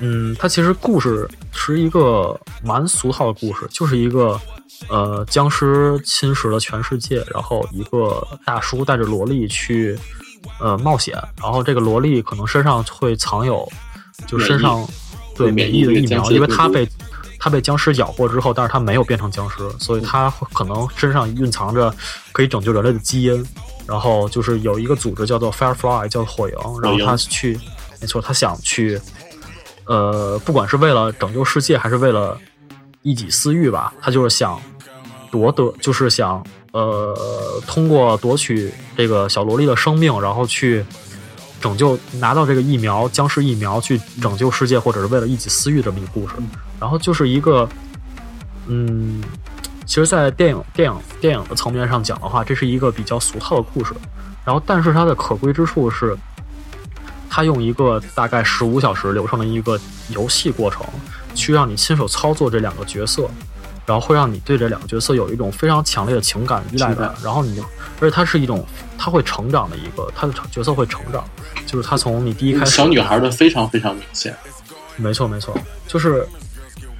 [0.00, 4.40] 嗯，它其实故事是一个蛮俗套的故事，就是一个。
[4.88, 9.94] 呃，僵尸侵蚀了全世界，然后一个大叔带着萝莉去
[10.58, 13.70] 呃冒险，然后这个萝莉可能身上会藏有，
[14.26, 14.82] 就身上
[15.36, 16.88] 对免疫的疫苗，因为他被
[17.38, 21.94] 他被僵尸咬过之后，但是他没有变成僵尸，所以他可能身上蕴藏着
[22.32, 23.46] 可以拯救人类的基因。
[23.86, 27.60] 然后就是有一个组织叫做 Firefly，叫火影，然后他去，
[28.00, 28.98] 没错，他想去，
[29.86, 32.38] 呃，不管是为了拯救世界，还是为了。
[33.02, 34.60] 一己私欲吧，他就是想
[35.30, 37.16] 夺得，就是想呃，
[37.66, 40.84] 通过夺取这个小萝莉的生命，然后去
[41.62, 46.34] 拯救，拿到这个疫苗，僵尸疫苗，去拯救世界，或者是为了一己私欲这么一个故事。
[46.78, 47.66] 然后就是一个，
[48.66, 49.22] 嗯，
[49.86, 53.94] 其实，在电影、电影、电影的层面上讲的话，这是一个比较俗套的故事。
[54.44, 56.14] 然后，但是它的可贵之处是，
[57.30, 60.84] 它用一个大概十五小时流程的一个游戏过程。
[61.32, 63.30] 去让你亲手操作这两个角色，
[63.86, 67.14] 然后会让你对这两个角色有一种非常强烈的情感依赖感。
[67.22, 67.62] 然后你，
[68.00, 68.66] 而且它是一种，
[68.98, 71.24] 它会成长的一个，它的角色会成长，
[71.66, 74.36] 就是它从你第一开始，小女孩的非常非常明显。
[74.96, 76.26] 没错没错，就是，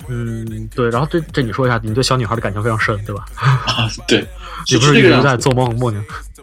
[0.07, 0.89] 嗯，对。
[0.91, 3.27] 然后这这你说一下，你对小女孩的感情非常深，对吧？
[3.35, 4.25] 啊， 对，
[4.71, 6.01] 你不是一直在做梦梦呢？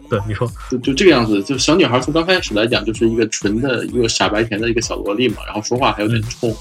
[0.09, 1.43] 对，你说，就就这个样子。
[1.43, 6.55] 就小女孩从刚开始来讲，就是一个纯的一个傻白甜的一个小萝莉嘛，然后说话还有点冲。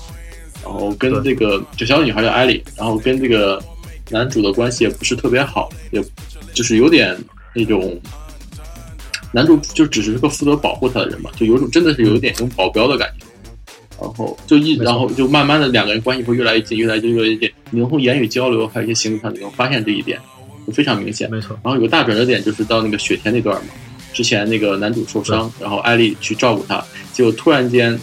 [0.65, 3.63] 然后跟这个就小女孩叫艾莉，然后跟这个
[4.11, 6.03] 男主的关系也不是特别好，也
[6.53, 7.17] 就是有点
[7.55, 8.01] 那种
[9.33, 13.27] 男主就只是个负责保护她的人嘛，就有种真的是有一点种保镖的感觉。
[13.99, 17.51] 然后就一然后就慢慢的两个人关系会越来越近，越来越越来越近。
[17.71, 20.36] 你能从言语交流还有一些行为上，你能发现这一点，就
[20.73, 21.31] 非常明显。
[21.31, 21.59] 没错。
[21.63, 23.73] 然后有个大转折点就是到那个雪天那段嘛，
[24.13, 27.99] 之前那个男主受伤，然后艾丽去照顾他，结果突然间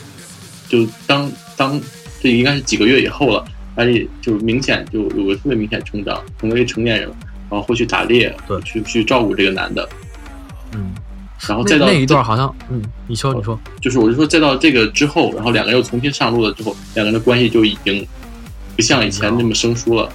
[0.68, 1.82] 就当当。
[2.22, 3.44] 这应该是几个月以后了，
[3.76, 7.10] 艾丽就明显就有个特别明显成长，成为成年人，
[7.50, 9.90] 然后会去打猎，对，去去照顾这个男的，
[10.72, 10.96] 嗯，
[11.46, 18.08] 然后再到那一段好像，嗯，你说你说，就是我就说再到这个之后，然后两个人又重新上路了之后，两个人的关系就已经
[18.78, 20.10] 不像以前那么生疏了。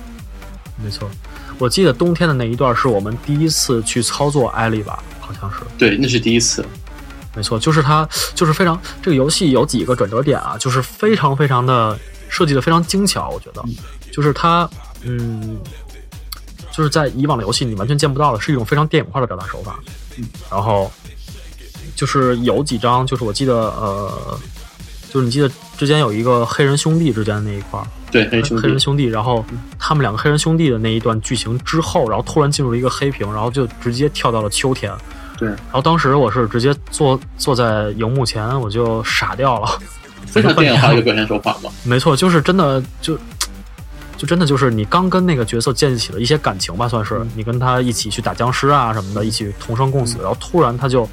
[0.82, 1.10] 没错，
[1.58, 6.64] 我记得冬天的那一段是我们第一次去操作艾丽吧，好像是，对，那是第一次。
[7.34, 11.96] 没错，就是它，就是非常这个游戏有几个转折点啊，就是非常非常的
[12.28, 13.62] 设计的非常精巧，我觉得，
[14.12, 14.68] 就是它，
[15.02, 15.58] 嗯，
[16.72, 19.78] 就是在以往的游戏你完全见不到的，是一种非常电影化的表达手法。
[20.16, 20.90] 嗯，然后
[21.94, 24.40] 就是有几张，就是我记得，呃，
[25.10, 29.44] 就是你记得之前有一个黑人兄弟之间的那一块儿，对，黑人兄弟黑人，兄弟，然后
[29.78, 34.92] 他们两个黑人兄弟的那一段剧情之后，然后突然进入了一个黑屏，然后就直接跳到了秋天。
[35.38, 39.68] 对，然后当时我是直接坐坐在荧幕前，我就傻掉了。
[40.26, 41.70] 非常电影化的一个表现手法嘛。
[41.84, 43.16] 没错，就是真的就
[44.18, 51.08] 就真的就是你刚跟那个角色建立起了一些感情吧，算是你跟他一起去打僵尸啊什么的，一起同生共死，然后突然他就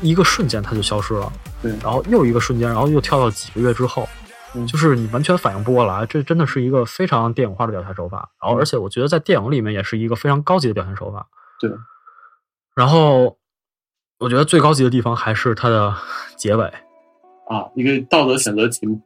[0.00, 4.08] 一个瞬间他就消失了，对然后又一个瞬间，然后又跳到几个月之后。
[4.54, 8.30] 嗯就是你完全反应不过来，这真的是一个非常电影化的表现手法。
[8.42, 11.26] 然后，而且我觉得在电影里面也是一个非常高级的表现手法。
[11.60, 11.70] 对，
[12.74, 13.36] 然后
[14.18, 15.94] 我觉得最高级的地方还是它的
[16.34, 16.64] 结尾。
[16.64, 18.98] 啊，一个道德选择题目。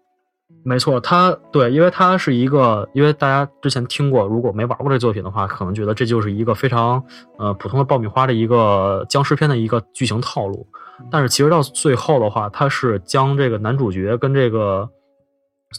[0.65, 7.03] 没错，它对，因为它是一个，因为大家之前听过，如果没玩过这作品的话，可能觉得这就是一个非常
[7.39, 10.67] 呃普通的爆米花的一个僵尸片的一个剧情套路。
[11.11, 14.89] 但是其实到最后的话，它是将这个男主角跟这个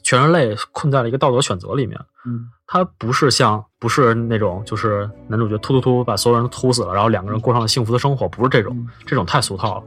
[0.03, 1.97] 全人类困在了一个道德选择里面。
[2.25, 9.83] 嗯，它不是像不是那种就是男主角突突突把所有人都突死了，然后两个人过上了幸福的生活，不是这种，这种太俗套了。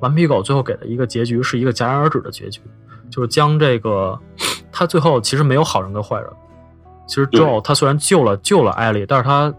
[0.00, 2.60] 顽皮狗最后给的一个结局是一个戛然而止的结局，
[3.10, 4.18] 就是将这个
[4.72, 6.30] 他最后其实没有好人跟坏人。
[7.06, 9.54] 其实对 Joe 他虽然救了救了艾丽，但是他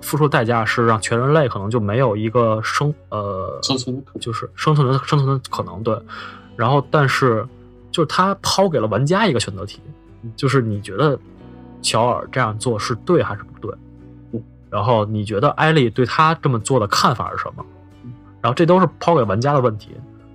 [0.00, 6.00] 付出的代价是让全人类可能就没有一个生呃生存就是生存的生存的可能对。
[6.56, 7.46] 然后但是
[7.90, 9.80] 就是他抛给了玩家一个选择题，
[10.36, 11.18] 就是你觉得
[11.82, 13.76] 乔尔这样做是对还是不对？
[14.32, 17.64] 嗯然后你觉得艾丽对他这么做的看法是什么？
[18.40, 19.90] 然后这都是抛给玩家的问题，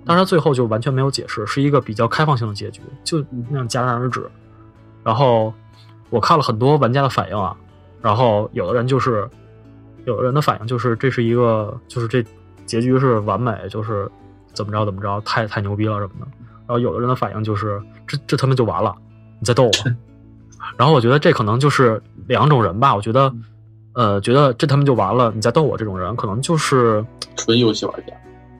[0.06, 4.24] 但是他最后就完全没有解释，是一个比较开放性的结局，就那样戛然而止。
[5.02, 5.52] 然后
[6.10, 7.56] 我看了很多玩家的反应啊，
[8.00, 9.28] 然后有的人就是，
[10.04, 12.24] 有的人的反应就是这是一个，就是这
[12.64, 14.08] 结局是完美，就是
[14.52, 16.26] 怎么着怎么着，太太牛逼了什么的。
[16.66, 18.94] 然后有的人的反应就是这这他妈就完了，
[19.40, 19.70] 你在逗我。
[20.76, 23.32] 然后我觉得这可能就是两种人吧，我觉得，
[23.92, 27.04] 呃，觉得这他们就完了，你在逗我这种人，可能就是
[27.36, 28.12] 纯游戏玩家。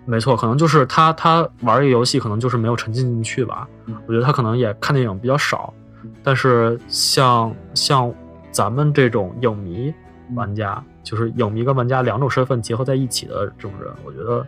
[0.06, 3.68] 没错，可能就是他他玩一个游戏，可能就是没有沉浸进去吧。
[3.86, 5.74] 嗯我觉得他可能也看电影比较少，
[6.22, 8.12] 但是像像
[8.52, 9.92] 咱们这种影迷
[10.34, 14.46] 玩家，就是影迷跟玩家两种身份结合在一起的这种人，我觉得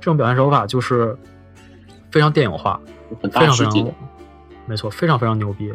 [0.00, 1.16] 这种表现手法就是
[2.10, 2.80] 非常电影化，
[3.22, 3.94] 非常非常
[4.66, 5.72] 没错，非常非常牛逼。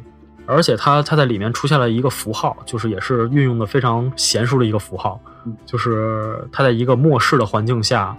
[0.47, 8.17] 而且他他在里面出现了一个符号，就是也是运用的非常娴熟的一个符号嗯，就是他在一个末世的环境下，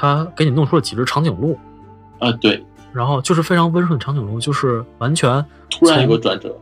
[0.00, 1.58] 他给你弄出了几只长颈鹿，
[2.18, 6.56] 啊，对，然后就是非常温顺的长颈鹿，就是完全突然有个转折，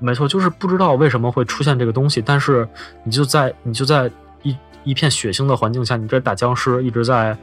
[0.00, 2.68] 没错，就是不知道为什么会出现这个东西，但是
[3.04, 4.10] 你就在你就在
[4.42, 7.38] 一一片血腥的环境下，你在打僵尸一直在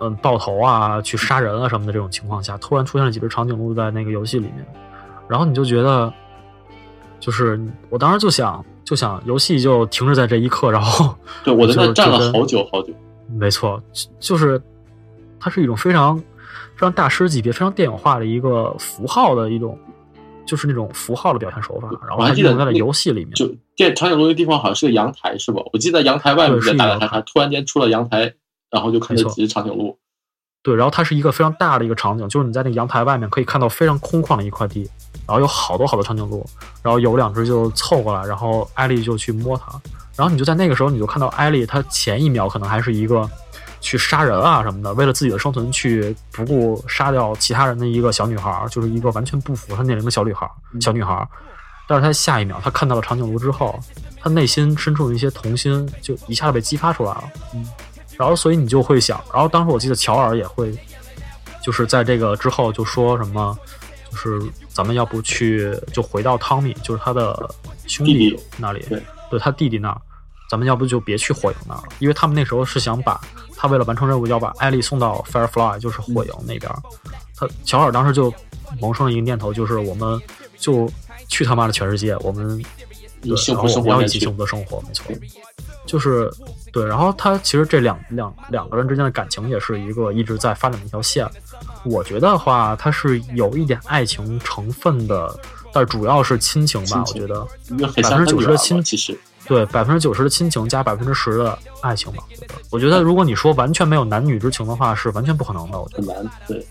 [0.00, 4.66] 嗯爆头啊、去杀人啊什么的这种情况下，突然出现了几只长颈鹿在那个游戏里面，
[5.26, 6.12] 然后你就觉得，
[7.18, 7.58] 就是
[7.88, 12.92] 我当时就想就想游戏就停止在这一刻，然后对我在那就站了好久好久。
[13.30, 14.60] 没错，就就是
[15.38, 19.78] 它是一种非常非常大师级别、非常电影化的一个符号的一种，
[20.46, 23.34] 就是那种符号的表现手法，然后我还记得在了那游戏里面。
[23.34, 23.46] 就
[23.76, 25.62] 电长颈鹿那地方好像是个阳台是吧？
[25.72, 28.34] 我记得阳台外面对是在打打阳台突然间出了阳台，
[28.70, 29.98] 然后就看没错到几只长颈鹿。
[30.62, 34.88] 对，然后它是一个非常大的一个场景，就是你在那个阳台外面可以看到非常空旷的一块地，
[35.26, 36.44] 然后有好多好多长颈鹿，
[36.82, 39.80] 然后有两只就凑过来，然后艾丽就去摸它，
[40.18, 43.30] 然后你就在那个时候你就看到艾丽，她前一秒可能还是一个
[43.80, 50.50] 去杀人啊什么的，为了自己的生存去不顾杀掉其他人的一个小女孩，就是一个完全不符合年龄的小女孩，
[50.80, 51.26] 小女孩。
[51.86, 53.78] 但是她下一秒，她看到了长颈鹿之后，
[54.20, 57.24] 她内心深处的一些童心就一下子被激发出来了。
[58.18, 60.76] 然后所以你就会想，然后当时我记得乔尔也会，
[61.64, 63.56] 就是在这个之后就说什么，
[64.10, 67.48] 就是咱们要不去就回到汤米，就是他的
[67.86, 68.84] 兄弟那里，
[69.30, 70.00] 对他弟弟那儿，
[70.48, 73.20] 咱们要不就别去火影那儿了，因为他们那时候是想把
[73.56, 76.78] 他为了完成任务要把艾丽送到 Firefly，就是火影那边儿。
[77.36, 78.32] 他乔尔当时就
[78.80, 80.20] 萌生了一个念头，就是我们
[80.56, 80.90] 就
[81.28, 82.60] 去他妈的全世界，我们
[83.20, 85.04] 对，以幸福然后我们要一起幸福的生活，没错。
[85.86, 86.30] 就是
[86.70, 91.26] 对，然后他其实这两两两个人之间的感情也是一个一直在发展的一条线。
[91.84, 95.34] 我觉得话，他是有一点爱情成分的，
[95.72, 97.02] 但主要是亲情吧。
[97.06, 99.18] 情我觉得因为很像他90%女儿嘛的亲其实
[99.48, 102.22] 对百分之九十的亲情加百分之十的爱情吧。
[102.70, 105.80] 我觉得，如果你说完全没有男女之情的话，是完全不可能的。
[105.80, 106.30] 我觉得，很难。
[106.46, 106.66] 对，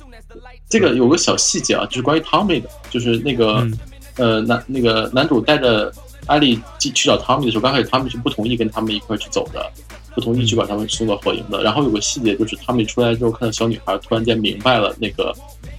[0.70, 3.80] 这个有个小细节啊，就是关于汤米的，就是那个、嗯
[4.18, 5.94] 呃男那个男主带着
[6.26, 9.72] 艾丽去去找汤米的时候，刚开始汤米是不同意跟他们一块去走的，
[10.16, 11.62] 不同意去把他们送到火营的。
[11.62, 15.32] 然后有个细节就是汤米出来之后看到小女孩，突然间明白了那个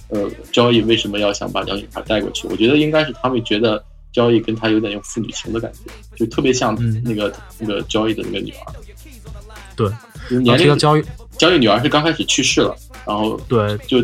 [0.07, 2.47] 呃交易为什么要想把小女孩带过去。
[2.47, 5.79] 我觉得应该是汤米觉得交易跟他有点有父女情的感觉，
[6.15, 8.73] 就特别像嗯那个、那个交易的那个女儿。
[9.75, 9.89] 对，
[10.29, 11.03] 就是年龄交易，
[11.37, 12.75] 交易女儿是刚开始去世了，
[13.05, 14.03] 然后对，就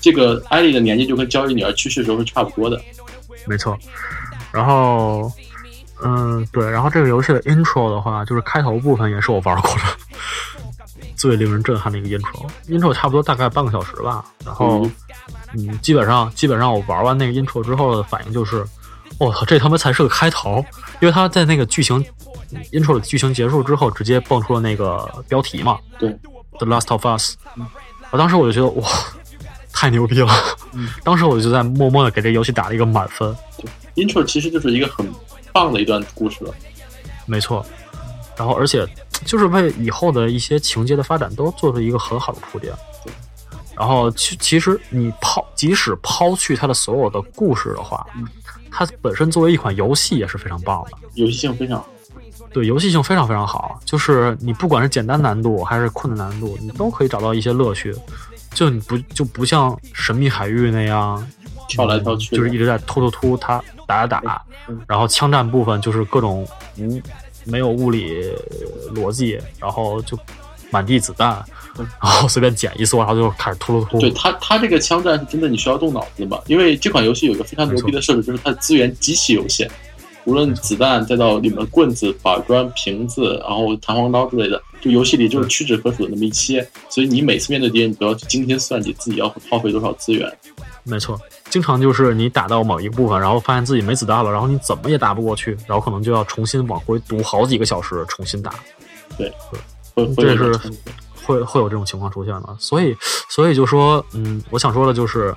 [0.00, 2.80] 这个艾丽的年纪就跟交易女儿去世的时候是差不多的。
[3.46, 3.78] 没错。
[4.52, 5.30] 然后，
[6.02, 9.80] 嗯，对，然后这个游戏的 intro 的话，就是开头部分也是我玩过的
[11.16, 12.48] 最令人震撼的一个 intro。
[12.68, 14.24] intro 差不多大概半个小时吧。
[14.44, 14.84] 然后，
[15.54, 18.64] 嗯，基本上基本上我玩完那个 intro 之后的反应就是，
[19.26, 20.64] 我操，这他妈才是个开头，
[21.00, 22.04] 因为他在那个剧情
[22.72, 26.10] intro 的剧情结束之后，直接蹦出了那个标题嘛，对
[26.58, 27.36] ，The Last of Us。
[28.10, 28.88] 我当时我就觉得哇，
[29.72, 30.28] 太牛逼了！
[31.04, 33.34] 当时我就在默默的给这个游戏打了一个满分。
[33.94, 35.10] intro 其实就是一个很
[35.52, 36.52] 棒的一段故事了。
[37.24, 37.64] 没错，
[38.36, 38.86] 然后而且
[39.24, 42.74] 就是为以后的一些情节的发展都做出一个很好的铺垫。
[43.74, 48.06] 然后其其实你抛即使抛去它的所有的故事的话，
[48.72, 50.90] 它本身作为一款游戏也是非常棒的。
[51.14, 51.86] 游戏性非常好。
[52.52, 57.94] 对，游戏性非常非常好，就是你不管是简单难度还是困难难度，你都可以找到一些乐趣。
[58.54, 61.26] 就你不就不像神秘海域那样
[61.68, 66.46] 跳来跳去的就是一直在突突突，它打打打嗯，然后枪战部分就是各种
[66.76, 67.00] 无
[67.44, 68.30] 没有物理
[68.94, 70.18] 逻辑，然后就
[70.70, 71.42] 满地子弹，
[71.76, 74.00] 然后随便捡一梭，然后就开始突突突。
[74.00, 76.38] 对它，它这个枪战是真的你需要动脑子嘛？
[76.46, 79.70] 因为这款游戏有一个非常牛逼的设置，就是它的资源极其有限，
[80.24, 90.30] 无论子弹再到里面的棍子、板砖、瓶子，然后弹簧刀之类的，就游戏里就是屈指可数的那么一些，所以你每次面对敌人，你都要去精心算计自己要耗费多少资源。
[90.84, 91.18] 没错，
[91.48, 98.52] 经常就是你打到某一个部分，然后发现自己没子弹了，然后你怎么也打不过去，然后可能就要重新往回读好几个小时，重新打。
[99.16, 99.32] 会
[99.94, 100.58] 会这是
[101.24, 102.56] 会会有这种情况出现的。
[102.58, 102.96] 所以，
[103.28, 105.34] 所以就说，嗯，我想说的就是，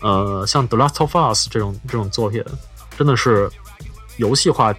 [0.00, 2.44] 呃，像《The Last of Us》这种这种作品，
[2.96, 3.50] 真的是
[4.16, 4.74] 游戏化，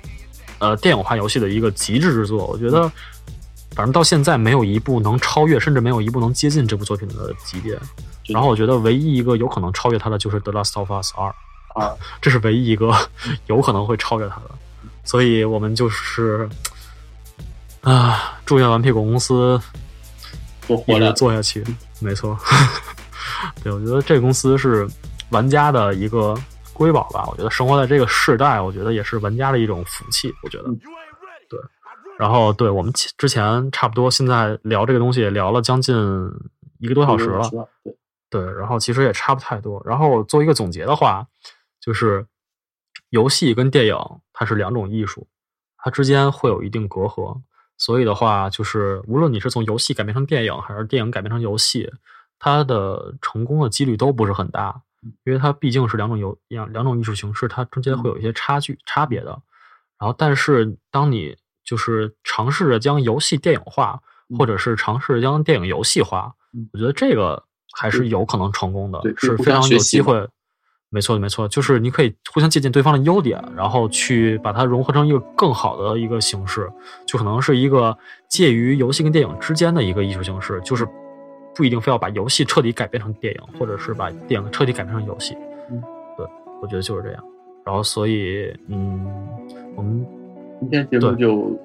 [0.59, 2.45] 呃，电影化游戏的一个极致之作。
[2.45, 2.91] 我觉得，
[3.75, 7.77] 反正到现在没有一部能超越，甚至没有一部能接近这部作品的级别。
[8.27, 11.33] 然后，我觉得唯一一个有可能超越它的就是《The Last of Us 二》，
[11.81, 12.93] 啊，这是唯一一个
[13.47, 14.51] 有可能会超越它的。
[15.03, 16.49] 所以我们就是。
[17.81, 19.57] 啊，祝愿顽皮狗公司
[20.75, 21.63] 一直多活两做下去，
[21.99, 22.37] 没错。
[23.63, 24.87] 对，我觉得这个公司是
[25.29, 26.35] 玩家的一个
[26.73, 27.25] 瑰宝吧。
[27.29, 30.33] 我觉得生活在这个世代，我觉得也是玩家的一种福气。
[30.43, 30.79] 我觉得，嗯
[31.49, 31.59] 对。
[32.17, 35.95] 然后，对我们之前差不多，现在聊这个东西也聊了将近
[36.79, 37.49] 一个多小时了。
[38.29, 39.81] 对，对，然后其实也差不太多。
[39.85, 41.25] 然后做一个总结的话，
[41.79, 42.27] 就是
[43.09, 43.95] 游戏跟电影
[44.33, 45.25] 它是两种艺术，
[45.77, 47.39] 它之间会有一定隔阂。
[47.79, 51.89] 所以的话，就是无论你是从游戏改编成电影，还是电影改编成游戏，
[52.37, 54.81] 它的成功的几率都不是很大，
[55.23, 59.31] 因为它毕竟是两种游两两种艺术形式，它中间会有一些差距差别的。
[59.97, 63.99] 然后，但是当你就是尝试着将游戏电影化，
[64.37, 66.33] 或者是尝试将电影游戏化，
[66.73, 67.41] 我觉得这个
[67.71, 70.27] 还是有可能成功的是非常有机会。
[70.91, 76.67] 没错，没错，就是你可以互相借鉴对方的优点，然后去把它融合成一个更好的一个形式，
[77.05, 77.95] 就可能是一个
[78.27, 80.87] 介于游戏跟电影之间的一个艺术形式，就是
[81.53, 85.37] 不一定非要把游戏彻底改编成电影，或者是把电影彻底改编成游戏。
[85.69, 85.79] 嗯，
[86.17, 86.25] 对，
[86.61, 87.23] 我觉得就是这样。
[87.65, 89.05] 然后，所以，嗯，
[89.75, 90.03] 我们
[90.61, 91.55] 今天节目就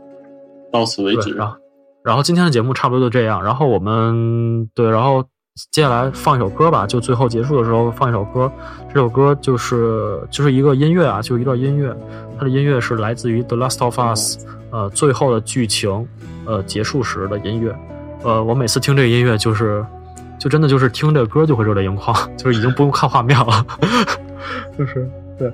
[0.71, 1.33] 到此为，止。
[1.35, 1.57] 然后，
[2.03, 3.43] 然后今天的节目差不多就这样。
[3.43, 5.25] 然后我们对，然后
[5.71, 8.51] 接下来放一首歌吧，就最后结束的时候放一首歌。
[8.89, 11.97] 这首歌就是就是一个音乐啊，就一段音乐。
[12.37, 14.39] 它的音乐是来自于《The Last of Us》
[14.73, 16.09] 呃最后的剧情
[16.45, 17.73] 呃结束时的音乐。
[18.25, 19.85] 呃，我每次听这个音乐就是。
[20.37, 23.65] 就真的就是听这个歌就会热泪盈眶， 就是已经不用看画面了，
[24.77, 25.09] 就是
[25.39, 25.51] 对。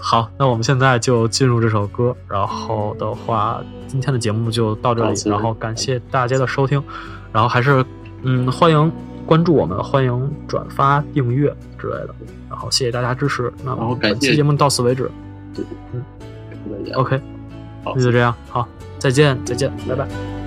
[0.00, 6.80] 好，那我们现在就进入这首歌，然后的话，今天的节目就到这里然后感谢大家的收听，
[7.32, 7.84] 然后还是
[8.22, 8.92] 嗯欢迎
[9.30, 12.08] 关注我们，欢迎转发、订阅之类的，
[12.48, 13.52] 然后谢谢大家支持。
[13.64, 15.08] 那我们本期节目到此为止。
[15.54, 16.02] 对，嗯。
[16.94, 17.16] ，OK，
[17.84, 17.92] 好。
[17.94, 18.66] 那就这样，好，
[18.98, 20.39] 再见，再见，拜拜。